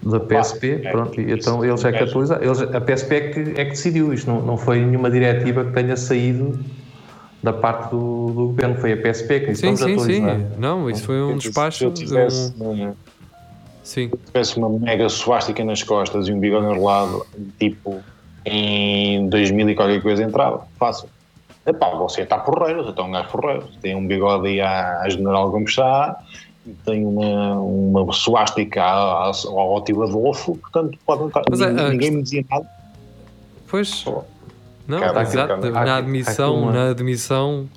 da 0.03 0.20
PSP, 0.20 0.81
é, 0.85 0.90
pronto, 0.90 1.20
e 1.20 1.24
isso, 1.24 1.35
então 1.51 1.64
eles 1.64 1.85
é 1.85 1.92
que 1.92 2.05
atualizaram. 2.05 2.42
Eles, 2.42 2.61
a 2.62 2.81
PSP 2.81 3.14
é 3.14 3.20
que, 3.31 3.40
é 3.61 3.64
que 3.64 3.70
decidiu 3.70 4.12
isto, 4.12 4.31
não, 4.31 4.40
não 4.42 4.57
foi 4.57 4.81
nenhuma 4.85 5.11
diretiva 5.11 5.64
que 5.64 5.72
tenha 5.72 5.96
saído 5.96 6.59
da 7.42 7.53
parte 7.53 7.90
do, 7.90 8.27
do 8.29 8.46
governo, 8.48 8.77
foi 8.77 8.92
a 8.92 8.96
PSP 8.96 9.40
que 9.40 9.46
disse 9.48 9.61
Sim, 9.61 9.66
vamos 9.74 9.81
sim, 9.81 9.87
sim. 9.98 10.24
atualizar. 10.24 10.59
Não, 10.59 10.90
isso 10.90 11.05
foi 11.05 11.20
um 11.22 11.40
se 11.40 11.46
despacho. 11.48 11.85
eu 11.85 11.90
de 11.90 12.05
tivesse, 12.05 12.53
um- 12.61 12.92
Sim. 13.83 14.11
tivesse 14.27 14.57
uma 14.59 14.68
mega 14.68 15.09
suástica 15.09 15.64
nas 15.64 15.83
costas 15.83 16.29
e 16.29 16.33
um 16.33 16.38
bigode 16.40 16.66
enrolado, 16.66 17.24
tipo 17.59 18.03
em 18.44 19.29
2000 19.29 19.68
e 19.70 19.74
qualquer 19.74 20.01
coisa, 20.03 20.22
entrava. 20.22 20.66
Fácil. 20.79 21.09
Epá, 21.69 21.91
você 21.91 22.23
está 22.23 22.39
porreiro, 22.39 22.83
você 22.83 22.91
está 22.91 23.03
um 23.03 23.11
gajo 23.11 23.29
porreiro. 23.29 23.69
Tem 23.83 23.95
um 23.95 24.07
bigode 24.07 24.59
à, 24.61 25.03
à 25.03 25.09
General 25.11 25.51
Gomes 25.51 25.75
Sá, 25.75 26.19
tem 26.85 27.05
uma, 27.05 27.55
uma 27.61 28.13
suástica 28.13 28.83
ao 28.83 29.75
Otilo 29.77 30.05
Adolfo, 30.05 30.57
portanto, 30.57 30.99
pode 31.05 31.27
estar. 31.27 31.43
Mas 31.51 31.61
é, 31.61 31.67
a 31.67 31.91
ninguém 31.91 32.11
me 32.13 32.23
dizia 32.23 32.45
nada. 32.51 32.67
Pois. 33.69 34.05
Não, 34.87 35.01
Cara, 35.01 35.21
exato. 35.21 35.71
na 35.71 35.97
admissão, 35.97 36.73
na 36.73 36.91
admissão 36.91 37.69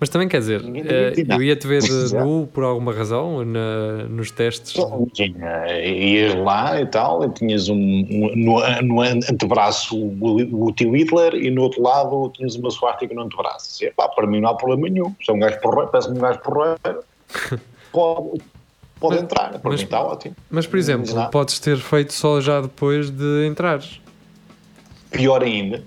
Mas 0.00 0.08
também 0.08 0.26
quer 0.28 0.38
dizer, 0.38 0.62
eh, 0.64 1.12
eu 1.28 1.42
ia-te 1.42 1.66
ver 1.66 1.82
nu 2.24 2.46
por 2.46 2.64
alguma 2.64 2.90
razão 2.90 3.44
na- 3.44 4.04
nos 4.08 4.30
testes. 4.30 4.72
Tinha, 5.12 5.66
ias 5.86 6.34
lá 6.36 6.80
e 6.80 6.86
tal, 6.86 7.22
e 7.22 7.28
tinhas 7.28 7.68
um, 7.68 7.74
um- 7.76 8.32
no, 8.34 8.82
no 8.82 9.00
antebraço 9.02 9.94
o, 9.94 10.72
tio 10.72 10.96
Hitler 10.96 11.34
e 11.34 11.50
no 11.50 11.60
outro 11.62 11.82
lado 11.82 12.30
tinhas 12.34 12.56
uma 12.56 12.70
suástica 12.70 13.14
no 13.14 13.20
antebraço. 13.22 13.84
E, 13.84 13.90
pá, 13.90 14.08
para 14.08 14.26
mim 14.26 14.40
não 14.40 14.48
há 14.48 14.54
problema 14.54 14.88
nenhum. 14.88 15.14
Se 15.22 15.30
é 15.30 15.34
um 15.34 15.38
gajo 15.38 15.60
porreiro, 15.60 15.90
parece-me 15.90 16.16
um 16.16 16.22
gajo 16.22 16.38
porreiro, 16.38 16.78
pode, 17.92 18.40
pode 18.98 19.14
Mas- 19.16 19.22
entrar. 19.22 19.50
Para 19.50 19.60
mas- 19.70 19.80
mim 19.80 19.84
está 19.84 20.00
ótimo. 20.02 20.34
Mas, 20.50 20.66
por 20.66 20.78
exemplo, 20.78 21.28
podes 21.30 21.58
ter 21.60 21.76
feito 21.76 22.14
só 22.14 22.40
já 22.40 22.62
depois 22.62 23.10
de 23.10 23.46
entrares. 23.46 24.00
Pior 25.10 25.42
ainda. 25.42 25.82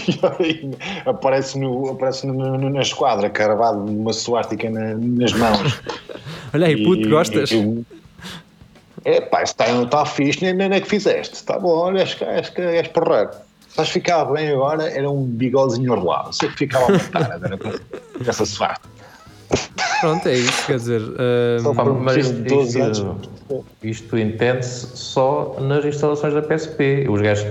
Pior 0.20 0.36
ainda. 0.40 0.76
Aparece, 1.04 1.58
no, 1.58 1.90
aparece 1.90 2.26
no, 2.26 2.34
no- 2.58 2.70
na 2.70 2.80
esquadra, 2.82 3.28
cravado 3.30 3.78
numa 3.80 4.12
suástica 4.12 4.68
na- 4.70 4.94
nas 4.94 5.32
mãos. 5.32 5.80
Olha 6.54 6.66
aí, 6.66 6.82
puto, 6.84 7.02
E- 7.02 7.08
gostas? 7.10 7.50
e- 7.50 7.84
É 9.04 9.20
pá, 9.20 9.42
isso 9.44 9.52
está, 9.52 9.66
está 9.70 10.04
fixe, 10.04 10.42
nem, 10.44 10.52
nem 10.54 10.72
é 10.72 10.80
que 10.80 10.88
fizeste. 10.88 11.34
Está 11.34 11.58
bom, 11.58 11.68
olha, 11.76 12.00
és, 12.00 12.16
és, 12.20 12.52
és 12.56 12.88
porreiro. 12.88 13.30
Estás 13.68 13.88
a 13.88 13.92
ficar 13.92 14.24
bem 14.24 14.48
agora, 14.50 14.84
era 14.90 15.08
um 15.08 15.22
bigodezinho 15.24 15.92
orlado. 15.92 16.32
Sei 16.34 16.48
que 16.48 16.56
ficava 16.56 16.86
a 16.86 16.92
matar, 16.92 17.40
era 17.44 17.58
essa 18.28 18.44
suástica. 18.46 18.88
Pronto, 20.00 20.26
é 20.28 20.34
isso, 20.34 20.66
quer 20.66 20.76
dizer. 20.76 21.02
Só 21.62 21.72
por 21.74 21.94
mas 22.00 22.14
preciso 22.14 22.34
de 22.42 22.48
12 22.48 22.80
anos. 22.80 22.98
isto, 22.98 23.64
isto 23.84 24.18
entende-se 24.18 24.96
só 24.96 25.56
nas 25.60 25.84
instalações 25.84 26.34
da 26.34 26.42
PSP. 26.42 27.06
Os 27.08 27.20
gajos 27.20 27.46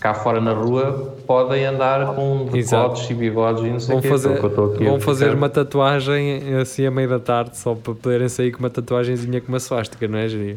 cá 0.00 0.12
fora 0.14 0.40
na 0.40 0.52
rua 0.54 1.14
podem 1.30 1.64
andar 1.64 2.12
com 2.16 2.46
decotes 2.46 3.08
e 3.08 3.14
bigodes 3.14 3.62
e 3.62 3.68
não 3.68 3.78
sei 3.78 3.94
vão 3.94 4.02
fazer, 4.02 4.36
Então, 4.36 4.72
que 4.72 4.82
vão 4.84 4.98
fazer 4.98 5.26
ficar- 5.26 5.36
uma 5.36 5.48
tatuagem 5.48 6.54
assim 6.60 6.84
a 6.84 6.90
meio 6.90 7.08
da 7.08 7.20
tarde 7.20 7.56
só 7.56 7.72
para 7.72 7.94
poderem 7.94 8.28
sair 8.28 8.50
com 8.50 8.58
uma 8.58 8.68
tatuagenzinha 8.68 9.40
com 9.40 9.46
uma 9.46 9.60
suástica, 9.60 10.08
não 10.08 10.18
é, 10.18 10.28
Jeria? 10.28 10.56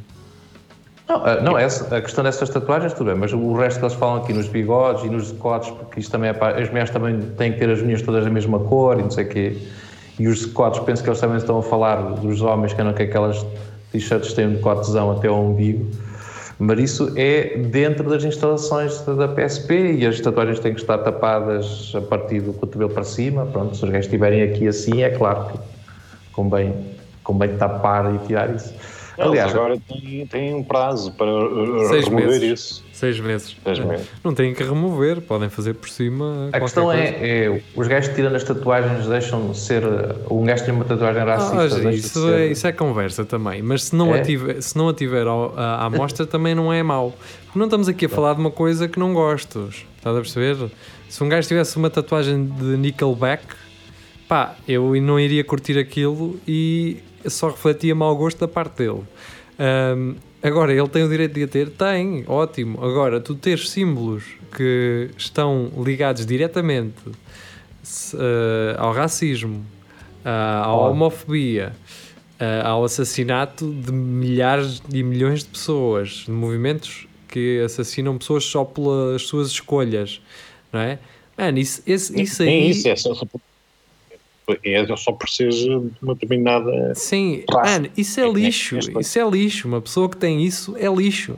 Não, 1.07 1.17
ah, 1.23 1.41
não 1.41 1.57
essa, 1.59 1.95
a 1.95 2.01
questão 2.01 2.23
dessas 2.23 2.49
tatuagens, 2.49 2.91
tudo 2.93 3.11
bem, 3.11 3.15
mas 3.19 3.31
o 3.33 3.53
resto 3.53 3.77
que 3.77 3.85
eles 3.85 3.93
falam 3.93 4.23
aqui 4.23 4.33
nos 4.33 4.47
bigodes 4.47 5.03
e 5.03 5.09
nos 5.11 5.31
decotes, 5.31 5.69
porque 5.69 5.99
isto 5.99 6.09
também 6.11 6.31
é 6.31 6.33
para. 6.33 6.59
As 6.59 6.67
mulheres 6.69 6.89
também 6.89 7.21
têm 7.37 7.53
que 7.53 7.59
ter 7.59 7.69
as 7.69 7.79
unhas 7.79 8.01
todas 8.01 8.23
da 8.23 8.31
mesma 8.31 8.57
cor 8.57 8.97
e 8.97 9.03
não 9.03 9.11
sei 9.11 9.25
o 9.25 9.29
quê. 9.29 9.55
E 10.17 10.27
os 10.27 10.43
decotes, 10.43 10.79
penso 10.79 11.03
que 11.03 11.09
eles 11.09 11.19
também 11.19 11.37
estão 11.37 11.59
a 11.59 11.61
falar 11.61 11.97
dos 12.15 12.41
homens 12.41 12.73
que 12.73 12.81
andam 12.81 12.95
com 12.95 13.03
aquelas 13.03 13.45
t-shirts 13.91 14.29
que 14.29 14.35
têm 14.37 14.47
um 14.47 14.53
decotezão 14.53 15.11
até 15.11 15.27
ao 15.27 15.39
umbigo. 15.39 15.85
Mas 16.65 16.79
isso 16.79 17.11
é 17.17 17.57
dentro 17.57 18.09
das 18.09 18.23
instalações 18.23 19.01
da 19.01 19.27
PSP 19.27 19.95
e 19.97 20.07
as 20.07 20.21
tatuagens 20.21 20.61
têm 20.61 20.73
que 20.73 20.79
estar 20.79 20.97
tapadas 20.99 21.91
a 21.93 21.99
partir 21.99 22.39
do 22.39 22.53
cotovelo 22.53 22.89
para 22.89 23.03
cima. 23.03 23.45
Pronto, 23.45 23.75
se 23.75 23.83
os 23.83 23.89
gajos 23.89 24.05
estiverem 24.05 24.43
aqui 24.43 24.65
assim, 24.65 25.03
é 25.03 25.09
claro 25.09 25.49
que 25.51 25.59
convém, 26.31 26.73
convém 27.21 27.57
tapar 27.57 28.15
e 28.15 28.17
tirar 28.19 28.55
isso. 28.55 28.73
Aliás, 29.17 29.29
Aliás, 29.29 29.55
agora 29.55 29.77
tem, 29.87 30.25
tem 30.27 30.53
um 30.55 30.63
prazo 30.63 31.11
para 31.13 31.29
uh, 31.31 31.87
Seis 31.87 32.05
remover 32.05 32.39
meses. 32.39 32.59
isso. 32.59 32.83
Seis 32.93 33.19
meses. 33.19 33.55
Seis 33.63 33.79
meses. 33.79 34.07
Não 34.23 34.33
têm 34.33 34.53
que 34.53 34.63
remover, 34.63 35.19
podem 35.21 35.49
fazer 35.49 35.73
por 35.75 35.89
cima. 35.89 36.49
A 36.53 36.59
questão 36.59 36.91
é, 36.91 37.09
é, 37.45 37.61
os 37.75 37.87
gajos 37.87 38.13
tirando 38.15 38.35
as 38.35 38.43
tatuagens 38.43 39.07
deixam 39.07 39.51
de 39.51 39.57
ser. 39.57 39.83
Um 40.31 40.43
gajo 40.45 40.63
tem 40.65 40.73
uma 40.73 40.85
tatuagem 40.85 41.23
racista. 41.23 41.55
Ah, 41.55 41.67
deixa 41.67 41.89
de 41.91 41.95
isso, 41.97 42.21
ser- 42.21 42.33
é, 42.33 42.45
isso 42.47 42.65
é 42.67 42.71
conversa 42.71 43.25
também, 43.25 43.61
mas 43.61 43.83
se 43.85 43.95
não, 43.95 44.15
É? 44.15 44.19
a, 44.19 44.23
tiver, 44.23 44.61
se 44.61 44.77
não 44.77 44.89
a 44.89 44.93
tiver 44.93 45.27
à 45.27 45.85
à 45.85 45.89
mostra 45.89 46.25
também 46.25 46.55
não 46.55 46.71
é 46.71 46.81
mau. 46.81 47.13
Porque 47.45 47.59
não 47.59 47.65
estamos 47.65 47.87
aqui 47.87 48.05
a 48.05 48.09
falar 48.09 48.33
de 48.35 48.39
uma 48.39 48.51
coisa 48.51 48.87
que 48.87 48.97
não 48.97 49.13
gostos. 49.13 49.85
Estás 49.97 50.15
a 50.15 50.19
perceber? 50.21 50.71
Se 51.09 51.23
um 51.23 51.29
gajo 51.29 51.47
tivesse 51.47 51.75
uma 51.77 51.89
tatuagem 51.89 52.45
de 52.45 52.77
Nickelback, 52.77 53.43
pá, 54.27 54.55
eu 54.67 54.95
não 55.01 55.19
iria 55.19 55.43
curtir 55.43 55.77
aquilo 55.77 56.39
e 56.47 56.97
só 57.29 57.49
refletia 57.49 57.93
mau 57.95 58.15
gosto 58.15 58.39
da 58.39 58.47
parte 58.47 58.77
dele. 58.77 59.03
Ahm, 59.59 60.15
agora, 60.41 60.73
ele 60.73 60.87
tem 60.87 61.03
o 61.03 61.09
direito 61.09 61.33
de 61.33 61.43
a 61.43 61.47
ter? 61.47 61.69
Tem, 61.69 62.23
ótimo. 62.27 62.83
Agora, 62.83 63.19
tu 63.19 63.35
teres 63.35 63.69
símbolos 63.69 64.23
que 64.55 65.09
estão 65.17 65.71
ligados 65.83 66.25
diretamente 66.25 66.95
eh, 68.13 68.75
ao 68.77 68.93
racismo, 68.93 69.65
ah, 70.23 70.63
à 70.65 70.73
homofobia, 70.91 71.73
ah, 72.39 72.67
ao 72.69 72.83
assassinato 72.83 73.69
de 73.71 73.91
milhares 73.91 74.81
e 74.91 75.03
milhões 75.03 75.39
de 75.41 75.49
pessoas, 75.49 76.23
de 76.25 76.31
movimentos 76.31 77.07
que 77.27 77.61
assassinam 77.61 78.17
pessoas 78.17 78.43
só 78.45 78.63
pelas 78.63 79.23
suas 79.23 79.49
escolhas, 79.49 80.21
não 80.71 80.79
é? 80.79 80.99
Mano, 81.37 81.57
isso, 81.57 81.81
esse- 81.87 82.21
isso 82.21 82.43
aí. 82.43 82.69
isso, 82.69 82.87
é 82.87 82.95
só, 82.95 83.13
é 84.63 84.95
só 84.97 85.11
por 85.11 85.29
seres 85.29 85.55
de 85.55 85.69
uma 86.01 86.13
determinada. 86.13 86.93
Sim, 86.95 87.43
Raça. 87.49 87.71
mano, 87.71 87.89
isso 87.95 88.19
é 88.19 88.23
É 88.27 88.31
lixo. 88.31 88.77
esta- 88.77 88.99
Isso 88.99 89.19
é 89.19 89.29
lixo. 89.29 89.67
Uma 89.67 89.81
pessoa 89.81 90.09
que 90.09 90.17
tem 90.17 90.43
isso 90.43 90.75
é 90.77 90.87
lixo. 90.87 91.37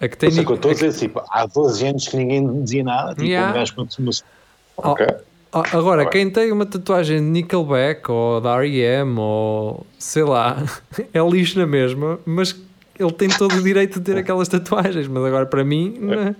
A 0.00 0.08
que 0.08 0.16
tem. 0.16 0.28
Isso 0.30 0.40
é 0.40 0.44
que 0.44 0.50
eu 0.50 0.56
estou 0.56 0.70
a 0.70 0.74
dizer, 0.74 0.92
tipo, 0.94 1.22
há 1.28 1.44
12 1.46 1.86
anos 1.86 2.08
que 2.08 2.16
ninguém 2.16 2.62
dizia 2.62 2.82
nada, 2.82 3.10
tipo, 3.10 3.22
Yeah. 3.24 3.50
um 3.50 3.54
gajo 3.54 3.74
mostrou. 3.78 4.30
Oh, 4.78 4.88
Ok. 4.90 5.06
Ah, 5.52 5.64
Agora, 5.72 6.04
Tá 6.04 6.10
quem 6.10 6.30
tem 6.30 6.52
uma 6.52 6.64
tatuagem 6.64 7.16
de 7.18 7.24
Nickelback 7.24 8.08
ou 8.10 8.40
da 8.40 8.54
R.E.M. 8.62 9.18
ou 9.18 9.84
sei 9.98 10.22
lá, 10.22 10.56
é 11.12 11.20
lixo 11.28 11.58
na 11.58 11.66
mesma, 11.66 12.20
mas 12.24 12.54
ele 13.00 13.12
tem 13.12 13.28
todo 13.28 13.56
o 13.56 13.62
direito 13.62 13.98
de 13.98 14.04
ter 14.04 14.16
aquelas 14.18 14.46
tatuagens. 14.46 15.08
Mas 15.08 15.24
agora, 15.24 15.46
para 15.46 15.64
mim, 15.64 15.96
não, 15.98 16.36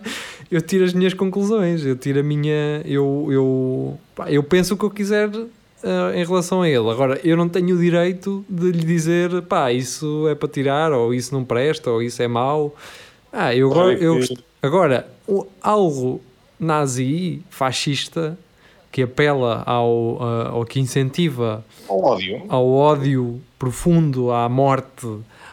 eu 0.51 0.61
tiro 0.61 0.85
as 0.85 0.93
minhas 0.93 1.15
conclusões, 1.15 1.85
eu 1.85 1.97
tiro 1.97 2.21
a 2.21 2.23
minha. 2.23 2.83
Eu, 2.85 3.29
eu, 3.31 3.99
pá, 4.15 4.31
eu 4.31 4.43
penso 4.43 4.75
o 4.75 4.77
que 4.77 4.85
eu 4.85 4.91
quiser 4.91 5.31
ah, 5.83 6.13
em 6.15 6.25
relação 6.25 6.63
a 6.63 6.69
ele. 6.69 6.91
Agora, 6.91 7.19
eu 7.25 7.37
não 7.37 7.49
tenho 7.49 7.77
o 7.77 7.79
direito 7.79 8.45
de 8.49 8.71
lhe 8.71 8.85
dizer 8.85 9.43
pá, 9.43 9.73
isso 9.73 10.29
é 10.29 10.35
para 10.35 10.49
tirar, 10.49 10.93
ou 10.93 11.15
isso 11.15 11.35
não 11.35 11.45
presta, 11.45 11.91
ou 11.91 12.03
isso 12.03 12.23
é 12.23 12.29
mau. 12.29 12.75
Ah, 13.33 13.55
eu, 13.55 13.71
agora, 13.71 13.95
eu 13.95 14.21
agora 14.63 15.09
algo 15.63 16.21
nazi, 16.59 17.43
fascista, 17.49 18.37
que 18.93 19.03
apela 19.03 19.63
ao, 19.65 20.19
ah, 20.21 20.49
ao 20.51 20.65
que 20.65 20.81
incentiva 20.81 21.65
Ao 21.89 22.01
ódio. 22.03 22.43
ao 22.49 22.69
ódio 22.69 23.41
profundo, 23.59 24.33
à 24.33 24.49
morte, 24.49 25.07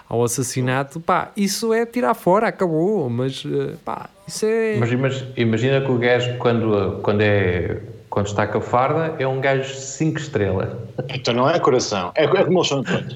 ao 0.10 0.24
assassinato, 0.24 1.00
pá, 1.00 1.32
isso 1.36 1.74
é 1.74 1.86
tirar 1.86 2.14
fora, 2.14 2.48
acabou, 2.48 3.10
mas 3.10 3.44
eh, 3.46 3.74
pá, 3.84 4.10
isso 4.28 4.46
é. 4.46 4.78
Mas 4.80 4.92
imag- 4.92 5.26
imagina 5.36 5.82
que 5.82 5.92
o 5.92 5.98
gajo, 5.98 6.38
quando, 6.38 7.00
quando, 7.02 7.22
é, 7.22 7.82
quando 8.10 8.28
está 8.28 8.48
com 8.48 8.58
a 8.60 8.62
farda, 8.62 9.16
é 9.20 9.28
um 9.28 9.42
gajo 9.42 9.74
5 9.76 10.18
estrelas. 10.20 10.70
Então 11.10 11.34
não 11.34 11.50
é 11.50 11.60
coração, 11.60 12.12
é, 12.16 12.24
é 12.24 12.28
como 12.28 12.60
eles 12.60 12.68
são 12.68 12.84
todos. 12.84 13.16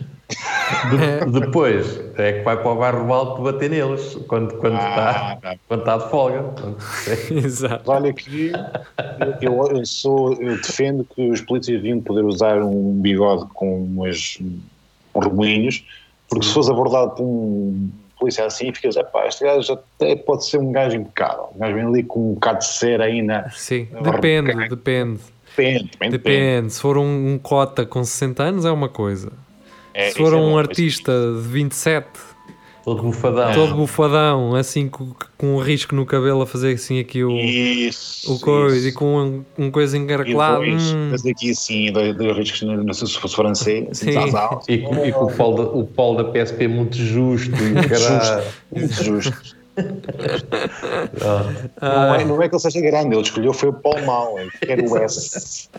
De- 0.90 1.40
depois 1.42 2.00
é 2.18 2.32
que 2.34 2.44
vai 2.44 2.56
para 2.56 2.72
o 2.72 2.76
bairro 2.78 3.12
alto 3.14 3.42
bater 3.42 3.70
neles 3.70 4.16
quando, 4.30 4.54
quando, 4.56 4.76
Ah, 4.78 5.36
está, 5.36 5.36
tá. 5.42 5.56
quando 5.68 5.80
está 5.82 5.98
de 5.98 6.10
folga. 6.10 6.46
É- 7.08 7.34
Exato. 7.46 7.92
Olha 7.92 8.14
que 8.14 8.52
eu, 9.42 9.54
eu- 9.54 9.78
eu 9.78 9.86
sou, 9.86 10.34
eu 10.42 10.56
defendo 10.56 11.06
que 11.14 11.30
os 11.30 11.42
polícias 11.42 11.82
deviam 11.82 12.00
poder 12.00 12.24
usar 12.24 12.62
um 12.64 12.94
bigode 13.02 13.46
com 13.54 13.84
umas 13.84 14.38
com 15.12 15.20
remoinhos, 15.20 15.84
porque 16.32 16.46
se 16.46 16.54
fores 16.54 16.70
abordado 16.70 17.12
por 17.12 17.24
um 17.24 17.92
polícia 18.18 18.46
assim, 18.46 18.72
ficas, 18.72 18.96
epá, 18.96 19.26
este 19.26 19.44
gajo 19.44 19.74
até 19.74 20.16
pode 20.16 20.46
ser 20.46 20.60
um 20.60 20.72
gajo 20.72 20.96
impecável. 20.96 21.50
Um 21.56 21.60
gajo 21.60 21.74
vem 21.74 21.86
ali 21.86 22.04
com 22.04 22.32
um 22.32 22.34
bocado 22.36 22.60
de 22.60 22.68
cera 22.68 23.06
ainda. 23.06 23.50
Sim, 23.52 23.88
depende, 24.02 24.70
depende. 24.70 25.20
Depende, 25.50 25.84
depende. 25.92 26.12
Depende. 26.12 26.70
Se 26.72 26.80
for 26.80 26.98
um, 26.98 27.34
um 27.34 27.38
cota 27.40 27.86
com 27.86 28.04
60 28.04 28.44
anos 28.44 28.66
é 28.66 28.72
uma 28.72 28.88
coisa. 28.88 29.34
É, 29.94 30.12
Se 30.12 30.18
for 30.18 30.34
é 30.34 30.36
um 30.38 30.52
bom, 30.52 30.58
artista 30.58 31.12
de 31.12 31.48
27, 31.50 32.08
todo 32.84 33.02
bufadão. 33.04 33.54
todo 33.54 33.76
bufadão, 33.76 34.56
assim 34.56 34.88
com, 34.90 35.14
com 35.38 35.56
um 35.56 35.60
risco 35.60 35.94
no 35.96 36.06
cabelo 36.06 36.42
a 36.42 36.48
fazer 36.48 36.74
assim 36.74 37.00
aqui 37.00 37.24
o, 37.24 37.32
Isso. 37.38 38.34
o 38.34 38.40
coisa 38.40 38.76
isso. 38.78 38.88
e 38.88 38.92
com 38.92 39.18
um, 39.18 39.46
um 39.66 39.72
coisa 39.72 39.98
E 39.98 40.00
encarcolado. 40.00 40.62
depois, 40.64 40.94
hum, 40.94 41.10
mas 41.12 41.26
aqui 41.26 41.52
assim, 41.52 41.92
dois, 41.92 42.16
dois 42.16 42.38
riscos, 42.38 42.62
não 42.64 42.94
sei 42.94 43.08
se 43.08 43.18
fosse 43.18 43.36
francês, 43.36 43.88
assim, 43.92 44.06
Sim. 44.06 44.12
Zazal, 44.14 44.64
E, 44.68 44.78
com- 44.80 45.06
e 45.06 45.12
com 45.12 45.26
o 45.26 45.32
polo, 45.36 45.56
da, 45.58 45.64
o 45.72 45.86
polo 45.86 46.24
da 46.24 46.30
PSP 46.32 46.68
muito 46.68 46.96
justo. 46.98 47.52
E 47.56 47.80
o 47.86 47.90
caralho. 47.90 48.44
muito 48.76 49.04
justo. 49.04 49.61
Ah, 51.82 52.08
Não, 52.08 52.16
é, 52.16 52.26
não 52.26 52.42
é 52.42 52.50
que 52.50 52.56
ele 52.56 52.62
seja 52.62 52.82
grande, 52.82 53.16
ele 53.16 53.22
escolheu 53.22 53.54
foi 53.54 53.70
o 53.70 53.74
Paul 53.74 54.02
Mal, 54.06 54.40
ele 54.40 54.52
quer 54.52 54.80
o 54.80 54.98
S. 54.98 55.70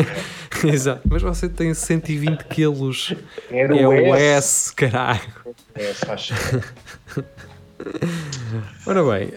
Exato, 0.64 1.02
mas 1.04 1.22
você 1.22 1.48
tem 1.48 1.74
120 1.74 2.44
quilos. 2.44 3.14
Era 3.50 3.76
É 3.76 3.86
o 3.86 3.90
o 3.90 4.14
S. 4.14 4.22
S, 4.22 4.74
caralho. 4.74 5.20
S, 5.74 6.04
acho. 6.10 6.34
Ora 8.86 9.02
bem, 9.02 9.32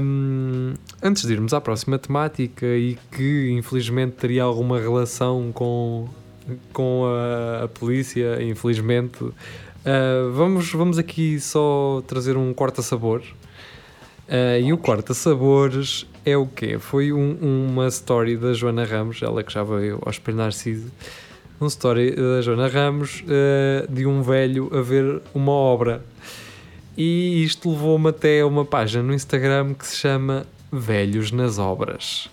hum, 0.00 0.74
antes 1.02 1.26
de 1.26 1.32
irmos 1.32 1.52
à 1.52 1.60
próxima 1.60 1.98
temática 1.98 2.66
e 2.66 2.96
que 3.10 3.50
infelizmente 3.50 4.12
teria 4.12 4.44
alguma 4.44 4.80
relação 4.80 5.50
com, 5.52 6.08
com 6.72 7.04
a, 7.04 7.64
a 7.64 7.68
polícia, 7.68 8.40
infelizmente, 8.42 9.18
ah, 9.84 10.30
vamos, 10.32 10.72
vamos 10.72 10.98
aqui 10.98 11.40
só 11.40 12.02
trazer 12.06 12.36
um 12.36 12.52
corta-sabor. 12.52 13.22
Ah, 14.30 14.58
e 14.58 14.72
o 14.72 14.78
corta-sabores 14.78 16.06
é 16.24 16.36
o 16.36 16.46
quê? 16.46 16.78
Foi 16.78 17.12
um- 17.12 17.66
uma 17.72 17.88
story 17.88 18.36
da 18.36 18.52
Joana 18.52 18.84
Ramos, 18.84 19.20
ela 19.22 19.42
que 19.42 19.52
já 19.52 19.62
veio 19.64 19.98
ao 20.02 20.10
Espelho 20.10 20.36
Narciso, 20.38 20.90
uma 21.60 21.68
story 21.68 22.12
da 22.14 22.40
Joana 22.40 22.68
Ramos 22.68 23.24
eh, 23.28 23.86
de 23.90 24.06
um 24.06 24.22
velho 24.22 24.70
a 24.72 24.80
ver 24.80 25.20
uma 25.34 25.52
obra. 25.52 26.02
E 26.96 27.42
isto 27.44 27.70
levou-me 27.70 28.08
até 28.10 28.40
a 28.40 28.46
uma 28.46 28.64
página 28.64 29.02
no 29.02 29.12
Instagram 29.14 29.74
que 29.74 29.86
se 29.86 29.96
chama 29.96 30.46
Velhos 30.70 31.32
nas 31.32 31.58
Obras. 31.58 32.28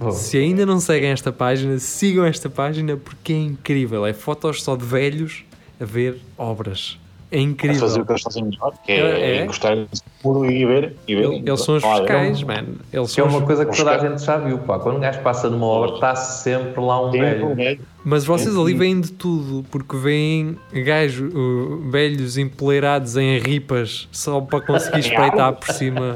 Oh. 0.00 0.10
Se 0.12 0.36
ainda 0.38 0.64
não 0.66 0.80
seguem 0.80 1.10
esta 1.10 1.32
página, 1.32 1.78
sigam 1.78 2.24
esta 2.24 2.48
página 2.50 2.96
porque 2.96 3.32
é 3.32 3.36
incrível. 3.38 4.04
É 4.06 4.12
fotos 4.12 4.62
só 4.62 4.76
de 4.76 4.84
velhos 4.84 5.44
a 5.80 5.84
ver 5.84 6.18
obras. 6.36 6.98
É 7.30 7.40
incrível. 7.40 7.80
fazer 7.80 8.00
o 8.00 8.06
que 8.06 8.12
eles 8.12 8.22
fazem 8.22 8.44
melhor, 8.44 8.72
que 8.84 8.92
é, 8.92 8.96
É, 8.96 9.36
é. 9.38 9.42
encostar 9.44 9.76
e 9.76 10.64
ver. 10.66 10.96
E 11.08 11.14
ver 11.14 11.24
Eles 11.46 11.60
são 11.62 11.76
os 11.76 11.82
fiscais, 11.84 12.40
é 12.40 12.44
um- 12.44 12.46
man. 12.46 12.64
Eles 12.92 13.14
Que 13.14 13.20
é 13.20 13.24
são 13.24 13.26
os- 13.26 13.34
uma 13.34 13.42
coisa 13.42 13.66
que 13.66 13.76
toda 13.76 13.92
a 13.92 13.96
Os 13.96 14.02
gente 14.02 14.22
já 14.24 14.36
viu, 14.38 14.58
pá. 14.58 14.78
Quando 14.78 14.96
um 14.96 15.00
gajo 15.00 15.20
passa 15.20 15.50
numa 15.50 15.66
obra, 15.66 15.94
está 15.94 16.14
sempre 16.16 16.80
lá 16.80 17.04
um 17.06 17.10
velho. 17.10 17.54
velho. 17.54 17.80
Mas 18.04 18.24
vocês 18.24 18.54
Sim. 18.54 18.60
ali 18.62 18.74
veem 18.74 19.00
de 19.00 19.12
tudo, 19.12 19.64
porque 19.70 19.96
veem 19.96 20.56
gajos 20.72 21.32
uh, 21.34 21.90
velhos 21.90 22.36
empoleirados 22.38 23.16
em 23.16 23.38
ripas 23.38 24.08
só 24.12 24.40
para 24.40 24.60
conseguir 24.60 25.00
espreitar 25.00 25.52
por 25.54 25.72
cima. 25.74 26.14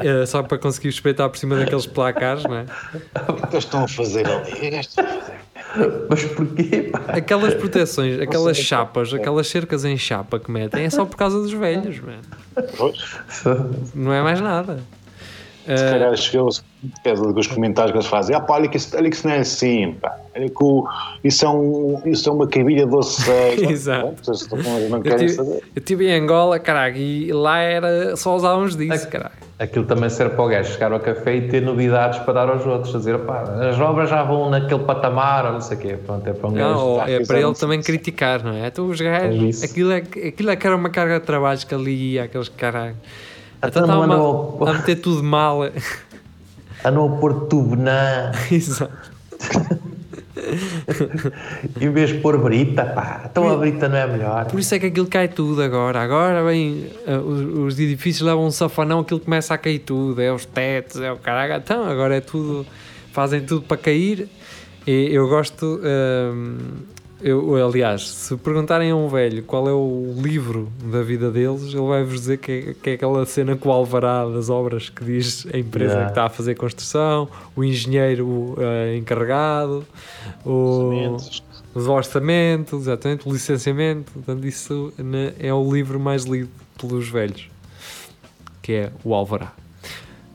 eh, 0.00 0.26
só 0.26 0.42
para 0.42 0.58
conseguir 0.58 0.88
espreitar 0.88 1.28
por 1.28 1.36
cima 1.38 1.54
daqueles 1.56 1.86
placares, 1.86 2.42
não 2.44 2.56
é? 2.56 2.64
O 3.28 3.34
que 3.34 3.54
eles 3.54 3.64
estão 3.64 3.84
a 3.84 3.88
fazer 3.88 4.26
ali? 4.26 4.50
O 4.52 4.56
que 4.56 4.66
eles 4.66 4.80
estão 4.86 5.04
a 5.04 5.08
fazer? 5.08 5.34
Mas 6.08 6.24
porquê, 6.24 6.90
pá? 6.92 7.00
Aquelas 7.08 7.54
proteções, 7.54 8.20
aquelas 8.20 8.56
sei. 8.56 8.66
chapas, 8.66 9.12
aquelas 9.12 9.46
cercas 9.46 9.84
em 9.84 9.96
chapa 9.96 10.38
que 10.38 10.50
metem 10.50 10.84
é 10.84 10.90
só 10.90 11.04
por 11.04 11.16
causa 11.16 11.38
dos 11.40 11.52
velhos, 11.52 12.00
man. 12.00 12.20
Pois, 12.76 13.18
não 13.94 14.12
é 14.12 14.22
mais 14.22 14.40
nada. 14.40 14.80
Se 15.64 15.72
Eh, 15.72 15.90
calhar 15.90 16.12
causa 17.04 17.32
dos 17.32 17.46
comentários 17.46 17.92
que 17.92 17.98
eles 17.98 18.06
fazem. 18.08 18.34
Ah, 18.34 18.40
pá, 18.40 18.54
olha 18.54 18.68
que 18.68 18.76
isso, 18.76 18.96
olha 18.96 19.08
que 19.08 19.16
isso 19.16 19.26
não 19.26 19.34
é 19.34 19.38
assim, 19.38 19.96
pá. 20.00 20.16
Olha 20.34 20.48
que 20.48 20.64
o- 20.64 20.84
isso, 21.22 21.44
é 21.44 21.48
um, 21.48 22.02
isso 22.06 22.28
é 22.28 22.32
uma 22.32 22.46
cabilha 22.48 22.86
doce. 22.86 23.22
Exato. 23.70 24.14
Vocês 24.22 24.48
não 24.90 24.98
eu, 25.04 25.16
tive, 25.16 25.28
saber. 25.28 25.62
eu 25.76 25.82
tive 25.82 26.08
em 26.08 26.20
Angola, 26.20 26.58
caralho, 26.58 26.96
e 26.96 27.32
lá 27.32 27.58
era 27.58 28.16
só 28.16 28.34
usávamos 28.34 28.74
disso, 28.76 29.08
caralho. 29.08 29.34
Aquilo 29.58 29.84
também 29.84 30.10
serve 30.10 30.34
para 30.34 30.44
o 30.44 30.48
gajo 30.48 30.72
chegar 30.72 30.92
ao 30.92 30.98
café 30.98 31.36
e 31.36 31.48
ter 31.48 31.62
novidades 31.62 32.18
para 32.20 32.32
dar 32.32 32.48
aos 32.48 32.66
outros. 32.66 32.92
Dizer, 32.92 33.16
pá, 33.20 33.42
as 33.70 33.78
obras 33.78 34.10
já 34.10 34.24
vão 34.24 34.50
naquele 34.50 34.82
patamar 34.82 35.46
ou 35.46 35.52
não 35.52 35.60
sei 35.60 35.76
o 35.76 35.80
quê. 35.80 35.96
Pronto, 36.04 36.26
é 36.28 36.32
para 36.32 36.48
um 36.48 36.52
Não, 36.52 36.58
gajo. 36.72 36.80
ou 36.84 37.02
é 37.02 37.24
para 37.24 37.40
ele 37.40 37.54
também 37.54 37.80
criticar, 37.80 38.42
não 38.42 38.52
é? 38.54 38.66
Então 38.66 38.88
os 38.88 39.00
É 39.00 39.04
gajos, 39.04 39.42
isso. 39.44 39.64
aquilo 39.64 39.92
é, 39.92 40.00
que- 40.00 40.28
aquilo 40.28 40.50
é 40.50 40.56
que 40.56 40.66
era 40.66 40.74
uma 40.74 40.90
carga 40.90 41.20
de 41.20 41.26
trabalhos 41.26 41.62
que 41.62 41.72
ali 41.72 42.14
ia, 42.14 42.24
aqueles 42.24 42.48
caralho. 42.48 42.96
Então 43.62 43.68
Então, 43.68 43.82
estava 43.82 44.06
mano, 44.06 44.58
a 44.66 44.72
meter 44.74 44.96
tudo 44.96 45.22
mal. 45.22 45.62
A 45.62 46.92
pôr 47.20 47.46
tubo 47.46 47.76
na. 47.76 48.32
Exato. 48.50 49.12
Em 51.80 51.90
vez 51.90 52.10
de 52.10 52.18
pôr 52.18 52.36
brita, 52.38 52.84
pá. 52.84 53.26
Então 53.30 53.48
a 53.48 53.56
brita 53.56 53.88
não 53.88 53.96
é 53.96 54.06
melhor. 54.06 54.46
Por 54.46 54.58
isso 54.58 54.74
é 54.74 54.78
que 54.80 54.86
aquilo 54.86 55.06
cai 55.06 55.28
tudo 55.28 55.62
agora. 55.62 56.00
Agora 56.00 56.44
vem 56.44 56.90
ah, 57.06 57.18
os, 57.18 57.74
os 57.74 57.78
edifícios 57.78 58.26
levam 58.26 58.46
um 58.46 58.50
safanão, 58.50 59.00
aquilo 59.00 59.20
começa 59.20 59.54
a 59.54 59.58
cair 59.58 59.78
tudo. 59.78 60.20
É 60.20 60.32
os 60.32 60.44
tetos, 60.44 61.00
é 61.00 61.12
o 61.12 61.16
caralho. 61.16 61.54
Então 61.54 61.86
agora 61.86 62.16
é 62.16 62.20
tudo, 62.20 62.66
fazem 63.12 63.42
tudo 63.42 63.62
para 63.62 63.76
cair. 63.76 64.28
E 64.84 65.10
eu 65.12 65.28
gosto. 65.28 65.80
hum, 65.84 66.56
eu, 67.22 67.66
aliás, 67.66 68.08
se 68.08 68.36
perguntarem 68.36 68.90
a 68.90 68.96
um 68.96 69.08
velho 69.08 69.42
qual 69.44 69.68
é 69.68 69.72
o 69.72 70.14
livro 70.16 70.70
da 70.84 71.02
vida 71.02 71.30
deles, 71.30 71.72
ele 71.72 71.86
vai-vos 71.86 72.14
dizer 72.14 72.38
que 72.38 72.52
é, 72.52 72.74
que 72.74 72.90
é 72.90 72.92
aquela 72.94 73.24
cena 73.24 73.56
com 73.56 73.68
o 73.68 73.72
alvará 73.72 74.26
das 74.26 74.50
obras 74.50 74.88
que 74.88 75.04
diz 75.04 75.46
a 75.52 75.58
empresa 75.58 75.92
Yeah. 75.92 76.04
que 76.06 76.10
está 76.12 76.24
a 76.24 76.28
fazer 76.28 76.54
construção, 76.54 77.28
o 77.54 77.62
engenheiro 77.62 78.56
ah, 78.58 78.96
encarregado, 78.96 79.84
o, 80.44 81.16
os 81.74 81.86
orçamentos, 81.86 82.82
exatamente, 82.82 83.28
o 83.28 83.32
licenciamento. 83.32 84.12
Portanto, 84.12 84.46
isso 84.46 84.92
né, 84.96 85.34
é 85.38 85.52
o 85.52 85.72
livro 85.72 86.00
mais 86.00 86.24
lido 86.24 86.50
pelos 86.78 87.08
velhos, 87.08 87.50
que 88.62 88.72
é 88.72 88.92
o 89.04 89.14
Alvará. 89.14 89.52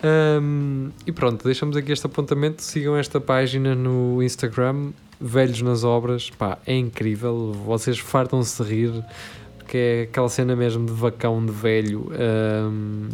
Hum, 0.03 0.91
e 1.05 1.11
pronto, 1.11 1.43
deixamos 1.43 1.75
aqui 1.75 1.91
este 1.91 2.05
apontamento. 2.05 2.61
Sigam 2.61 2.95
esta 2.95 3.19
página 3.19 3.73
no 3.75 4.21
Instagram, 4.21 4.91
Velhos 5.19 5.61
nas 5.61 5.83
Obras. 5.83 6.29
Pá, 6.29 6.57
é 6.65 6.75
incrível, 6.75 7.53
vocês 7.53 7.97
fartam-se 7.97 8.63
de 8.63 8.69
rir, 8.69 9.05
porque 9.57 9.77
é 9.77 10.01
aquela 10.03 10.29
cena 10.29 10.55
mesmo 10.55 10.85
de 10.85 10.93
vacão 10.93 11.43
de 11.45 11.51
velho 11.51 12.11
hum, 12.11 13.09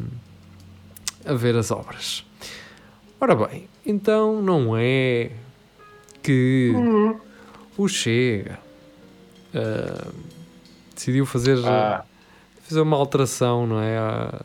a 1.25 1.33
ver 1.33 1.55
as 1.55 1.71
obras. 1.71 2.25
Ora 3.19 3.35
bem, 3.35 3.67
então 3.85 4.41
não 4.41 4.75
é 4.75 5.31
que 6.21 6.73
o 7.77 7.87
Chega 7.87 8.59
ah, 9.55 10.07
decidiu 10.93 11.25
fazer, 11.25 11.57
Ah, 11.65 12.03
fazer 12.63 12.81
uma 12.81 12.97
alteração, 12.97 13.65
não 13.65 13.79
é? 13.79 13.97
Ah, 13.97 14.41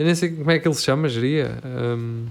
eu 0.00 0.06
nem 0.06 0.14
sei 0.14 0.30
como 0.30 0.50
é 0.50 0.58
que 0.58 0.66
ele 0.66 0.74
se 0.74 0.82
chama, 0.82 1.08
geria. 1.08 1.58
Ahm, 1.64 2.26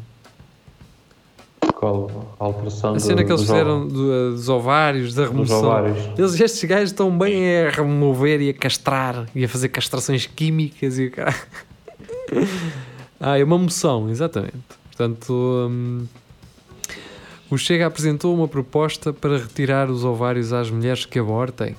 Qual 1.76 2.36
a 2.40 2.44
alteração 2.44 2.90
a 2.92 2.94
do- 2.94 3.00
cena 3.00 3.24
que 3.24 3.32
eles 3.32 3.42
fizeram 3.42 3.88
do- 3.88 4.32
dos 4.32 4.50
ovários, 4.50 5.14
da 5.14 5.26
remoção. 5.28 5.60
ovários. 5.64 5.98
Eles, 6.18 6.40
estes 6.40 6.64
gajos 6.68 6.90
estão 6.92 7.16
bem 7.18 7.66
a 7.66 7.70
remover 7.70 8.42
e 8.42 8.50
a 8.50 8.54
castrar 8.54 9.28
e 9.34 9.46
a 9.46 9.48
fazer 9.48 9.70
castrações 9.70 10.26
químicas 10.26 11.00
e 11.00 11.06
o 11.06 11.12
cara. 11.12 11.34
ah, 13.20 13.38
é 13.40 13.44
uma 13.44 13.58
moção, 13.58 14.10
exatamente. 14.10 14.58
Portanto, 14.88 15.32
hum, 15.70 16.06
o 17.50 17.58
Chega 17.58 17.88
apresentou 17.88 18.36
uma 18.36 18.48
proposta 18.48 19.14
para 19.14 19.38
retirar 19.38 19.90
os 19.90 20.04
ovários 20.04 20.52
às 20.52 20.70
mulheres 20.70 21.06
que 21.06 21.18
abortem. 21.18 21.76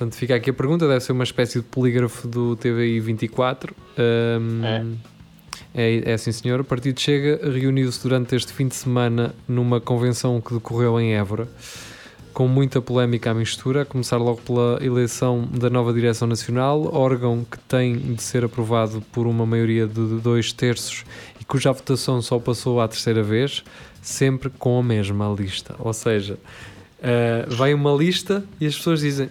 Portanto, 0.00 0.14
fica 0.14 0.34
aqui 0.34 0.48
a 0.48 0.54
pergunta: 0.54 0.88
deve 0.88 1.00
ser 1.00 1.12
uma 1.12 1.24
espécie 1.24 1.58
de 1.58 1.66
polígrafo 1.66 2.26
do 2.26 2.56
TVI 2.56 3.00
24. 3.00 3.76
Hum, 3.98 4.64
É. 4.64 4.86
É, 5.74 6.12
é 6.12 6.16
sim, 6.16 6.32
senhor. 6.32 6.58
O 6.58 6.64
Partido 6.64 6.98
Chega 6.98 7.38
reuniu-se 7.50 8.02
durante 8.02 8.34
este 8.34 8.50
fim 8.50 8.66
de 8.66 8.74
semana 8.74 9.34
numa 9.46 9.78
convenção 9.78 10.40
que 10.40 10.54
decorreu 10.54 10.98
em 10.98 11.14
Évora, 11.14 11.46
com 12.32 12.48
muita 12.48 12.80
polémica 12.80 13.30
à 13.30 13.34
mistura, 13.34 13.82
a 13.82 13.84
começar 13.84 14.16
logo 14.16 14.40
pela 14.40 14.78
eleição 14.82 15.46
da 15.52 15.68
nova 15.68 15.92
Direção 15.92 16.26
Nacional, 16.26 16.92
órgão 16.94 17.44
que 17.44 17.58
tem 17.58 17.96
de 17.98 18.22
ser 18.22 18.42
aprovado 18.42 19.02
por 19.12 19.26
uma 19.26 19.44
maioria 19.44 19.86
de 19.86 20.18
dois 20.20 20.50
terços 20.50 21.04
e 21.38 21.44
cuja 21.44 21.70
votação 21.72 22.22
só 22.22 22.38
passou 22.38 22.80
à 22.80 22.88
terceira 22.88 23.22
vez, 23.22 23.62
sempre 24.00 24.48
com 24.48 24.78
a 24.78 24.82
mesma 24.82 25.32
lista. 25.38 25.76
Ou 25.78 25.92
seja, 25.92 26.38
eh, 27.02 27.46
vai 27.50 27.74
uma 27.74 27.92
lista 27.92 28.42
e 28.60 28.66
as 28.66 28.74
pessoas 28.76 29.00
dizem 29.00 29.28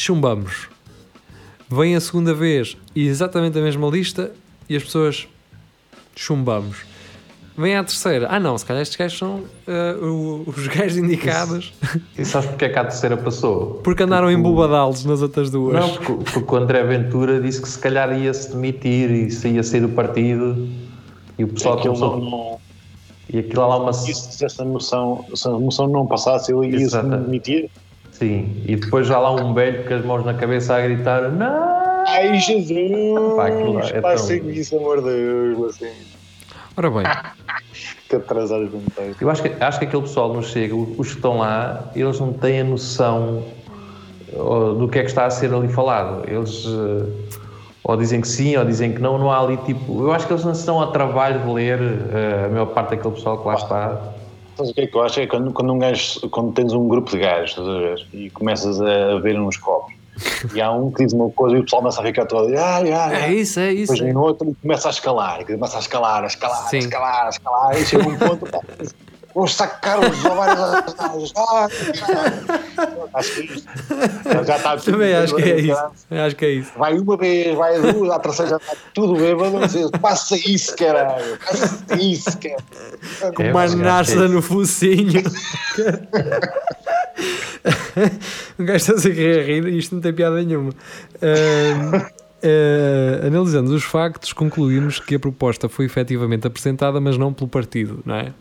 chumbamos. 0.00 0.68
Vem 1.68 1.94
a 1.94 2.00
segunda 2.00 2.34
vez 2.34 2.76
e 2.94 3.06
exatamente 3.06 3.58
a 3.58 3.62
mesma 3.62 3.88
lista 3.88 4.32
e 4.68 4.76
as 4.76 4.82
pessoas 4.82 5.28
chumbamos. 6.16 6.78
Vem 7.56 7.76
à 7.76 7.84
terceira. 7.84 8.26
Ah 8.30 8.40
não, 8.40 8.56
se 8.56 8.64
calhar 8.64 8.80
estes 8.82 8.96
gajos 8.96 9.18
são 9.18 9.42
o- 10.02 10.44
os 10.46 10.66
gajos 10.68 10.96
indicados 10.96 11.72
E 12.16 12.24
sabes 12.24 12.48
porque 12.48 12.64
é 12.64 12.68
que 12.70 12.78
a 12.78 12.84
terceira 12.84 13.16
passou? 13.16 13.80
porque 13.84 14.02
andaram 14.02 14.30
em 14.30 14.40
bobadalos 14.40 15.04
nas 15.04 15.20
outras 15.20 15.50
duas. 15.50 15.74
Não, 15.78 15.90
porque, 15.96 16.30
porque 16.32 16.54
o 16.54 16.56
André 16.56 16.82
Ventura 16.84 17.40
disse 17.40 17.60
que 17.60 17.68
se 17.68 17.78
calhar 17.78 18.18
ia-se 18.18 18.50
demitir 18.52 19.10
e 19.10 19.30
se 19.30 19.48
ia 19.48 19.62
sair 19.62 19.80
do 19.80 19.90
partido 19.90 20.68
e 21.38 21.44
o 21.44 21.48
pessoal 21.48 21.78
aquilo 21.78 21.94
começou... 21.94 22.18
não, 22.20 22.30
não, 22.30 22.60
E 23.28 23.38
aquilo 23.40 23.62
há 23.62 23.66
lá 23.66 23.76
uma... 23.78 23.92
se 23.92 24.44
essa 24.44 24.64
moção, 24.64 25.26
se 25.34 25.46
a 25.46 25.50
moção 25.50 25.86
não 25.86 26.06
passasse, 26.06 26.52
ele 26.54 26.78
ia 26.78 26.88
se 26.88 27.02
demitir. 27.02 27.68
Sim, 28.20 28.62
e 28.66 28.76
depois 28.76 29.10
há 29.10 29.18
lá 29.18 29.32
um 29.32 29.54
velho 29.54 29.82
com 29.88 29.94
as 29.94 30.04
mãos 30.04 30.26
na 30.26 30.34
cabeça 30.34 30.74
a 30.76 30.80
gritar 30.82 31.22
Não! 31.32 32.04
Ai, 32.06 32.38
Jesus! 32.38 32.90
Pá, 33.34 33.46
aquilo 33.46 33.80
é 33.80 34.00
Pá, 34.02 34.14
tão- 34.14 34.26
que 34.26 34.34
isso, 34.34 34.76
amor 34.76 34.98
de 35.02 35.08
Deus, 35.08 35.74
assim, 35.74 35.90
Ora 36.76 36.90
bem, 36.90 37.02
que 38.10 38.16
atrasar 38.16 38.60
os 38.60 38.70
comentários. 38.70 39.18
Eu 39.18 39.30
acho 39.30 39.42
que, 39.42 39.48
acho 39.58 39.78
que 39.78 39.86
aquele 39.86 40.02
pessoal 40.02 40.34
não 40.34 40.42
chega, 40.42 40.74
os 40.74 41.08
que 41.08 41.14
estão 41.14 41.38
lá, 41.38 41.90
eles 41.96 42.20
não 42.20 42.34
têm 42.34 42.60
a 42.60 42.64
noção 42.64 43.42
do 44.78 44.86
que 44.86 44.98
é 44.98 45.02
que 45.02 45.08
está 45.08 45.24
a 45.24 45.30
ser 45.30 45.54
ali 45.54 45.68
falado. 45.68 46.28
Eles 46.28 46.66
eh, 46.66 47.36
ou 47.82 47.96
dizem 47.96 48.20
que 48.20 48.28
sim, 48.28 48.54
ou 48.54 48.66
dizem 48.66 48.92
que 48.92 49.00
não, 49.00 49.16
não 49.18 49.32
há 49.32 49.40
ali 49.40 49.56
tipo. 49.58 50.02
Eu 50.04 50.12
acho 50.12 50.26
que 50.26 50.32
eles 50.34 50.44
não 50.44 50.54
se 50.54 50.66
dão 50.66 50.78
a 50.80 50.88
trabalho 50.88 51.40
de 51.40 51.50
ler 51.50 51.78
eh, 51.80 52.44
a 52.46 52.48
maior 52.50 52.66
parte 52.66 52.90
daquele 52.90 53.14
pessoal 53.14 53.38
que 53.38 53.48
lá 53.48 53.54
está. 53.54 54.19
Sabes 54.60 54.72
o 54.72 54.74
que 54.74 54.80
é 54.82 54.86
que 54.86 54.94
eu 54.94 55.02
acho? 55.02 55.20
É 55.20 55.26
quando, 55.26 55.52
quando, 55.52 55.72
um 55.72 55.78
gajo, 55.78 56.28
quando 56.28 56.52
tens 56.52 56.74
um 56.74 56.86
grupo 56.86 57.10
de 57.10 57.18
gajos, 57.18 57.50
estás 57.50 57.66
a 57.66 57.78
ver? 57.78 58.06
E 58.12 58.28
começas 58.28 58.78
a 58.78 59.18
ver 59.18 59.40
uns 59.40 59.56
copos. 59.56 59.94
E 60.54 60.60
há 60.60 60.70
um 60.70 60.90
que 60.90 61.02
diz 61.02 61.14
uma 61.14 61.30
coisa 61.30 61.56
e 61.56 61.60
o 61.60 61.62
pessoal 61.62 61.80
começa 61.80 62.02
a 62.02 62.04
ficar 62.04 62.26
todo. 62.26 62.48
Ai, 62.48 62.92
ai, 62.92 63.14
é 63.14 63.16
ai. 63.22 63.34
isso, 63.36 63.58
é 63.58 63.72
isso. 63.72 63.92
Depois 63.92 64.00
vem 64.00 64.16
outro 64.16 64.50
e 64.50 64.54
começa 64.54 64.88
a 64.88 64.90
escalar, 64.90 65.46
começa 65.46 65.78
a 65.78 65.80
escalar, 65.80 66.24
a 66.24 66.26
escalar, 66.26 66.68
Sim. 66.68 66.76
a 66.76 66.80
escalar, 66.80 67.26
a 67.26 67.28
escalar, 67.30 67.80
e 67.80 67.86
chega 67.86 68.06
um 68.06 68.18
ponto. 68.18 68.46
Vou 69.34 69.46
sacar 69.46 69.98
os 70.00 70.24
ovários. 70.24 71.32
Ah, 71.36 71.68
acho 73.14 73.34
que 73.34 73.40
é. 73.42 74.44
Já 74.44 74.56
está 74.56 74.76
tudo 74.76 74.92
Também 74.92 75.14
acho 75.14 75.34
que 75.36 75.42
é 75.42 75.60
isso. 75.60 75.90
Acho 76.10 76.36
que 76.36 76.44
é 76.44 76.50
isso. 76.50 76.72
Vai 76.76 76.98
uma 76.98 77.16
vez, 77.16 77.56
vai 77.56 77.80
duas, 77.80 78.10
a 78.10 78.18
terceira 78.18 78.50
já 78.50 78.56
está 78.56 78.76
tudo. 78.94 79.14
Vocês, 79.14 79.90
Passa 80.00 80.36
isso, 80.36 80.76
caralho. 80.76 81.38
Passa 81.38 81.84
isso, 82.00 82.38
caralho. 82.38 82.64
É, 83.38 83.50
Uma 83.52 83.64
é 83.64 83.74
nasça 83.76 84.12
isso. 84.12 84.28
no 84.28 84.42
focinho. 84.42 85.22
o 88.58 88.64
gajo 88.64 88.76
está-se 88.76 89.08
a 89.08 89.14
querer 89.14 89.46
rir 89.46 89.66
e 89.68 89.78
isto 89.78 89.94
não 89.94 90.02
tem 90.02 90.12
piada 90.12 90.42
nenhuma. 90.42 90.72
Ahm, 91.22 92.06
ah, 92.42 93.26
analisando 93.26 93.74
os 93.74 93.84
factos, 93.84 94.32
concluímos 94.32 94.98
que 94.98 95.14
a 95.14 95.20
proposta 95.20 95.68
foi 95.68 95.84
efetivamente 95.84 96.46
apresentada, 96.46 97.00
mas 97.00 97.18
não 97.18 97.32
pelo 97.32 97.48
partido, 97.48 98.00
não 98.04 98.14
é? 98.14 98.32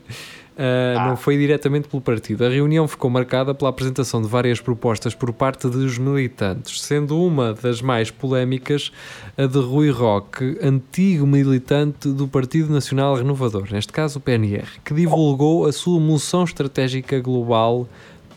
Ah, 0.61 1.07
Não 1.07 1.15
foi 1.15 1.37
diretamente 1.37 1.87
pelo 1.87 2.01
partido. 2.01 2.43
A 2.45 2.49
reunião 2.49 2.85
ficou 2.85 3.09
marcada 3.09 3.55
pela 3.55 3.69
apresentação 3.69 4.21
de 4.21 4.27
várias 4.27 4.59
propostas 4.59 5.15
por 5.15 5.31
parte 5.31 5.69
dos 5.69 5.97
militantes, 5.97 6.81
sendo 6.81 7.17
uma 7.23 7.53
das 7.53 7.81
mais 7.81 8.11
polémicas 8.11 8.91
a 9.37 9.45
de 9.45 9.57
Rui 9.57 9.89
Roque, 9.89 10.57
antigo 10.61 11.25
militante 11.25 12.09
do 12.09 12.27
Partido 12.27 12.73
Nacional 12.73 13.15
Renovador, 13.15 13.69
neste 13.71 13.93
caso 13.93 14.19
o 14.19 14.21
PNR, 14.21 14.67
que 14.83 14.93
divulgou 14.93 15.65
a 15.65 15.71
sua 15.71 15.97
moção 15.97 16.43
estratégica 16.43 17.21
global 17.21 17.87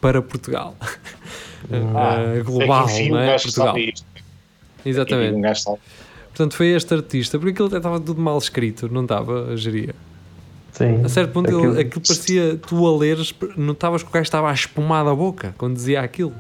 para 0.01 0.23
Portugal. 0.23 0.77
Ah, 1.71 2.43
global, 2.45 2.89
é 2.89 3.09
não 3.09 3.17
um 3.17 3.21
é? 3.21 3.39
Portugal. 3.39 3.77
Exatamente. 4.85 5.37
Um 5.37 5.41
gajo 5.41 5.61
sabe. 5.61 5.79
Portanto, 6.27 6.57
foi 6.57 6.69
este 6.69 6.93
artista, 6.93 7.39
porque 7.39 7.53
aquilo 7.53 7.69
até 7.69 7.77
estava 7.77 8.01
tudo 8.01 8.21
mal 8.21 8.37
escrito, 8.37 8.89
não 8.93 9.03
estava 9.03 9.53
a 9.53 9.57
gerir. 9.57 9.95
Sim. 10.73 11.03
A 11.05 11.09
certo 11.09 11.33
ponto, 11.33 11.47
Aquilo- 11.47 11.73
ele, 11.75 11.81
aquilo 11.83 12.03
parecia, 12.07 12.57
tu 12.67 12.87
a 12.87 12.99
leres, 12.99 13.35
notavas 13.57 14.03
que 14.03 14.09
o 14.09 14.13
gajo 14.13 14.23
estava 14.25 14.51
a 14.51 14.55
espumar 14.55 15.05
da 15.05 15.15
boca 15.15 15.55
quando 15.59 15.75
dizia 15.75 16.01
aquilo. 16.01 16.33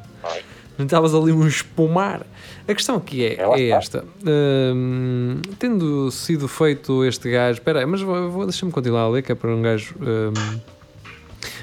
Não 0.79 0.87
estavas 0.87 1.15
ali 1.15 1.31
um 1.33 1.47
espumar. 1.47 2.27
A 2.67 2.75
questão 2.75 2.97
aqui 2.97 3.25
é, 3.25 3.35
É 3.35 3.61
é 3.61 3.69
esta. 3.71 4.05
Hum, 4.27 5.43
tendo 5.59 6.11
sido 6.11 6.49
feito 6.49 7.05
este 7.05 7.31
gajo. 7.31 7.59
Espera 7.59 7.81
aí, 7.81 7.87
mas 7.87 8.01
vou, 8.01 8.31
vou- 8.31 8.45
deixa-me 8.47 8.73
continuar 8.73 9.03
a 9.03 9.09
ler, 9.09 9.23
que 9.23 9.31
é 9.33 9.35
para 9.35 9.51
um 9.55 9.61
gajo. 9.61 9.95
hum, 10.01 10.59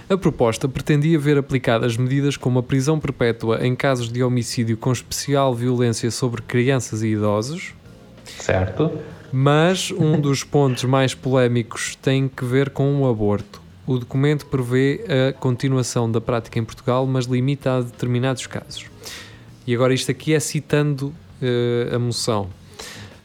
a 0.10 0.18
proposta 0.18 0.68
pretendia 0.68 1.18
ver 1.20 1.38
aplicadas 1.38 1.96
medidas 1.98 2.36
como 2.38 2.60
a 2.60 2.64
prisão 2.64 3.00
perpétua 3.00 3.66
em 3.66 3.76
casos 3.76 4.12
de 4.12 4.24
homicídio 4.24 4.76
com 4.78 4.92
especial 4.92 5.54
violência 5.56 6.10
sobre 6.12 6.42
crianças 6.42 7.02
e 7.04 7.08
idosos, 7.10 7.74
Certo. 8.40 8.92
Mas 9.32 9.92
um 9.92 10.20
dos 10.20 10.44
pontos 10.44 10.84
mais 10.84 11.14
polémicos 11.14 11.96
tem 11.96 12.28
que 12.28 12.46
ver 12.46 12.70
com 12.70 13.02
o 13.02 13.10
aborto. 13.10 13.62
O 13.86 13.98
documento 13.98 14.46
prevê 14.46 15.04
a 15.08 15.34
continuação 15.34 16.12
da 16.12 16.22
prática 16.22 16.60
em 16.60 16.64
Portugal, 16.64 17.08
mas 17.08 17.26
limita 17.26 17.78
a 17.78 17.82
determinados 17.82 18.46
casos. 18.46 18.86
E 19.66 19.74
agora 19.74 19.94
isto 19.94 20.12
aqui 20.12 20.34
é 20.34 20.40
citando 20.40 21.14
eh, 21.42 21.90
a 21.94 22.00
moção. 22.00 22.50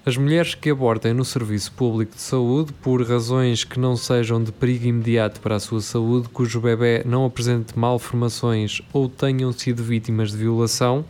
As 0.07 0.18
mulheres 0.18 0.55
que 0.55 0.68
abortem 0.68 1.14
no 1.14 1.24
Serviço 1.24 1.72
Público 1.72 2.14
de 2.14 2.20
Saúde 2.20 2.74
por 2.82 3.02
razões 3.02 3.64
que 3.64 3.80
não 3.80 3.96
sejam 3.96 4.42
de 4.42 4.52
perigo 4.52 4.86
imediato 4.86 5.40
para 5.40 5.57
a 5.57 5.61
sua 5.61 5.80
saúde, 5.80 6.28
cujo 6.28 6.61
bebê 6.61 7.02
não 7.07 7.24
apresente 7.24 7.78
malformações 7.78 8.82
ou 8.92 9.09
tenham 9.09 9.50
sido 9.50 9.82
vítimas 9.82 10.30
de 10.30 10.36
violação, 10.36 11.07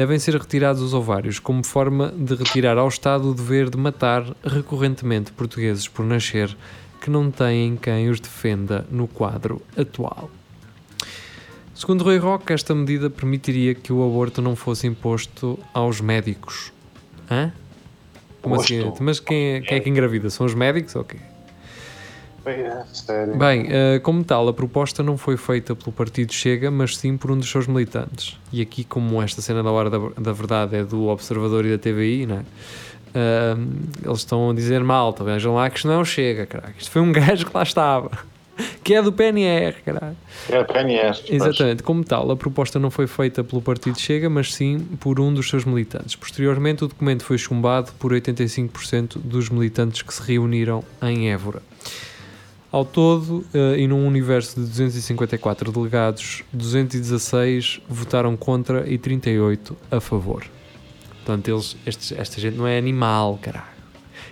devem 0.00 0.18
ser 0.18 0.34
retirados 0.34 0.80
os 0.80 0.94
ovários 0.94 1.38
como 1.38 1.62
forma 1.62 2.10
de 2.16 2.34
retirar 2.34 2.78
ao 2.78 2.88
Estado 2.88 3.28
o 3.28 3.34
dever 3.34 3.68
de 3.68 3.76
matar 3.76 4.24
recorrentemente 4.42 5.30
portugueses 5.30 5.86
por 5.88 6.06
nascer 6.06 6.56
que 7.02 7.10
não 7.10 7.30
têm 7.30 7.76
quem 7.76 8.08
os 8.08 8.18
defenda 8.18 8.86
no 8.90 9.06
quadro 9.06 9.60
atual. 9.76 10.30
Segundo 11.74 12.02
Rui 12.02 12.16
Roque, 12.16 12.50
esta 12.50 12.74
medida 12.74 13.10
permitiria 13.10 13.74
que 13.74 13.92
o 13.92 14.02
aborto 14.02 14.40
não 14.40 14.56
fosse 14.56 14.86
imposto 14.86 15.58
aos 15.74 16.00
médicos. 16.00 16.72
Hã? 17.30 17.52
Como 18.40 18.54
assim? 18.54 18.90
Mas 19.00 19.20
quem 19.20 19.56
é, 19.56 19.60
quem 19.60 19.76
é 19.76 19.80
que 19.80 19.90
engravida? 19.90 20.30
São 20.30 20.46
os 20.46 20.54
médicos 20.54 20.96
ou 20.96 21.04
quê? 21.04 21.18
É, 22.46 22.82
sério. 22.92 23.36
Bem, 23.36 23.66
eh, 23.68 23.98
como 24.00 24.24
tal, 24.24 24.48
a 24.48 24.52
proposta 24.52 25.02
não 25.02 25.16
foi 25.16 25.36
feita 25.36 25.74
pelo 25.74 25.92
Partido 25.92 26.32
Chega, 26.32 26.70
mas 26.70 26.96
sim 26.96 27.16
por 27.16 27.30
um 27.30 27.38
dos 27.38 27.50
seus 27.50 27.66
militantes. 27.66 28.38
E 28.52 28.62
aqui, 28.62 28.82
como 28.82 29.20
esta 29.22 29.42
cena 29.42 29.62
da 29.62 29.70
Hora 29.70 29.90
da, 29.90 29.98
da 30.18 30.32
Verdade 30.32 30.76
é 30.76 30.84
do 30.84 31.08
Observador 31.08 31.66
e 31.66 31.70
da 31.70 31.78
TVI, 31.78 32.26
né? 32.26 32.44
eh, 33.14 33.56
eles 34.04 34.18
estão 34.18 34.50
a 34.50 34.54
dizer 34.54 34.82
malta, 34.82 35.24
vejam 35.24 35.54
lá 35.54 35.68
que 35.68 35.76
isto 35.76 35.88
não 35.88 36.04
chega, 36.04 36.46
caralho. 36.46 36.74
Isto 36.78 36.90
foi 36.90 37.02
um 37.02 37.12
gajo 37.12 37.46
que 37.46 37.54
lá 37.54 37.62
estava, 37.62 38.10
que 38.82 38.94
é 38.94 39.02
do 39.02 39.12
PNR, 39.12 39.76
caralho. 39.84 40.16
É 40.48 40.64
PNS. 40.64 41.20
pois. 41.20 41.30
Exatamente, 41.30 41.82
como 41.82 42.04
tal, 42.04 42.30
a 42.30 42.36
proposta 42.36 42.78
não 42.78 42.90
foi 42.90 43.06
feita 43.06 43.42
pelo 43.42 43.60
Partido 43.60 43.98
Chega, 43.98 44.28
mas 44.28 44.54
sim 44.54 44.78
por 45.00 45.20
um 45.20 45.32
dos 45.32 45.48
seus 45.48 45.64
militantes. 45.64 46.16
Posteriormente, 46.16 46.84
o 46.84 46.88
documento 46.88 47.24
foi 47.24 47.38
chumbado 47.38 47.92
por 47.98 48.12
85% 48.12 49.18
dos 49.18 49.48
militantes 49.48 50.02
que 50.02 50.12
se 50.12 50.22
reuniram 50.22 50.84
em 51.02 51.30
Évora. 51.30 51.62
Ao 52.72 52.84
todo, 52.84 53.44
eh, 53.52 53.80
e 53.80 53.88
num 53.88 54.06
universo 54.06 54.60
de 54.60 54.66
254 54.66 55.72
delegados, 55.72 56.44
216 56.52 57.80
votaram 57.88 58.36
contra 58.36 58.88
e 58.88 58.96
38 58.96 59.76
a 59.90 59.98
favor. 60.00 60.44
Portanto, 61.16 61.48
eles, 61.50 61.76
estes- 61.84 62.12
esta 62.12 62.40
gente 62.40 62.56
não 62.56 62.66
é 62.66 62.78
animal, 62.78 63.38
caralho. 63.42 63.66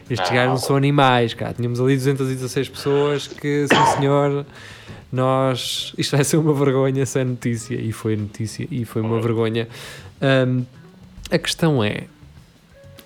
Estes 0.08 0.30
gajos 0.30 0.48
não 0.50 0.56
são 0.56 0.76
animais, 0.76 1.34
cara. 1.34 1.52
Tínhamos 1.52 1.80
ali 1.80 1.94
216 1.96 2.68
pessoas 2.68 3.26
que, 3.26 3.66
sim 3.68 3.96
senhor, 3.98 4.46
nós. 5.12 5.92
Isto 5.98 6.16
vai 6.16 6.24
ser 6.24 6.36
uma 6.38 6.54
vergonha 6.54 7.04
se 7.04 7.18
é 7.20 7.24
notícia. 7.24 7.74
E 7.74 7.92
foi 7.92 8.16
notícia 8.16 8.66
e 8.70 8.84
foi 8.86 9.02
uma 9.02 9.20
vergonha. 9.20 9.68
Ahm, 10.22 10.62
a 11.30 11.36
questão 11.38 11.84
é: 11.84 12.04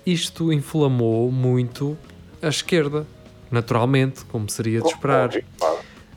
isto 0.05 0.53
inflamou 0.53 1.29
muito 1.31 1.97
a 2.41 2.47
esquerda, 2.47 3.05
naturalmente, 3.53 4.25
como 4.25 4.49
seria 4.49 4.81
de 4.81 4.87
esperar. 4.87 5.29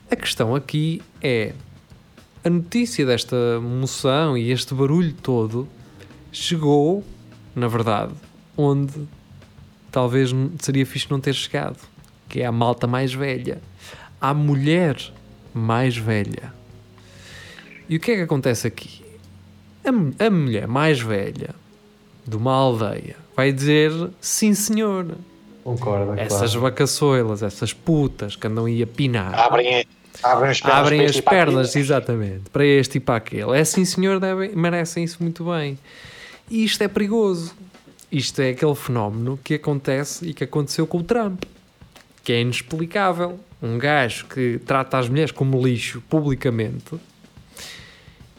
A 0.09 0.15
questão 0.15 0.55
aqui 0.55 1.03
é 1.21 1.53
a 2.43 2.49
notícia 2.49 3.05
desta 3.05 3.59
moção 3.61 4.35
e 4.35 4.51
este 4.51 4.73
barulho 4.73 5.13
todo 5.13 5.67
chegou, 6.31 7.03
na 7.55 7.67
verdade, 7.67 8.13
onde 8.57 9.07
talvez 9.91 10.31
seria 10.59 10.83
fixe 10.83 11.11
não 11.11 11.19
ter 11.19 11.33
chegado, 11.33 11.77
que 12.27 12.41
é 12.41 12.45
a 12.47 12.51
malta 12.51 12.87
mais 12.87 13.13
velha, 13.13 13.61
a 14.19 14.33
mulher 14.33 14.97
mais 15.53 15.95
velha. 15.95 16.51
E 17.87 17.97
o 17.97 17.99
que 17.99 18.11
é 18.11 18.15
que 18.15 18.21
acontece 18.21 18.65
aqui? 18.65 19.05
A, 19.85 20.25
a 20.25 20.29
mulher 20.31 20.67
mais 20.67 20.99
velha 20.99 21.53
de 22.25 22.35
uma 22.35 22.53
aldeia 22.53 23.15
vai 23.35 23.51
dizer 23.51 23.91
sim 24.19 24.55
senhor, 24.55 25.15
Concordo. 25.67 26.17
essas 26.17 26.51
claro. 26.51 26.61
vacaçoilas, 26.61 27.43
essas 27.43 27.73
putas 27.73 28.37
que 28.37 28.47
andam 28.47 28.63
aí 28.63 28.81
a 28.81 28.87
pinar 28.87 29.37
Abrem, 29.37 29.85
abrem 30.23 30.51
as 30.51 30.61
pernas. 30.61 30.79
abrem 30.79 30.99
para 30.99 31.05
as 31.05 31.09
este 31.09 31.19
e 31.19 31.21
para 31.21 31.33
pernas, 31.33 31.69
aquilo. 31.69 31.83
exatamente, 31.83 32.49
para 32.49 32.65
este 32.65 32.97
e 32.97 33.01
para 33.01 33.15
aquele. 33.17 33.59
É 33.59 33.65
sim, 33.65 33.83
senhor, 33.83 34.17
devem, 34.17 34.55
merecem 34.55 35.03
isso 35.03 35.17
muito 35.21 35.43
bem. 35.43 35.77
E 36.49 36.63
isto 36.63 36.81
é 36.81 36.87
perigoso. 36.87 37.53
Isto 38.09 38.41
é 38.41 38.51
aquele 38.51 38.75
fenómeno 38.75 39.37
que 39.43 39.55
acontece 39.55 40.29
e 40.29 40.33
que 40.33 40.45
aconteceu 40.45 40.87
com 40.87 40.99
o 40.99 41.03
Trump, 41.03 41.43
que 42.23 42.31
é 42.31 42.39
inexplicável. 42.39 43.37
Um 43.61 43.77
gajo 43.77 44.25
que 44.27 44.61
trata 44.65 44.97
as 44.97 45.09
mulheres 45.09 45.31
como 45.31 45.61
lixo 45.61 46.01
publicamente 46.07 46.95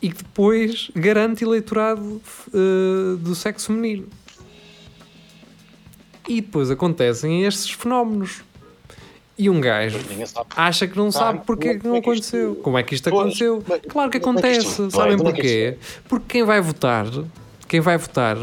e 0.00 0.08
que 0.08 0.22
depois 0.22 0.90
garante 0.94 1.44
eleitorado 1.44 2.22
eh, 2.54 3.16
do 3.18 3.34
sexo 3.34 3.66
feminino. 3.66 4.08
E 6.28 6.40
depois 6.40 6.70
acontecem 6.70 7.44
estes 7.44 7.70
fenómenos. 7.70 8.42
E 9.36 9.48
um 9.48 9.60
gajo 9.60 9.98
sabe. 10.26 10.48
acha 10.56 10.86
que 10.88 10.96
não 10.96 11.12
sabe 11.12 11.38
Ah, 11.38 11.42
porque 11.46 11.68
é 11.68 11.78
que 11.78 11.86
não 11.86 11.94
é 11.94 11.98
aconteceu. 11.98 12.56
Como 12.56 12.76
é 12.76 12.82
que 12.82 12.94
isto 12.94 13.08
aconteceu? 13.08 13.62
mas- 13.68 13.80
Claro 13.88 14.10
que 14.10 14.16
é 14.16 14.20
acontece. 14.20 14.90
Sabem 14.90 15.14
é 15.14 15.16
porquê? 15.16 15.76
Porque 16.08 16.24
quem 16.28 16.44
vai 16.44 16.60
votar, 16.60 17.06
quem 17.68 17.80
vai 17.80 17.96
votar 17.96 18.36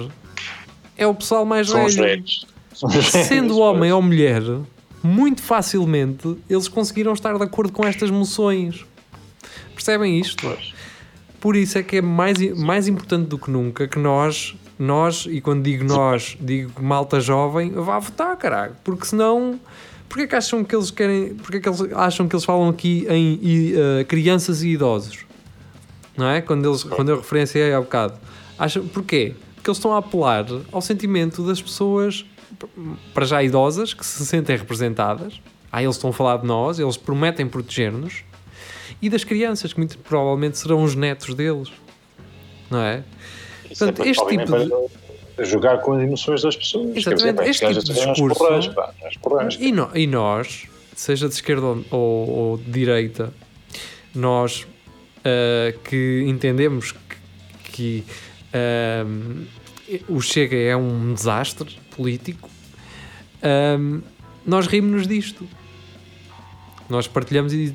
é 0.98 1.06
o 1.06 1.14
pessoal 1.14 1.46
mais 1.46 1.70
velho. 1.70 2.24
Sendo 3.28 3.60
homem 3.60 3.92
ou 3.92 4.02
mulher, 4.02 4.42
muito 5.04 5.42
facilmente 5.44 6.38
eles 6.50 6.68
conseguiram 6.70 7.12
estar 7.14 7.38
de 7.38 7.44
acordo 7.44 7.74
com 7.74 7.86
estas 7.86 8.10
moções. 8.10 8.86
Percebem 9.74 10.18
isto? 10.20 10.58
Por 11.42 11.56
isso 11.58 11.78
é 11.78 11.84
que 11.84 11.98
é 11.98 12.02
mais, 12.02 12.38
mais 12.58 12.88
importante 12.88 13.28
do 13.28 13.38
que 13.38 13.52
nunca 13.52 13.86
que 13.88 14.00
nós, 14.00 14.56
nós, 14.78 15.26
e 15.30 15.40
quando 15.40 15.64
digo 15.64 15.84
nós, 15.84 16.38
digo 16.40 16.82
malta 16.82 17.20
jovem, 17.20 17.72
vá 17.72 18.00
votar, 18.00 18.36
caralho. 18.38 18.76
Porque 18.84 19.06
senão, 19.06 19.60
porque 20.10 20.28
que 20.28 20.36
acham 20.36 20.64
que 20.64 20.76
eles 20.76 20.92
querem, 20.92 21.36
porque 21.36 21.60
que 21.60 21.70
eles 21.70 21.82
acham 21.94 22.28
que 22.28 22.36
eles 22.36 22.46
falam 22.46 22.70
aqui 22.70 23.06
em 23.10 23.40
e, 23.42 23.76
eh, 23.76 24.04
crianças 24.04 24.64
e 24.64 24.70
idosos? 24.70 25.26
Não 26.18 26.28
é? 26.28 26.42
Quando, 26.42 26.70
eles, 26.70 26.84
quando 26.84 27.10
eu 27.10 27.18
referenciei 27.18 27.74
há 27.74 27.80
bocado. 27.80 28.18
Acham, 28.58 28.88
porquê? 28.88 29.36
Porque 29.56 29.70
eles 29.70 29.78
estão 29.78 29.94
a 29.94 29.98
apelar 29.98 30.46
ao 30.72 30.82
sentimento 30.82 31.46
das 31.46 31.62
pessoas, 31.62 32.26
para 33.14 33.26
já 33.26 33.44
idosas, 33.44 33.94
que 33.94 34.06
se 34.06 34.26
sentem 34.26 34.56
representadas. 34.56 35.42
Aí 35.72 35.86
eles 35.86 35.96
estão 35.96 36.10
a 36.10 36.14
falar 36.14 36.38
de 36.38 36.46
nós, 36.46 36.80
eles 36.80 36.96
prometem 36.96 37.48
proteger-nos. 37.48 38.24
e 39.02 39.10
das 39.10 39.24
crianças, 39.24 39.74
que 39.74 39.80
muito 39.80 39.98
provavelmente 40.00 40.58
serão 40.58 40.84
os 40.84 40.96
netos 40.96 41.34
deles. 41.36 41.72
Não 42.70 42.80
é? 42.80 43.04
É 43.66 43.68
Portanto, 43.70 43.96
para- 43.98 44.08
este 44.10 44.26
tipo 44.28 44.46
de- 45.38 45.46
jogar 45.46 45.80
com 45.82 45.94
as 45.94 46.04
emoções 46.04 46.42
das 46.44 46.56
pessoas. 46.56 46.96
Exatamente, 46.96 47.40
dizer, 47.40 47.50
este 47.50 47.68
tipo 47.68 47.80
de 47.84 47.94
discurso- 47.94 48.74
pá. 48.74 48.94
E, 49.60 49.72
no- 49.72 49.90
e 49.94 50.08
nós, 50.08 50.68
seja 50.96 51.28
de 51.28 51.34
esquerda 51.34 51.66
ou, 51.66 51.84
ou- 51.92 52.58
de 52.58 52.72
direita, 52.72 53.34
nós 54.14 54.66
ah, 55.26 55.74
que 55.90 56.24
entendemos 56.28 56.92
que, 56.94 57.72
que, 57.72 58.04
ahm, 58.54 59.44
o 60.08 60.22
Chega 60.22 60.56
é 60.56 60.76
um 60.78 61.14
desastre 61.14 61.78
político, 61.96 62.50
ahm, 63.44 64.02
nós 64.46 64.68
rimos-nos 64.68 65.08
disto. 65.08 65.48
Nós 66.88 67.08
partilhamos 67.08 67.52
e, 67.52 67.74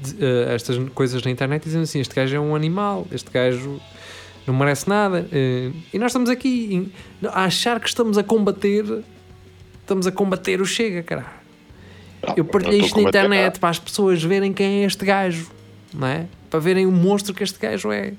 estas 0.55 0.79
coisas 0.95 1.23
na 1.25 1.31
internet 1.33 1.65
dizendo 1.65 1.83
assim: 1.83 1.99
este 1.99 2.15
gajo 2.15 2.37
é 2.37 2.41
um 2.41 2.55
animal, 2.55 3.07
este 3.11 3.29
gajo 3.31 3.81
não 4.51 4.59
merece 4.59 4.89
nada. 4.89 5.27
eh, 5.33 5.71
e 5.95 5.99
nós 5.99 6.11
estamos 6.11 6.29
aqui 6.29 6.93
a 7.25 7.45
achar 7.45 7.79
que 7.79 7.89
estamos 7.89 8.19
a 8.19 8.23
combater, 8.23 8.85
estamos 9.81 10.07
a 10.07 10.13
combater 10.13 10.61
o 10.61 10.67
Chega, 10.67 11.03
caralho. 11.03 11.41
Eu 12.37 12.45
partilhei 12.45 12.81
isto 12.81 13.01
na 13.01 13.09
internet 13.09 13.45
nada. 13.45 13.59
para 13.61 13.71
as 13.71 13.79
pessoas 13.79 14.23
verem 14.23 14.53
quem 14.53 14.83
é 14.83 14.87
este 14.87 15.05
gajo, 15.05 15.51
não 15.95 16.07
é? 16.07 16.27
Para 16.51 16.61
verem 16.61 16.85
o 16.85 16.93
monstro 16.93 17.33
que 17.33 17.43
este 17.43 17.59
gajo 17.59 17.91
é. 17.93 18.13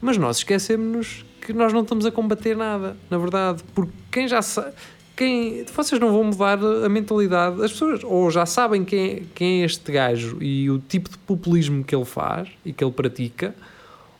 Mas 0.00 0.16
nós 0.16 0.38
esquecemos-nos 0.38 1.24
que 1.40 1.52
nós 1.52 1.72
não 1.72 1.82
estamos 1.82 2.06
a 2.06 2.10
combater 2.10 2.56
nada, 2.56 2.96
na 3.10 3.18
verdade, 3.18 3.62
porque 3.74 3.92
quem 4.10 4.28
já 4.28 4.40
sabe. 4.40 4.72
Quem, 5.14 5.66
vocês 5.66 6.00
não 6.00 6.10
vão 6.10 6.24
mudar 6.24 6.58
a 6.64 6.88
mentalidade. 6.88 7.62
As 7.62 7.72
pessoas 7.72 8.02
ou 8.02 8.30
já 8.30 8.46
sabem 8.46 8.82
quem 8.82 9.10
é, 9.10 9.22
quem 9.34 9.62
é 9.62 9.66
este 9.66 9.92
gajo 9.92 10.38
e 10.40 10.70
o 10.70 10.78
tipo 10.78 11.10
de 11.10 11.18
populismo 11.18 11.84
que 11.84 11.94
ele 11.94 12.06
faz 12.06 12.48
e 12.64 12.72
que 12.72 12.82
ele 12.82 12.92
pratica, 12.92 13.54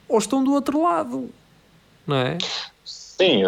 ou 0.07 0.19
estão 0.19 0.45
do 0.45 0.53
outro 0.53 0.83
lado, 0.83 1.31
não 2.07 2.17
é? 2.17 2.39
Sim, 2.85 3.43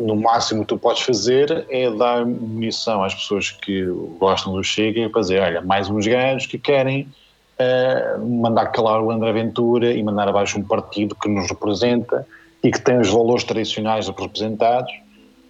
no 0.00 0.16
máximo 0.16 0.62
que 0.62 0.68
tu 0.68 0.78
podes 0.78 1.02
fazer 1.02 1.66
é 1.68 1.90
dar 1.90 2.26
munição 2.26 3.02
às 3.02 3.14
pessoas 3.14 3.50
que 3.50 3.84
gostam 4.18 4.54
do 4.54 4.64
Chega 4.64 5.08
para 5.08 5.20
dizer, 5.20 5.40
olha, 5.40 5.60
mais 5.60 5.88
uns 5.88 6.06
gajos 6.06 6.46
que 6.46 6.58
querem 6.58 7.08
eh, 7.58 8.16
mandar 8.18 8.66
calar 8.66 9.02
o 9.02 9.10
André 9.10 9.32
Ventura 9.32 9.92
e 9.92 10.02
mandar 10.02 10.28
abaixo 10.28 10.58
um 10.58 10.62
partido 10.62 11.14
que 11.14 11.28
nos 11.28 11.48
representa 11.48 12.26
e 12.62 12.70
que 12.70 12.80
tem 12.80 12.98
os 12.98 13.10
valores 13.10 13.44
tradicionais 13.44 14.08
representados 14.08 14.92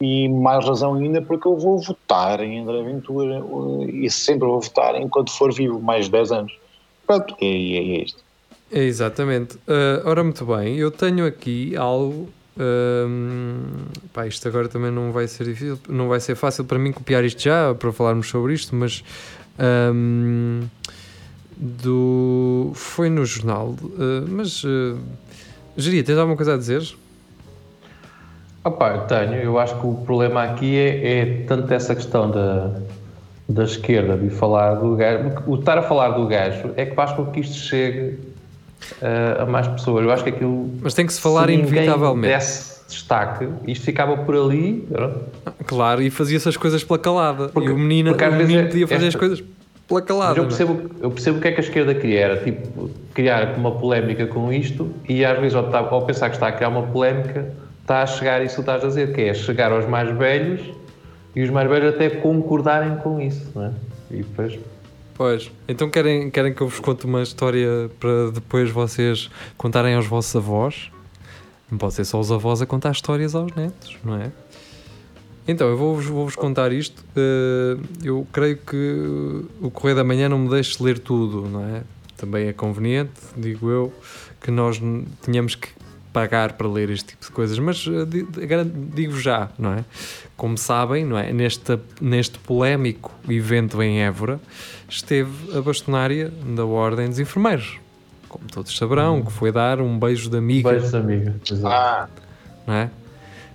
e 0.00 0.28
mais 0.28 0.64
razão 0.64 0.94
ainda 0.94 1.20
porque 1.20 1.46
eu 1.46 1.56
vou 1.58 1.78
votar 1.78 2.40
em 2.40 2.60
André 2.60 2.82
Ventura 2.82 3.38
eh, 3.38 3.90
e 3.90 4.10
sempre 4.10 4.46
vou 4.46 4.60
votar 4.60 4.94
enquanto 5.00 5.30
for 5.30 5.52
vivo, 5.52 5.80
mais 5.80 6.06
de 6.06 6.12
10 6.12 6.32
anos. 6.32 6.58
Pronto, 7.06 7.34
é, 7.40 7.46
é, 7.46 7.76
é 7.76 8.04
isto. 8.04 8.27
Exatamente. 8.70 9.58
Ah, 9.66 10.02
ora, 10.04 10.22
muito 10.22 10.44
bem, 10.44 10.76
eu 10.76 10.90
tenho 10.90 11.26
aqui 11.26 11.76
algo. 11.76 12.28
ahm, 12.58 13.86
pá, 14.12 14.26
isto 14.26 14.46
agora 14.48 14.68
também 14.68 14.90
não 14.90 15.12
vai 15.12 15.26
ser 15.28 15.44
difícil, 15.44 15.78
não 15.88 16.08
vai 16.08 16.20
ser 16.20 16.34
fácil 16.34 16.64
para 16.64 16.78
mim 16.78 16.92
copiar 16.92 17.24
isto 17.24 17.42
já 17.42 17.74
para 17.74 17.92
falarmos 17.92 18.28
sobre 18.28 18.52
isto, 18.54 18.74
mas 18.74 19.04
ahm, 19.58 20.62
do 21.56 22.72
foi 22.74 23.08
no 23.10 23.24
jornal, 23.24 23.74
ah, 23.98 24.24
mas 24.28 24.64
uh, 24.64 24.98
tens 25.76 26.18
alguma 26.18 26.36
coisa 26.36 26.54
a 26.54 26.56
dizer? 26.56 26.82
Opa, 28.64 28.98
tenho. 29.06 29.34
Eu 29.34 29.58
acho 29.58 29.80
que 29.80 29.86
o 29.86 29.94
problema 29.94 30.42
aqui 30.42 30.76
é, 30.76 31.20
é 31.20 31.44
tanto 31.46 31.72
essa 31.72 31.94
questão 31.94 32.30
da, 32.30 32.74
da 33.48 33.64
esquerda 33.64 34.16
de 34.16 34.28
falar 34.30 34.74
do 34.74 34.94
gajo. 34.94 35.42
O 35.46 35.54
estar 35.54 35.78
a 35.78 35.82
falar 35.82 36.10
do 36.10 36.26
gajo 36.26 36.72
é 36.76 36.84
que 36.84 36.94
faz 36.94 37.12
com 37.12 37.26
que 37.26 37.40
isto 37.40 37.56
chegue 37.56 38.18
eh, 39.02 39.36
a 39.40 39.46
mais 39.46 39.66
pessoas. 39.68 40.04
Eu 40.04 40.10
acho 40.12 40.24
que 40.24 40.30
aquilo. 40.30 40.70
Mas 40.80 40.94
tem 40.94 41.06
que 41.06 41.12
se 41.12 41.20
falar 41.20 41.46
se 41.48 41.54
inevitavelmente. 41.54 42.34
desse 42.34 42.78
destaque, 42.88 43.48
isto 43.66 43.84
ficava 43.84 44.16
por 44.18 44.34
ali. 44.34 44.86
Claro, 45.66 46.02
e 46.02 46.10
fazia-se 46.10 46.48
as 46.48 46.56
coisas 46.56 46.82
pela 46.82 46.98
calada. 46.98 47.48
Porque- 47.48 47.68
e 47.68 47.72
o 47.72 47.78
menino, 47.78 48.10
porque 48.10 48.24
o 48.24 48.32
menino 48.32 48.60
é- 48.60 48.64
podia 48.66 48.86
fazer 48.86 49.00
as 49.02 49.08
esta- 49.08 49.18
coisas 49.18 49.42
pela 49.86 50.02
calada. 50.02 50.30
Mas 50.30 50.38
eu 50.38 50.44
é? 50.44 50.46
percebo, 50.46 50.90
eu 51.02 51.10
percebo 51.10 51.38
o 51.38 51.40
que 51.40 51.48
é 51.48 51.52
que 51.52 51.60
a 51.60 51.64
esquerda 51.64 51.94
queria, 51.94 52.20
era 52.20 52.36
tipo 52.38 52.90
criar 53.14 53.54
uma 53.56 53.72
polémica 53.72 54.26
com 54.26 54.52
isto 54.52 54.90
e 55.08 55.24
às 55.24 55.38
vezes 55.38 55.54
ao, 55.54 55.64
ao 55.74 56.02
pensar 56.06 56.28
que 56.30 56.36
está 56.36 56.48
a 56.48 56.52
criar 56.52 56.68
uma 56.68 56.82
polémica 56.82 57.46
está 57.82 58.02
a 58.02 58.06
chegar 58.06 58.42
isso 58.44 58.56
que 58.56 58.60
estás 58.60 58.84
a 58.84 58.88
dizer, 58.88 59.14
que 59.14 59.20
é 59.22 59.32
chegar 59.34 59.72
aos 59.72 59.88
mais 59.88 60.14
velhos 60.16 60.60
e 61.34 61.42
os 61.42 61.48
mais 61.50 61.68
velhos 61.70 61.94
até 61.94 62.10
concordarem 62.10 62.96
com 62.96 63.18
isso, 63.20 63.50
não 63.54 63.64
é? 63.64 63.70
E 64.10 64.16
depois, 64.18 64.58
Pois, 65.18 65.50
então 65.66 65.90
querem, 65.90 66.30
querem 66.30 66.54
que 66.54 66.60
eu 66.60 66.68
vos 66.68 66.78
conte 66.78 67.04
uma 67.04 67.20
história 67.24 67.90
para 67.98 68.30
depois 68.30 68.70
vocês 68.70 69.28
contarem 69.56 69.96
aos 69.96 70.06
vossos 70.06 70.36
avós? 70.36 70.92
Não 71.68 71.76
pode 71.76 71.94
ser 71.94 72.04
só 72.04 72.20
os 72.20 72.30
avós 72.30 72.62
a 72.62 72.66
contar 72.66 72.92
histórias 72.92 73.34
aos 73.34 73.52
netos, 73.52 73.96
não 74.04 74.14
é? 74.14 74.30
Então, 75.48 75.68
eu 75.68 75.76
vou-vos 75.76 76.06
vou-vos 76.06 76.36
contar 76.36 76.70
isto. 76.70 77.04
Eh, 77.16 77.78
eu 78.04 78.24
creio 78.32 78.58
que 78.58 79.44
o 79.60 79.70
Correio 79.72 79.96
da 79.96 80.04
Manhã 80.04 80.28
não 80.28 80.38
me 80.38 80.50
deixe 80.50 80.80
ler 80.80 81.00
tudo, 81.00 81.48
não 81.48 81.64
é? 81.64 81.82
Também 82.16 82.46
é 82.46 82.52
conveniente, 82.52 83.20
digo 83.36 83.68
eu, 83.70 83.92
que 84.40 84.52
nós 84.52 84.80
tenhamos 85.22 85.56
que 85.56 85.68
pagar 86.18 86.54
para 86.54 86.66
ler 86.66 86.90
este 86.90 87.10
tipo 87.10 87.24
de 87.24 87.30
coisas, 87.30 87.56
mas 87.60 87.86
eh, 87.86 88.04
digo 88.92 89.16
já, 89.20 89.48
não 89.56 89.72
é? 89.72 89.84
Como 90.36 90.58
sabem, 90.58 91.04
não 91.04 91.16
é? 91.16 91.32
Neste, 91.32 91.78
neste 92.00 92.40
polémico 92.40 93.14
evento 93.28 93.80
em 93.80 94.02
Évora, 94.02 94.40
esteve 94.88 95.56
a 95.56 95.62
bastonária 95.62 96.32
da 96.56 96.64
Ordem 96.64 97.08
dos 97.08 97.20
Enfermeiros. 97.20 97.78
Como 98.28 98.46
todos 98.48 98.76
saberão, 98.76 99.22
que 99.22 99.30
foi 99.30 99.52
dar 99.52 99.80
um 99.80 99.96
beijo 99.96 100.28
de 100.28 100.36
amiga, 100.38 100.70
beijos 100.70 100.92
amiga. 100.92 101.36
Exato. 101.48 101.72
Ah, 101.72 102.08
não 102.66 102.74
é? 102.74 102.90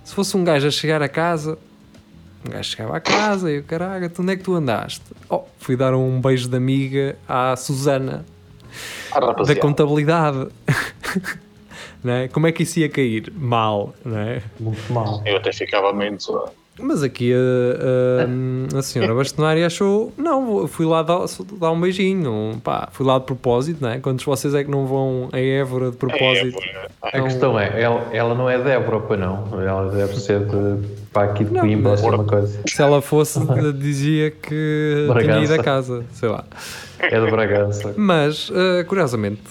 Se 0.02 0.14
fosse 0.14 0.34
um 0.38 0.42
gajo 0.42 0.66
a 0.66 0.70
chegar 0.70 1.02
a 1.02 1.08
casa, 1.08 1.58
um 2.46 2.50
gajo 2.50 2.70
chegava 2.70 2.96
a 2.96 3.00
casa 3.00 3.50
e 3.50 3.58
o 3.58 3.62
caralho, 3.62 4.08
tu 4.08 4.22
onde 4.22 4.32
é 4.32 4.36
que 4.36 4.42
tu 4.42 4.54
andaste? 4.54 5.04
Oh, 5.28 5.42
fui 5.58 5.76
dar 5.76 5.94
um 5.94 6.18
beijo 6.18 6.48
de 6.48 6.56
amiga 6.56 7.14
à 7.28 7.54
Susana, 7.56 8.24
ah, 9.12 9.20
da 9.42 9.54
contabilidade. 9.54 10.48
não 12.04 12.12
é? 12.12 12.28
Como 12.28 12.46
é 12.46 12.52
que 12.52 12.62
isso 12.62 12.78
ia 12.78 12.88
cair? 12.88 13.32
Mal, 13.36 13.94
não 14.04 14.18
é? 14.18 14.42
Muito 14.60 14.92
mal. 14.92 15.22
Eu 15.26 15.36
até 15.38 15.52
ficava 15.52 15.92
meio 15.92 16.12
desolado. 16.16 16.50
Mas 16.76 17.04
aqui 17.04 17.32
a, 17.32 18.74
a, 18.74 18.78
a 18.78 18.82
senhora 18.82 19.14
bastonária 19.14 19.64
achou, 19.64 20.12
não, 20.18 20.66
fui 20.66 20.84
lá 20.84 21.02
dar, 21.04 21.20
dar 21.60 21.70
um 21.70 21.80
beijinho, 21.80 22.60
pá, 22.64 22.88
fui 22.90 23.06
lá 23.06 23.16
de 23.20 23.26
propósito, 23.26 23.78
não 23.80 23.90
é? 23.90 23.98
Quantos 24.00 24.24
de 24.24 24.26
vocês 24.26 24.54
é 24.54 24.64
que 24.64 24.70
não 24.72 24.84
vão 24.84 25.28
a 25.32 25.38
Évora 25.38 25.92
de 25.92 25.96
propósito? 25.96 26.58
A 27.00 27.20
questão 27.22 27.56
é, 27.60 27.80
ela, 27.80 28.08
ela 28.12 28.34
não 28.34 28.50
é 28.50 28.58
de 28.58 28.68
Évora, 28.70 28.98
pois 28.98 29.20
não? 29.20 29.46
Ela 29.62 29.88
deve 29.92 30.16
ser 30.18 30.40
de, 30.40 30.84
para 31.12 31.30
aqui 31.30 31.44
de 31.44 31.52
Não, 31.52 31.60
Coimbra, 31.60 31.90
mas- 31.92 32.00
assim 32.00 32.08
uma 32.12 32.24
coisa. 32.24 32.60
Se 32.66 32.82
ela 32.82 33.00
fosse, 33.00 33.38
dizia 33.78 34.32
que 34.32 34.48
tinha 34.48 35.04
ido 35.04 35.14
Bragança. 35.14 35.54
a 35.54 35.62
casa, 35.62 36.04
sei 36.12 36.28
lá. 36.28 36.44
É 36.98 37.20
de 37.24 37.30
Bragança. 37.30 37.94
Mas, 37.96 38.50
eh, 38.52 38.82
curiosamente, 38.82 39.42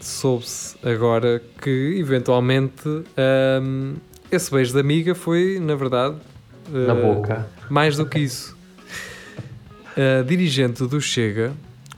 soube-se 0.00 0.76
agora 0.86 1.42
que, 1.62 1.96
eventualmente, 1.98 2.88
ehm, 3.16 3.94
esse 4.30 4.50
beijo 4.50 4.72
de 4.72 4.80
amiga 4.80 5.14
foi, 5.14 5.58
na 5.60 5.74
verdade, 5.74 6.16
eh, 6.72 6.86
Na 6.86 6.94
boca. 6.94 7.46
mais 7.70 7.96
do 7.96 8.06
que 8.06 8.18
isso. 8.18 8.56
A 9.96 10.22
dirigente 10.22 10.86
do 10.86 11.00
Chega 11.00 11.52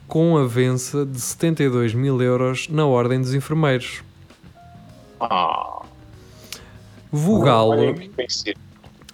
com 0.07 0.37
avença 0.37 1.05
de 1.05 1.19
72 1.21 1.93
mil 1.93 2.21
euros 2.21 2.67
na 2.69 2.85
Ordem 2.85 3.19
dos 3.21 3.33
Enfermeiros. 3.33 4.01
Ah, 5.19 5.81
Vogal, 7.11 7.71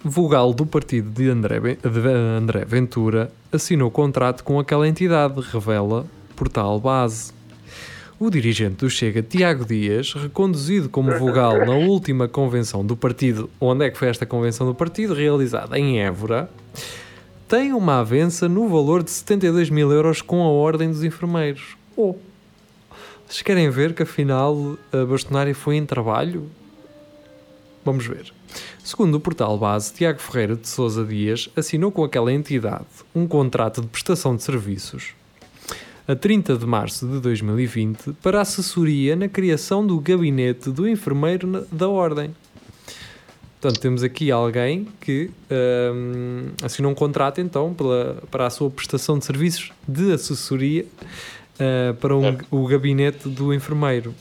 vogal 0.04 0.54
do 0.54 0.66
partido 0.66 1.10
de 1.10 1.30
André, 1.30 1.60
de 1.60 2.08
André 2.38 2.64
Ventura 2.64 3.32
assinou 3.52 3.90
contrato 3.90 4.44
com 4.44 4.60
aquela 4.60 4.88
entidade, 4.88 5.42
revela 5.42 6.06
Portal 6.36 6.80
Base. 6.80 7.34
O 8.20 8.32
dirigente 8.32 8.78
do 8.78 8.90
Chega, 8.90 9.22
Tiago 9.22 9.64
Dias, 9.64 10.12
reconduzido 10.14 10.90
como 10.90 11.16
vogal 11.20 11.64
na 11.64 11.76
última 11.76 12.28
convenção 12.28 12.84
do 12.84 12.98
partido, 12.98 13.48
onde 13.62 13.86
é 13.86 13.92
que 13.92 13.98
foi 13.98 14.08
esta 14.08 14.26
convenção 14.26 14.66
do 14.66 14.74
partido, 14.74 15.14
realizada 15.14 15.78
em 15.78 16.02
Évora, 16.02 16.50
tem 17.48 17.74
uma 17.74 18.00
avença 18.00 18.50
no 18.50 18.68
valor 18.68 19.04
de 19.04 19.12
72 19.12 19.70
mil 19.70 19.92
euros 19.92 20.20
com 20.20 20.42
a 20.42 20.50
Ordem 20.50 20.90
dos 20.90 21.04
Enfermeiros. 21.04 21.78
Oh, 21.96 22.16
vocês 23.28 23.44
querem 23.44 23.70
ver 23.70 23.94
que 23.94 24.02
afinal 24.02 24.80
a 24.92 25.06
bastonária 25.06 25.54
foi 25.54 25.76
em 25.76 25.86
trabalho? 25.86 26.50
Vamos 27.86 28.08
ver. 28.08 28.34
Segundo 28.84 29.14
o 29.14 29.20
portal 29.20 29.56
base, 29.60 29.94
Tiago 29.94 30.18
Ferreira 30.18 30.56
de 30.56 30.68
Sousa 30.68 31.06
Dias 31.06 31.50
assinou 31.56 31.92
com 31.92 32.04
aquela 32.04 32.34
entidade 32.34 32.88
um 33.14 33.28
contrato 33.28 33.80
de 33.80 33.88
prestação 33.88 34.36
de 34.36 34.42
serviços 34.42 35.14
a 36.08 36.16
30 36.16 36.56
de 36.56 36.66
março 36.66 37.06
de 37.06 37.20
2020 37.20 38.14
para 38.24 38.40
assessoria 38.40 39.14
na 39.14 39.28
criação 39.28 39.86
do 39.86 40.00
gabinete 40.00 40.72
do 40.72 40.88
enfermeiro 40.88 41.68
da 41.70 41.90
Ordem. 41.90 42.34
Portanto, 43.60 43.82
temos 43.82 44.04
aqui 44.04 44.32
alguém 44.32 44.88
que 45.02 45.30
hum, 45.94 46.52
assinou 46.64 46.92
um 46.92 46.96
contrato 46.96 47.42
então 47.42 47.74
pela, 47.74 48.24
para 48.32 48.46
a 48.46 48.50
sua 48.50 48.70
prestação 48.70 49.20
de 49.20 49.26
serviços 49.26 49.74
de 49.86 50.14
assessoria 50.14 50.86
uh, 51.60 51.94
para 51.96 52.16
um, 52.16 52.38
o 52.52 52.66
gabinete 52.68 53.28
do 53.28 53.54
enfermeiro. 53.54 54.16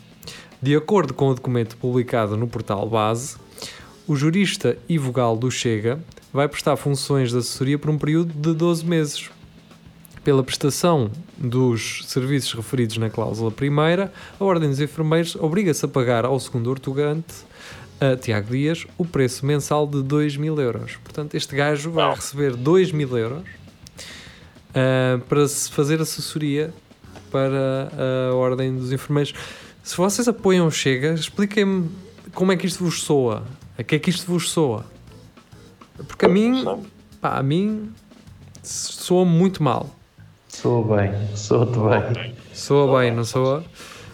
De 0.60 0.74
acordo 0.74 1.14
com 1.14 1.28
o 1.28 1.34
documento 1.34 1.76
publicado 1.76 2.36
no 2.36 2.48
portal 2.48 2.88
Base, 2.88 3.36
o 4.08 4.16
jurista 4.16 4.76
e 4.88 4.98
vogal 4.98 5.36
do 5.36 5.52
Chega 5.52 6.00
vai 6.32 6.48
prestar 6.48 6.74
funções 6.76 7.30
de 7.30 7.38
assessoria 7.38 7.78
por 7.78 7.90
um 7.90 7.98
período 7.98 8.32
de 8.32 8.52
12 8.54 8.84
meses. 8.84 9.30
Pela 10.24 10.42
prestação 10.42 11.10
dos 11.36 12.04
serviços 12.06 12.52
referidos 12.52 12.96
na 12.96 13.10
cláusula 13.10 13.50
primeira, 13.50 14.12
a 14.38 14.44
Ordem 14.44 14.70
dos 14.70 14.80
Enfermeiros 14.80 15.36
obriga-se 15.36 15.84
a 15.84 15.88
pagar 15.88 16.24
ao 16.24 16.38
segundo 16.40 16.70
ortogante, 16.70 17.34
a 18.00 18.16
Tiago 18.16 18.50
Dias, 18.50 18.86
o 18.98 19.04
preço 19.04 19.44
mensal 19.44 19.86
de 19.86 20.02
2 20.02 20.36
mil 20.36 20.58
euros. 20.60 20.96
Portanto, 21.02 21.34
este 21.34 21.54
gajo 21.56 21.90
vai 21.90 22.14
receber 22.14 22.54
2 22.54 22.92
mil 22.92 23.16
euros 23.16 23.42
uh, 24.70 25.18
para 25.28 25.48
se 25.48 25.70
fazer 25.70 26.00
assessoria 26.00 26.72
para 27.30 27.90
a 28.30 28.34
Ordem 28.34 28.76
dos 28.76 28.92
Enfermeiros. 28.92 29.34
Se 29.82 29.96
vocês 29.96 30.26
apoiam 30.28 30.70
Chega, 30.70 31.14
expliquem-me 31.14 31.90
como 32.34 32.52
é 32.52 32.56
que 32.56 32.66
isto 32.66 32.84
vos 32.84 33.02
soa. 33.02 33.44
A 33.78 33.82
que 33.82 33.94
é 33.94 33.98
que 33.98 34.10
isto 34.10 34.26
vos 34.30 34.50
soa? 34.50 34.84
Porque 36.06 36.26
a 36.26 36.28
mim, 36.28 36.64
pá, 37.20 37.38
a 37.38 37.42
mim 37.42 37.90
soa 38.62 39.24
muito 39.24 39.62
mal. 39.62 39.95
Soa 40.56 40.96
bem, 40.96 41.12
soa-te 41.36 41.78
bem. 41.78 42.34
Soa 42.54 42.98
bem, 42.98 43.14
não 43.14 43.24
soa? 43.24 43.62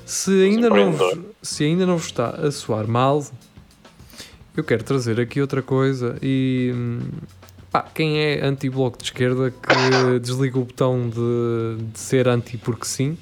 Se 0.04 0.42
ainda 0.42 0.68
não, 0.68 0.90
vos, 0.90 1.18
se 1.40 1.62
ainda 1.62 1.86
não 1.86 1.96
vos 1.96 2.06
está 2.06 2.30
a 2.30 2.50
soar 2.50 2.88
mal, 2.88 3.24
eu 4.56 4.64
quero 4.64 4.82
trazer 4.82 5.20
aqui 5.20 5.40
outra 5.40 5.62
coisa 5.62 6.16
e 6.20 6.74
pá, 7.70 7.82
quem 7.94 8.18
é 8.18 8.44
anti-bloco 8.44 8.98
de 8.98 9.04
esquerda 9.04 9.52
que 9.52 10.18
desliga 10.18 10.58
o 10.58 10.64
botão 10.64 11.08
de, 11.08 11.84
de 11.92 11.98
ser 12.00 12.26
anti 12.26 12.58
porque 12.58 12.86
sim 12.86 13.16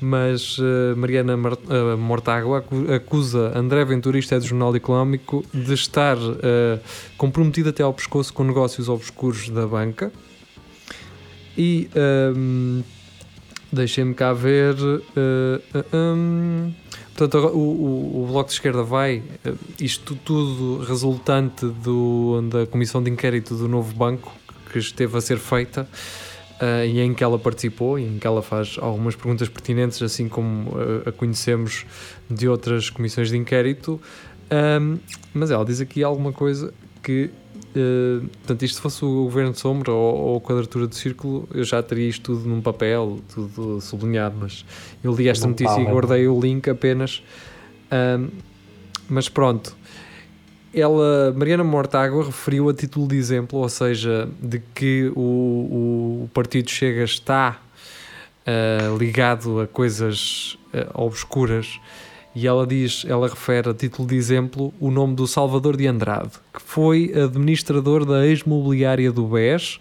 mas 0.00 0.56
uh, 0.58 0.96
Mariana 0.96 1.36
Mar 1.36 1.52
uh, 1.52 1.98
Mortágua 1.98 2.64
acusa 2.94 3.52
André 3.54 3.84
Ventura, 3.84 4.18
isto 4.18 4.34
é 4.34 4.38
do 4.38 4.46
Jornal 4.46 4.74
Económico, 4.74 5.44
de 5.52 5.74
estar 5.74 6.16
uh, 6.16 6.80
comprometido 7.18 7.68
até 7.68 7.82
ao 7.82 7.92
pescoço 7.92 8.32
com 8.32 8.44
negócios 8.44 8.88
obscuros 8.88 9.50
da 9.50 9.66
banca. 9.66 10.10
E 11.56 11.88
um, 11.94 12.80
ehm, 12.80 12.84
deixem-me 13.72 14.14
cá 14.14 14.32
ver. 14.32 14.74
Um, 15.92 16.72
portanto, 17.14 17.46
o, 17.48 17.58
o, 17.58 18.22
o, 18.22 18.26
Bloco 18.26 18.48
de 18.48 18.54
Esquerda 18.54 18.82
vai, 18.82 19.22
isto 19.80 20.14
tudo 20.16 20.84
resultante 20.84 21.66
do, 21.66 22.42
da 22.50 22.66
comissão 22.66 23.02
de 23.02 23.10
inquérito 23.10 23.54
do 23.54 23.68
novo 23.68 23.94
banco 23.94 24.32
que 24.70 24.78
esteve 24.78 25.16
a 25.16 25.20
ser 25.20 25.38
feita 25.38 25.88
uh, 26.60 26.84
e 26.84 27.00
em 27.00 27.14
que 27.14 27.22
ela 27.22 27.38
participou 27.38 27.98
e 27.98 28.04
em 28.04 28.18
que 28.18 28.26
ela 28.26 28.42
faz 28.42 28.76
algumas 28.80 29.14
perguntas 29.14 29.48
pertinentes, 29.48 30.02
assim 30.02 30.28
como 30.28 30.70
uh, 30.70 31.08
a 31.08 31.12
conhecemos 31.12 31.84
de 32.28 32.48
outras 32.48 32.90
comissões 32.90 33.30
de 33.30 33.36
inquérito. 33.36 34.00
Um, 34.50 34.98
mas 35.34 35.50
ela 35.50 35.64
diz 35.64 35.80
aqui 35.80 36.02
alguma 36.02 36.32
coisa 36.32 36.72
que, 37.02 37.30
uh, 37.78 38.26
portanto, 38.38 38.62
isto 38.64 38.80
fosse 38.80 39.04
o 39.04 39.24
governo 39.24 39.52
de 39.52 39.58
sombra 39.58 39.92
ou, 39.92 40.16
ou 40.16 40.36
a 40.38 40.40
quadratura 40.40 40.86
do 40.86 40.94
círculo, 40.94 41.48
eu 41.54 41.64
já 41.64 41.82
teria 41.82 42.08
isto 42.08 42.34
tudo 42.34 42.48
num 42.48 42.60
papel, 42.60 43.20
tudo 43.32 43.80
sublinhado. 43.80 44.36
Mas 44.40 44.64
eu 45.02 45.14
li 45.14 45.28
esta 45.28 45.46
notícia 45.46 45.80
e 45.80 45.84
guardei 45.84 46.26
o 46.28 46.40
link 46.40 46.68
apenas. 46.68 47.22
Mas 49.08 49.28
pronto, 49.28 49.76
ela, 50.74 51.32
Mariana 51.34 51.64
Mortágua 51.64 52.24
referiu 52.24 52.68
a 52.68 52.74
título 52.74 53.08
de 53.08 53.16
exemplo, 53.16 53.60
ou 53.60 53.68
seja, 53.68 54.28
de 54.40 54.60
que 54.74 55.10
o, 55.16 56.24
o 56.24 56.30
Partido 56.34 56.68
Chega 56.70 57.02
está 57.02 57.58
uh, 58.46 58.96
ligado 58.98 59.60
a 59.60 59.66
coisas 59.66 60.58
uh, 60.74 61.02
obscuras 61.02 61.80
e 62.36 62.46
ela 62.46 62.66
diz, 62.66 63.06
ela 63.08 63.28
refere 63.28 63.70
a 63.70 63.72
título 63.72 64.06
de 64.06 64.14
exemplo 64.14 64.74
o 64.78 64.90
nome 64.90 65.16
do 65.16 65.26
Salvador 65.26 65.74
de 65.74 65.86
Andrade, 65.86 66.32
que 66.52 66.60
foi 66.60 67.10
administrador 67.14 68.04
da 68.04 68.26
ex-mobiliária 68.26 69.10
do 69.10 69.26
BES, 69.26 69.80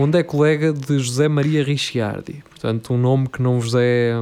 onde 0.00 0.18
é 0.18 0.24
colega 0.24 0.72
de 0.72 0.98
José 0.98 1.28
Maria 1.28 1.62
Ricciardi. 1.62 2.42
Portanto, 2.50 2.92
um 2.92 2.98
nome 2.98 3.28
que 3.28 3.40
não 3.40 3.60
vos 3.60 3.76
é 3.76 4.12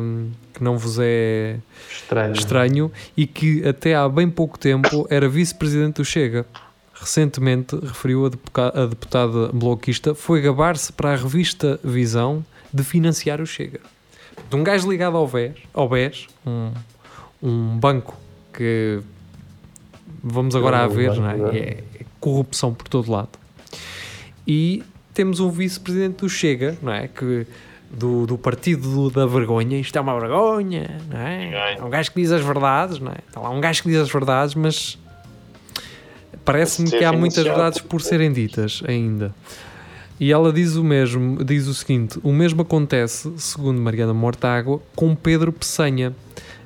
que 0.52 0.62
não 0.62 0.76
vos 0.76 0.98
é 1.00 1.60
estranho, 1.90 2.32
estranho 2.34 2.92
e 3.16 3.26
que 3.26 3.66
até 3.66 3.94
há 3.94 4.06
bem 4.06 4.28
pouco 4.28 4.58
tempo 4.58 5.06
era 5.08 5.26
vice-presidente 5.26 5.94
do 5.94 6.04
Chega. 6.04 6.44
Recentemente, 6.92 7.74
referiu 7.74 8.26
a, 8.26 8.84
deputada 8.84 9.48
bloquista, 9.48 10.14
foi 10.14 10.42
gabar-se 10.42 10.92
para 10.92 11.14
a 11.14 11.16
revista 11.16 11.80
Visão 11.82 12.44
de 12.70 12.84
financiar 12.84 13.40
o 13.40 13.46
Chega. 13.46 13.80
De 14.50 14.56
um 14.56 14.62
gajo 14.62 14.90
ligado 14.90 15.16
ao 15.16 15.26
BES, 15.26 15.54
ao 15.72 15.88
BES 15.88 16.26
um, 16.46 16.70
um 17.42 17.76
banco 17.78 18.16
que 18.52 19.00
vamos 20.22 20.54
agora 20.54 20.84
a 20.84 20.86
ver, 20.86 21.16
não 21.16 21.28
é? 21.28 21.56
é? 21.56 21.84
é 22.00 22.04
corrupção 22.20 22.72
por 22.72 22.88
todo 22.88 23.10
lado. 23.10 23.30
E 24.46 24.82
temos 25.12 25.40
um 25.40 25.50
vice-presidente 25.50 26.18
do 26.18 26.28
Chega, 26.28 26.76
não 26.80 26.92
é? 26.92 27.08
Que 27.08 27.46
do, 27.90 28.26
do 28.26 28.38
partido 28.38 29.10
da 29.10 29.26
vergonha, 29.26 29.78
isto 29.78 29.96
é 29.96 30.00
uma 30.00 30.18
vergonha, 30.18 30.98
não 31.10 31.18
é? 31.18 31.76
É 31.76 31.84
um 31.84 31.90
gajo 31.90 32.10
que 32.10 32.22
diz 32.22 32.32
as 32.32 32.42
verdades, 32.42 32.98
não 32.98 33.12
é? 33.12 33.18
Está 33.26 33.40
lá 33.40 33.50
um 33.50 33.60
gajo 33.60 33.82
que 33.82 33.90
diz 33.90 33.98
as 33.98 34.10
verdades, 34.10 34.54
mas 34.54 34.98
parece-me 36.44 36.90
que 36.90 37.04
há 37.04 37.12
muitas 37.12 37.44
verdades 37.44 37.80
por 37.80 38.00
serem 38.00 38.32
ditas 38.32 38.82
ainda. 38.86 39.34
E 40.18 40.32
ela 40.32 40.52
diz 40.52 40.76
o 40.76 40.84
mesmo, 40.84 41.44
diz 41.44 41.66
o 41.66 41.74
seguinte: 41.74 42.18
o 42.22 42.32
mesmo 42.32 42.62
acontece, 42.62 43.30
segundo 43.36 43.80
Mariana 43.80 44.14
Mortágua, 44.14 44.80
com 44.94 45.14
Pedro 45.14 45.52
Peçanha, 45.52 46.14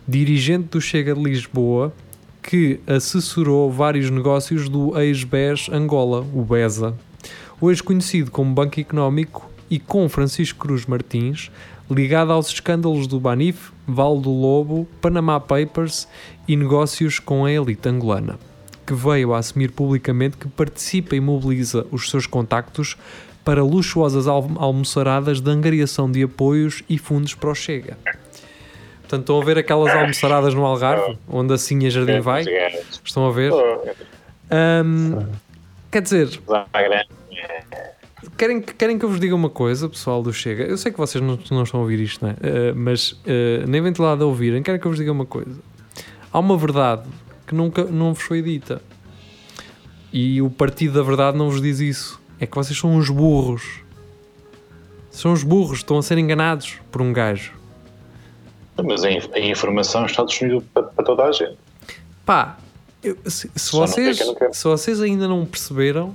dirigente 0.08 0.68
do 0.68 0.80
Chega 0.80 1.14
de 1.14 1.22
Lisboa, 1.22 1.92
que 2.42 2.78
assessorou 2.86 3.70
vários 3.72 4.08
negócios 4.08 4.68
do 4.68 4.96
ex-BES 4.98 5.68
Angola, 5.72 6.24
o 6.32 6.42
BESA, 6.42 6.94
hoje 7.60 7.82
conhecido 7.82 8.30
como 8.30 8.54
Banco 8.54 8.78
Económico 8.78 9.50
e 9.68 9.80
com 9.80 10.08
Francisco 10.08 10.60
Cruz 10.60 10.86
Martins, 10.86 11.50
ligado 11.90 12.32
aos 12.32 12.48
escândalos 12.48 13.08
do 13.08 13.18
Banif, 13.18 13.72
Val 13.86 14.20
do 14.20 14.30
Lobo, 14.30 14.86
Panama 15.00 15.40
Papers 15.40 16.06
e 16.46 16.54
negócios 16.54 17.18
com 17.18 17.44
a 17.44 17.50
elite 17.50 17.88
angolana, 17.88 18.38
que 18.86 18.94
veio 18.94 19.34
a 19.34 19.38
assumir 19.38 19.72
publicamente 19.72 20.36
que 20.36 20.46
participa 20.46 21.16
e 21.16 21.20
mobiliza 21.20 21.84
os 21.90 22.10
seus 22.10 22.26
contactos 22.26 22.96
para 23.44 23.62
luxuosas 23.62 24.26
almoçaradas 24.28 25.40
de 25.40 25.50
angariação 25.50 26.10
de 26.10 26.22
apoios 26.22 26.84
e 26.88 26.96
fundos 26.96 27.34
para 27.34 27.50
o 27.50 27.54
Chega. 27.54 27.96
Portanto, 29.06 29.20
estão 29.20 29.40
a 29.40 29.44
ver 29.44 29.56
aquelas 29.56 29.94
almoçaradas 29.94 30.52
no 30.52 30.66
Algarve, 30.66 31.16
onde 31.28 31.54
assim 31.54 31.86
a 31.86 31.90
Jardim 31.90 32.18
vai? 32.18 32.44
Estão 33.04 33.28
a 33.28 33.30
ver? 33.30 33.52
Um, 33.52 35.26
quer 35.92 36.02
dizer, 36.02 36.40
Querem, 38.36 38.60
querem 38.60 38.98
que 38.98 39.04
eu 39.04 39.08
vos 39.08 39.20
diga 39.20 39.34
uma 39.34 39.48
coisa, 39.48 39.88
pessoal 39.88 40.22
do 40.22 40.32
Chega? 40.32 40.64
Eu 40.64 40.76
sei 40.76 40.90
que 40.90 40.98
vocês 40.98 41.22
não, 41.22 41.38
não 41.50 41.62
estão 41.62 41.78
a 41.78 41.82
ouvir 41.84 42.00
isto, 42.00 42.24
não 42.24 42.32
é? 42.32 42.34
Uh, 42.34 42.74
mas 42.74 43.12
uh, 43.12 43.66
nem 43.68 43.80
ventilado 43.80 44.24
a 44.24 44.26
ouvirem, 44.26 44.62
querem 44.62 44.80
que 44.80 44.86
eu 44.86 44.90
vos 44.90 44.98
diga 44.98 45.12
uma 45.12 45.24
coisa. 45.24 45.60
Há 46.32 46.38
uma 46.40 46.56
verdade 46.56 47.08
que 47.46 47.54
nunca 47.54 47.84
não 47.84 48.12
vos 48.12 48.24
foi 48.24 48.42
dita. 48.42 48.82
E 50.12 50.42
o 50.42 50.50
partido 50.50 50.94
da 50.94 51.02
verdade 51.02 51.38
não 51.38 51.48
vos 51.48 51.62
diz 51.62 51.78
isso. 51.78 52.20
É 52.40 52.46
que 52.46 52.56
vocês 52.56 52.76
são 52.76 52.94
uns 52.94 53.08
burros. 53.08 53.80
São 55.10 55.32
uns 55.32 55.44
burros, 55.44 55.78
estão 55.78 55.96
a 55.96 56.02
ser 56.02 56.18
enganados 56.18 56.78
por 56.90 57.00
um 57.00 57.12
gajo. 57.12 57.55
Mas 58.84 59.04
a, 59.04 59.08
a 59.08 59.40
informação 59.40 60.04
está 60.06 60.24
disponível 60.24 60.62
para, 60.72 60.84
para, 60.84 61.04
toda 61.04 61.24
a 61.24 61.32
gente. 61.32 61.56
Pá, 62.24 62.58
eu, 63.02 63.16
se, 63.26 63.50
se 63.54 63.72
vocês, 63.72 64.18
se 64.52 64.64
vocês 64.64 65.00
ainda 65.00 65.26
não 65.26 65.46
perceberam, 65.46 66.14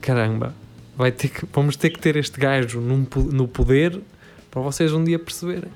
caramba, 0.00 0.54
vai 0.96 1.12
ter 1.12 1.28
que, 1.28 1.46
vamos 1.52 1.76
ter 1.76 1.90
que 1.90 2.00
ter 2.00 2.16
este 2.16 2.38
gajo 2.40 2.80
num, 2.80 3.06
no 3.30 3.46
poder 3.46 4.00
para 4.50 4.60
vocês 4.60 4.92
um 4.92 5.04
dia 5.04 5.18
perceberem. 5.18 5.70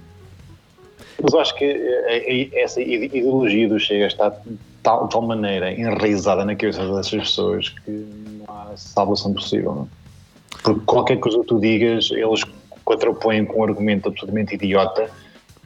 Mas 1.22 1.32
eu 1.32 1.40
acho 1.40 1.54
que 1.54 1.64
eh, 1.64 2.50
eh, 2.52 2.62
essa 2.62 2.80
ideologia 2.80 3.68
do 3.68 3.78
Chega 3.78 4.06
está 4.06 4.28
de 4.28 4.58
tal, 4.82 5.06
de 5.06 5.12
tal 5.12 5.22
maneira 5.22 5.72
enraizada 5.72 6.44
na 6.44 6.54
cabeça 6.54 6.86
dessas 6.94 7.22
pessoas 7.22 7.68
que 7.70 7.90
não 7.90 8.44
há 8.54 8.76
salvação 8.76 9.32
possível. 9.32 9.74
Não? 9.74 9.82
É? 9.82 9.86
Porque 10.62 10.80
qualquer 10.84 11.16
coisa 11.18 11.38
que 11.40 11.46
tu 11.46 11.58
digas, 11.58 12.10
eles 12.10 12.42
contrapõem 12.84 13.44
com 13.44 13.60
um 13.60 13.64
argumento 13.64 14.08
absolutamente 14.08 14.54
idiota 14.54 15.10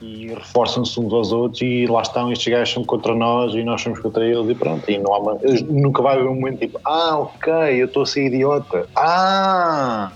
e 0.01 0.29
reforçam-se 0.29 0.99
uns 0.99 1.13
aos 1.13 1.31
outros 1.31 1.61
e 1.63 1.87
lá 1.87 2.03
estão, 2.03 2.33
estes 2.33 2.53
gajos 2.53 2.75
são 2.75 2.85
contra 2.85 3.15
nós 3.15 3.55
e 3.55 3.63
nós 3.63 3.83
somos 3.83 3.99
contra 3.99 4.25
eles 4.25 4.49
e 4.49 4.55
pronto, 4.55 4.91
e 4.91 4.99
não 4.99 5.13
há 5.13 5.19
uma, 5.19 5.39
nunca 5.69 6.03
vai 6.03 6.17
haver 6.17 6.29
um 6.29 6.35
momento 6.35 6.61
tipo, 6.61 6.81
ah, 6.85 7.19
ok, 7.19 7.53
eu 7.83 7.87
estou 7.87 8.03
a 8.05 8.07
ser 8.07 8.27
idiota, 8.27 8.87
ah, 8.97 10.11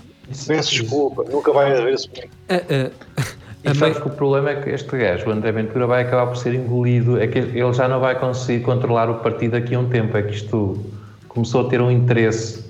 peço 0.47 0.71
desculpa, 0.71 1.23
nunca 1.29 1.53
vai 1.53 1.71
haver 1.71 1.93
esse 1.93 2.09
momento. 2.09 2.31
Uh, 2.49 2.87
uh. 2.87 3.45
E 3.65 3.73
sabes 3.73 3.97
que 3.97 4.07
o 4.07 4.11
problema 4.11 4.51
é 4.51 4.61
que 4.61 4.69
este 4.69 4.95
gajo, 4.95 5.27
o 5.27 5.31
André 5.31 5.51
Ventura, 5.51 5.87
vai 5.87 6.03
acabar 6.03 6.27
por 6.27 6.37
ser 6.37 6.53
engolido, 6.53 7.19
é 7.19 7.25
que 7.25 7.39
ele 7.39 7.73
já 7.73 7.87
não 7.87 7.99
vai 7.99 8.19
conseguir 8.19 8.63
controlar 8.63 9.09
o 9.09 9.15
partido 9.15 9.53
daqui 9.53 9.73
a 9.73 9.79
um 9.79 9.89
tempo, 9.89 10.15
é 10.15 10.21
que 10.21 10.35
isto 10.35 10.85
começou 11.27 11.65
a 11.65 11.69
ter 11.69 11.81
um 11.81 11.89
interesse, 11.89 12.63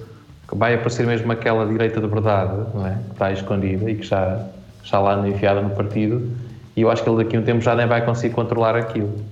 que 0.48 0.56
vai 0.56 0.74
aparecer 0.74 1.06
mesmo 1.06 1.30
aquela 1.32 1.66
direita 1.66 2.00
de 2.00 2.08
verdade, 2.08 2.54
não 2.74 2.88
é? 2.88 2.98
que 3.08 3.12
está 3.12 3.32
escondida 3.32 3.90
e 3.92 3.96
que 3.96 4.04
já, 4.04 4.48
já 4.84 5.00
lá 5.00 5.28
enfiada 5.28 5.62
no 5.62 5.72
partido, 5.72 6.32
E 6.76 6.82
eu 6.82 6.92
acho 6.92 7.04
que 7.04 7.10
ele 7.10 7.24
daqui 7.24 7.38
a 7.38 7.40
um 7.40 7.44
tempo 7.44 7.62
já 7.62 7.74
nem 7.76 7.88
vai 7.88 8.04
conseguir 8.06 8.34
controlar 8.34 8.76
aquilo. 8.76 9.24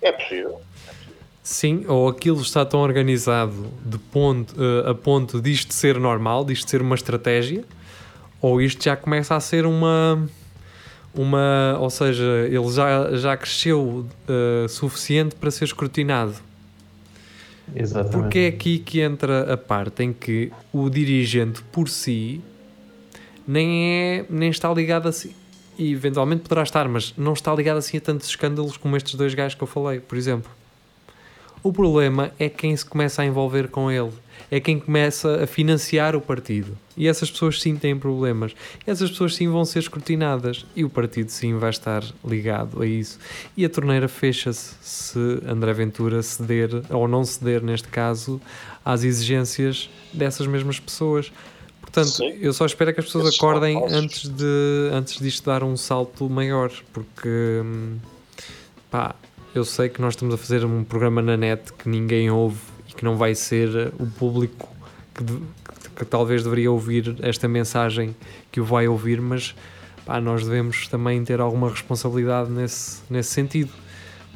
É 0.00 0.10
possível. 0.10 0.60
Sim, 1.42 1.84
ou 1.88 2.08
aquilo 2.08 2.40
está 2.40 2.64
tão 2.64 2.80
organizado 2.80 3.66
de 3.84 3.98
ponto, 3.98 4.54
uh, 4.54 4.90
a 4.90 4.94
ponto 4.94 5.40
disto 5.40 5.74
ser 5.74 5.98
normal, 5.98 6.44
disto 6.44 6.70
ser 6.70 6.80
uma 6.80 6.94
estratégia, 6.94 7.64
ou 8.40 8.62
isto 8.62 8.84
já 8.84 8.96
começa 8.96 9.34
a 9.34 9.40
ser 9.40 9.66
uma. 9.66 10.26
uma 11.14 11.76
ou 11.78 11.90
seja, 11.90 12.46
ele 12.46 12.70
já, 12.70 13.16
já 13.16 13.36
cresceu 13.36 14.06
uh, 14.28 14.68
suficiente 14.68 15.34
para 15.34 15.50
ser 15.50 15.64
escrutinado. 15.64 16.34
Exatamente. 17.74 18.12
Porque 18.12 18.38
é 18.38 18.46
aqui 18.48 18.78
que 18.78 19.00
entra 19.00 19.52
a 19.52 19.56
parte 19.56 20.02
em 20.02 20.12
que 20.12 20.52
o 20.72 20.88
dirigente 20.88 21.62
por 21.72 21.88
si 21.88 22.40
nem, 23.46 23.92
é, 23.92 24.26
nem 24.30 24.50
está 24.50 24.72
ligado 24.72 25.08
assim. 25.08 25.34
E 25.80 25.92
eventualmente 25.92 26.42
poderá 26.42 26.62
estar, 26.62 26.86
mas 26.86 27.14
não 27.16 27.32
está 27.32 27.54
ligado 27.54 27.78
assim 27.78 27.96
a 27.96 28.00
tantos 28.02 28.28
escândalos 28.28 28.76
como 28.76 28.98
estes 28.98 29.14
dois 29.14 29.32
gajos 29.32 29.54
que 29.54 29.62
eu 29.62 29.66
falei, 29.66 29.98
por 29.98 30.18
exemplo. 30.18 30.52
O 31.62 31.72
problema 31.72 32.32
é 32.38 32.50
quem 32.50 32.76
se 32.76 32.84
começa 32.84 33.22
a 33.22 33.24
envolver 33.24 33.68
com 33.68 33.90
ele, 33.90 34.12
é 34.50 34.60
quem 34.60 34.78
começa 34.78 35.42
a 35.42 35.46
financiar 35.46 36.14
o 36.14 36.20
partido. 36.20 36.76
E 36.98 37.08
essas 37.08 37.30
pessoas 37.30 37.62
sim 37.62 37.76
têm 37.76 37.98
problemas. 37.98 38.54
Essas 38.86 39.10
pessoas 39.10 39.34
sim 39.34 39.48
vão 39.48 39.64
ser 39.64 39.78
escrutinadas. 39.78 40.66
E 40.76 40.84
o 40.84 40.90
partido 40.90 41.30
sim 41.30 41.56
vai 41.56 41.70
estar 41.70 42.04
ligado 42.22 42.82
a 42.82 42.86
isso. 42.86 43.18
E 43.56 43.64
a 43.64 43.70
torneira 43.70 44.06
fecha-se 44.06 44.74
se 44.82 45.18
André 45.48 45.72
Ventura 45.72 46.22
ceder, 46.22 46.82
ou 46.90 47.08
não 47.08 47.24
ceder 47.24 47.62
neste 47.62 47.88
caso, 47.88 48.38
às 48.84 49.02
exigências 49.02 49.88
dessas 50.12 50.46
mesmas 50.46 50.78
pessoas. 50.78 51.32
Portanto, 51.80 52.08
Sim. 52.08 52.36
eu 52.40 52.52
só 52.52 52.66
espero 52.66 52.92
que 52.94 53.00
as 53.00 53.06
pessoas 53.06 53.26
Esses 53.26 53.38
acordem 53.38 53.82
antes, 53.92 54.28
de, 54.28 54.90
antes 54.92 55.18
disto 55.18 55.46
dar 55.46 55.64
um 55.64 55.76
salto 55.76 56.28
maior, 56.30 56.70
porque 56.92 57.28
hum, 57.64 57.96
pá, 58.90 59.14
eu 59.54 59.64
sei 59.64 59.88
que 59.88 60.00
nós 60.00 60.14
estamos 60.14 60.34
a 60.34 60.38
fazer 60.38 60.64
um 60.64 60.84
programa 60.84 61.20
na 61.20 61.36
net 61.36 61.72
que 61.72 61.88
ninguém 61.88 62.30
ouve 62.30 62.60
e 62.88 62.92
que 62.92 63.04
não 63.04 63.16
vai 63.16 63.34
ser 63.34 63.92
o 63.98 64.06
público 64.06 64.68
que, 65.14 65.24
de- 65.24 65.38
que- 65.38 65.90
que 65.96 66.04
talvez 66.04 66.44
deveria 66.44 66.70
ouvir 66.70 67.16
esta 67.22 67.48
mensagem 67.48 68.14
que 68.52 68.60
o 68.60 68.64
vai 68.64 68.86
ouvir, 68.86 69.20
mas 69.20 69.54
pá, 70.06 70.20
nós 70.20 70.44
devemos 70.44 70.86
também 70.86 71.24
ter 71.24 71.40
alguma 71.40 71.68
responsabilidade 71.70 72.50
nesse, 72.50 73.00
nesse 73.10 73.30
sentido, 73.30 73.72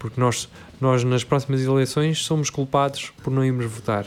porque 0.01 0.21
nós, 0.21 0.49
nós 0.81 1.05
nas 1.05 1.23
próximas 1.23 1.61
eleições 1.63 2.25
somos 2.25 2.51
culpados 2.51 3.13
por 3.23 3.31
não 3.33 3.45
irmos 3.45 3.67
votar. 3.67 4.05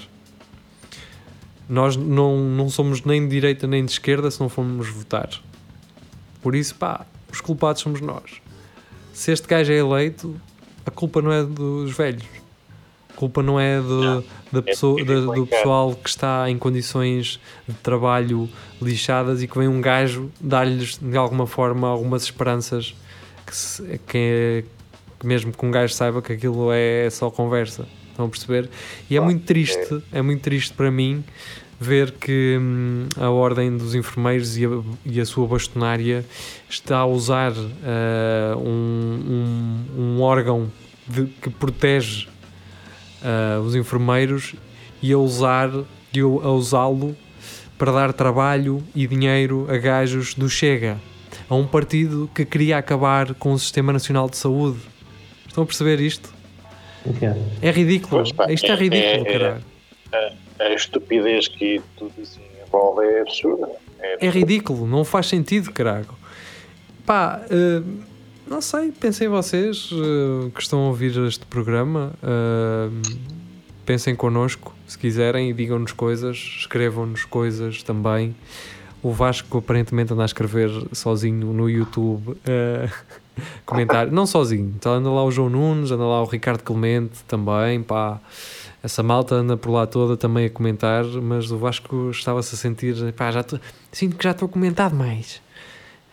Nós 1.70 1.96
não, 1.98 2.38
não 2.38 2.70
somos 2.70 3.04
nem 3.04 3.22
de 3.24 3.28
direita 3.30 3.68
nem 3.68 3.84
de 3.84 3.92
esquerda 3.92 4.32
se 4.32 4.40
não 4.40 4.48
formos 4.50 4.88
votar. 4.90 5.30
Por 6.42 6.56
isso, 6.56 6.76
pá, 6.76 7.06
os 7.32 7.42
culpados 7.42 7.82
somos 7.82 8.00
nós. 8.00 8.42
Se 9.14 9.32
este 9.32 9.48
gajo 9.48 9.72
é 9.74 9.78
eleito, 9.78 10.40
a 10.86 10.92
culpa 10.92 11.22
não 11.22 11.32
é 11.32 11.44
dos 11.44 11.92
velhos. 11.96 12.24
A 13.10 13.14
culpa 13.20 13.42
não 13.44 13.60
é 13.60 13.82
do, 13.82 14.02
Não. 14.02 14.24
da 14.52 14.62
pessoa, 14.62 15.02
é 15.02 15.04
da- 15.04 15.20
do 15.34 15.46
pessoal 15.48 15.94
que 15.96 16.08
está 16.08 16.50
em 16.50 16.58
condições 16.58 17.40
de 17.68 17.74
trabalho 17.76 18.48
lixadas 18.82 19.42
e 19.42 19.48
que 19.48 19.58
vem 19.58 19.68
um 19.68 19.82
gajo 19.82 20.32
dar-lhes 20.40 20.98
de 21.02 21.18
alguma 21.18 21.48
forma 21.48 21.88
algumas 21.88 22.24
esperanças 22.24 22.96
que, 23.46 23.56
se- 23.56 24.00
que, 24.08 24.18
é- 24.18 24.64
que 25.20 25.26
mesmo 25.26 25.52
que 25.52 25.66
um 25.66 25.72
gajo 25.72 25.94
saiba 25.94 26.22
que 26.22 26.32
aquilo 26.32 26.70
é 26.72 27.10
só 27.10 27.30
conversa. 27.32 27.88
Estão 28.18 28.26
a 28.26 28.30
perceber? 28.30 28.68
E 29.12 29.16
é 29.16 29.20
muito 29.22 29.46
triste, 29.46 30.02
é 30.12 30.24
muito 30.24 30.42
triste 30.42 30.74
para 30.74 30.90
mim 30.90 31.24
ver 31.80 32.14
que 32.14 32.58
hum, 32.60 33.06
a 33.16 33.30
Ordem 33.30 33.78
dos 33.78 33.94
Enfermeiros 33.94 34.58
e 34.58 34.66
a, 34.66 34.70
e 35.06 35.22
a 35.22 35.26
sua 35.28 35.46
bastonária 35.46 36.26
está 36.68 36.98
a 36.98 37.06
usar 37.06 37.52
ah, 37.84 38.58
um, 38.58 39.86
um, 39.96 40.02
um 40.18 40.22
órgão 40.24 40.72
de- 41.08 41.28
que 41.40 41.52
protege 41.52 42.28
ah, 43.22 43.62
os 43.64 43.76
enfermeiros 43.76 44.56
e 45.00 45.14
a 45.14 45.18
usar 45.20 45.70
e 46.12 46.20
a 46.20 46.26
usá-lo 46.26 47.16
para 47.78 47.92
dar 47.92 48.14
trabalho 48.14 48.82
e 48.96 49.06
dinheiro 49.06 49.68
a 49.70 49.78
gajos 49.78 50.34
do 50.34 50.50
Chega, 50.50 50.98
a 51.48 51.54
um 51.54 51.68
partido 51.68 52.28
que 52.34 52.44
queria 52.44 52.80
acabar 52.80 53.36
com 53.36 53.54
o 53.54 53.60
Sistema 53.60 53.94
Nacional 53.94 54.28
de 54.28 54.38
Saúde. 54.38 54.80
Estão 55.48 55.64
a 55.64 55.68
perceber 55.68 56.00
isto? 56.00 56.34
É 57.62 57.72
ridículo. 57.72 58.22
Pois 58.22 58.32
pá, 58.32 58.52
Isto 58.52 58.68
é 58.68 58.70
é- 58.72 58.76
ridículo, 58.76 59.28
é- 59.28 59.30
é- 59.30 59.40
caralho. 59.40 59.64
A 60.60 60.70
estupidez 60.74 61.48
que 61.48 61.82
tudo 61.98 62.12
isso 62.22 62.40
envolve 62.66 63.06
é 63.06 63.22
absurda. 63.22 63.70
É, 64.00 64.26
É 64.26 64.30
ridículo, 64.30 64.88
não 64.88 65.04
faz 65.06 65.28
sentido, 65.28 65.72
caralho. 65.72 66.08
Pá, 67.06 67.42
eh, 67.50 67.82
não 68.48 68.62
sei, 68.62 68.92
pensem 68.92 69.28
vocês 69.28 69.90
eh, 69.94 70.50
que 70.54 70.62
estão 70.62 70.80
a 70.86 70.88
ouvir 70.88 71.16
este 71.28 71.46
programa, 71.46 72.14
eh, 72.24 72.90
pensem 73.86 74.16
connosco, 74.16 74.76
se 74.88 74.98
quiserem, 74.98 75.50
e 75.50 75.54
digam-nos 75.54 75.92
coisas, 75.94 76.38
escrevam-nos 76.38 77.24
coisas 77.26 77.82
também. 77.84 78.36
O 79.04 79.12
Vasco 79.12 79.60
aparentemente 79.60 80.12
anda 80.14 80.24
a 80.24 80.26
escrever 80.26 80.70
sozinho 80.92 81.54
no 81.54 81.70
YouTube. 81.70 82.36
eh, 82.46 82.90
comentário, 83.66 84.12
não 84.12 84.26
sozinho, 84.26 84.74
tá, 84.80 84.90
anda 84.92 85.10
lá 85.10 85.24
o 85.24 85.32
João 85.32 85.50
Nunes, 85.50 85.92
anda 85.92 86.04
lá 86.06 86.22
o 86.22 86.26
Ricardo 86.26 86.62
Clemente 86.64 87.24
também, 87.28 87.82
pá. 87.82 88.20
Essa 88.84 89.02
malta 89.04 89.36
anda 89.36 89.58
por 89.58 89.72
lá 89.72 89.86
toda 89.88 90.16
também 90.16 90.46
a 90.46 90.50
comentar, 90.50 91.04
mas 91.06 91.52
o 91.52 91.58
Vasco 91.58 92.10
estava-se 92.12 92.54
a 92.56 92.58
sentir, 92.58 92.96
pá, 93.14 93.32
já 93.32 93.44
tô, 93.44 93.60
sinto 93.92 94.16
que 94.16 94.24
já 94.24 94.32
estou 94.32 94.46
a 94.46 94.50
comentar 94.50 94.90
demais. 94.90 95.42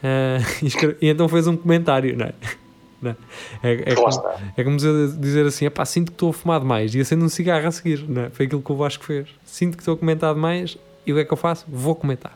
Ah, 0.02 0.38
e, 0.62 0.66
escre- 0.66 0.96
e 1.00 1.08
então 1.08 1.28
fez 1.28 1.46
um 1.46 1.56
comentário, 1.56 2.16
não 2.16 2.26
é? 2.26 2.32
Não 3.02 3.10
é? 3.10 3.16
É, 3.62 3.92
é 3.92 3.94
como, 3.94 4.08
é 4.56 4.64
como 4.64 4.76
dizer- 4.76 5.08
dizer 5.18 5.44
assim: 5.46 5.68
pá, 5.68 5.84
sinto 5.84 6.06
que 6.06 6.14
estou 6.14 6.30
a 6.30 6.32
fumar 6.32 6.58
demais 6.58 6.94
e 6.94 7.00
acendo 7.00 7.22
um 7.22 7.28
cigarro 7.28 7.66
a 7.68 7.70
seguir, 7.70 8.02
não 8.08 8.22
é? 8.22 8.30
Foi 8.30 8.46
aquilo 8.46 8.62
que 8.62 8.72
o 8.72 8.76
Vasco 8.76 9.04
fez. 9.04 9.28
Sinto 9.44 9.76
que 9.76 9.82
estou 9.82 9.92
a 9.92 9.96
comentar 9.98 10.32
demais 10.32 10.78
e 11.04 11.12
o 11.12 11.16
que 11.16 11.20
é 11.20 11.24
que 11.26 11.32
eu 11.32 11.36
faço? 11.36 11.66
Vou 11.68 11.94
comentar. 11.94 12.32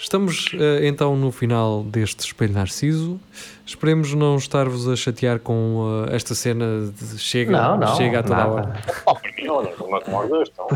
Estamos 0.00 0.46
eh, 0.54 0.86
então 0.88 1.14
no 1.14 1.30
final 1.30 1.82
deste 1.84 2.20
Espelho 2.20 2.54
Narciso. 2.54 3.20
Esperemos 3.66 4.14
não 4.14 4.36
estar-vos 4.36 4.88
a 4.88 4.96
chatear 4.96 5.38
com 5.40 6.04
eh, 6.08 6.16
esta 6.16 6.34
cena 6.34 6.90
de 6.98 7.18
chega, 7.18 7.52
Não, 7.52 7.76
não. 7.76 7.96
chega 7.96 8.20
a 8.20 8.22
toda 8.22 8.34
a 8.34 8.38
nada. 8.38 8.50
hora. 8.50 8.80
Nós 10.08 10.28
dois 10.30 10.48
estão. 10.48 10.66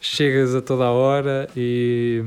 chegas 0.00 0.54
a 0.54 0.62
toda 0.62 0.84
a 0.84 0.90
hora 0.90 1.48
e, 1.54 2.22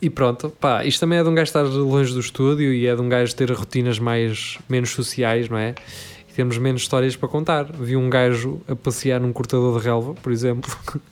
e 0.00 0.08
pronto. 0.08 0.48
Pá, 0.58 0.82
isto 0.84 1.00
também 1.00 1.18
é 1.18 1.22
de 1.22 1.28
um 1.28 1.34
gajo 1.34 1.48
estar 1.48 1.62
longe 1.62 2.14
do 2.14 2.20
estúdio 2.20 2.72
e 2.72 2.86
é 2.86 2.94
de 2.96 3.02
um 3.02 3.08
gajo 3.10 3.34
ter 3.36 3.50
rotinas 3.52 3.98
mais, 3.98 4.58
menos 4.66 4.90
sociais, 4.90 5.48
não 5.50 5.58
é? 5.58 5.74
E 6.28 6.32
temos 6.32 6.56
menos 6.56 6.80
histórias 6.82 7.14
para 7.16 7.28
contar. 7.28 7.64
Vi 7.70 7.96
um 7.96 8.08
gajo 8.08 8.62
a 8.66 8.74
passear 8.74 9.20
num 9.20 9.32
cortador 9.32 9.78
de 9.78 9.84
relva, 9.84 10.14
por 10.14 10.32
exemplo, 10.32 10.74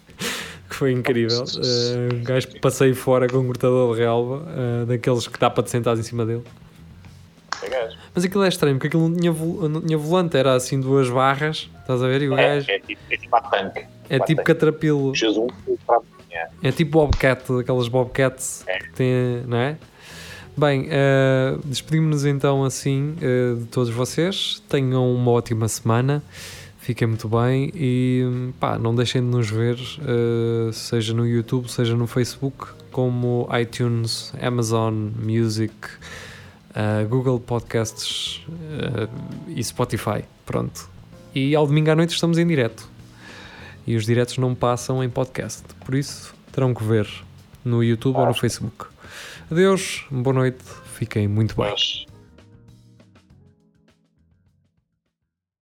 que 0.71 0.77
foi 0.77 0.93
incrível. 0.93 1.45
Eh, 1.45 2.15
um 2.15 2.23
gajo 2.25 2.49
que 2.49 2.61
passei 2.61 2.95
fora 2.95 3.29
com 3.29 3.39
um 3.39 3.47
cortador 3.47 3.95
de 3.95 4.01
relva, 4.01 4.47
eh, 4.57 4.85
daqueles 4.87 5.27
que 5.27 5.39
dá 5.39 5.51
para 5.51 5.65
te 5.65 5.71
sentares 5.71 6.01
em 6.01 6.03
cima 6.03 6.25
dele. 6.25 6.43
É. 7.63 7.91
Mas 8.15 8.25
aquilo 8.25 8.43
é 8.45 8.49
estranho, 8.49 8.77
porque 8.77 8.87
aquilo 8.87 9.09
não 9.09 9.17
tinha, 9.17 9.33
não 9.69 9.81
tinha 9.83 9.99
volante, 9.99 10.37
era 10.37 10.55
assim 10.55 10.81
duas 10.81 11.11
barras, 11.11 11.69
estás 11.81 12.03
a 12.03 12.07
ver? 12.07 12.23
E 12.23 12.29
o 12.29 12.39
É, 12.39 12.55
gajo 12.55 12.71
é 12.71 12.79
tipo, 12.79 13.01
é 13.11 13.17
tipo 13.19 13.37
a 13.37 13.41
tanque. 13.43 13.85
é 14.09 14.19
tipo 14.21 14.43
catrapilo. 14.43 15.13
Amanhã. 15.89 16.49
É 16.63 16.73
tipo 16.73 16.93
Bobcat, 16.93 17.43
aquelas 17.61 17.89
Bobcats 17.89 18.65
É. 18.67 18.79
que 18.79 18.93
tem, 18.93 19.43
não 19.47 19.59
é? 19.59 19.77
Bem, 20.57 20.89
eh, 20.91 21.57
despedimos-nos 21.65 22.25
então 22.25 22.65
assim 22.65 23.17
eh, 23.21 23.55
de 23.59 23.65
todos 23.67 23.91
vocês. 23.91 24.63
Tenham 24.69 25.13
uma 25.15 25.31
ótima 25.31 25.69
semana. 25.69 26.23
Fiquem 26.91 27.07
muito 27.07 27.29
bem 27.29 27.71
e 27.73 28.51
pá, 28.59 28.77
não 28.77 28.93
deixem 28.93 29.23
de 29.23 29.29
nos 29.29 29.49
ver, 29.49 29.79
eh, 29.79 30.73
seja 30.73 31.15
no 31.15 31.25
YouTube, 31.25 31.71
seja 31.71 31.95
no 31.95 32.05
Facebook, 32.09 32.67
como 32.91 33.49
iTunes, 33.57 34.35
Amazon 34.43 35.11
Music, 35.17 35.73
eh, 36.75 37.07
Google 37.09 37.39
Podcasts 37.39 38.45
eh, 38.73 39.09
e 39.47 39.63
Spotify. 39.63 40.25
Pronto. 40.45 40.91
E 41.33 41.55
ao 41.55 41.65
domingo 41.65 41.93
à 41.93 41.95
noite 41.95 42.13
estamos 42.13 42.39
em 42.39 42.47
direto 42.49 42.89
e 43.87 43.95
os 43.95 44.05
diretos 44.05 44.37
não 44.39 44.53
passam 44.53 45.01
em 45.05 45.09
podcast. 45.09 45.63
Por 45.85 45.95
isso, 45.95 46.35
terão 46.51 46.75
que 46.75 46.83
ver 46.83 47.09
no 47.65 47.85
YouTube 47.85 48.17
ou 48.17 48.27
no 48.27 48.35
Facebook. 48.35 48.87
Adeus, 49.49 50.07
boa 50.11 50.35
noite, 50.35 50.65
fiquem 50.97 51.29
muito 51.29 51.55
bem. 51.55 52.10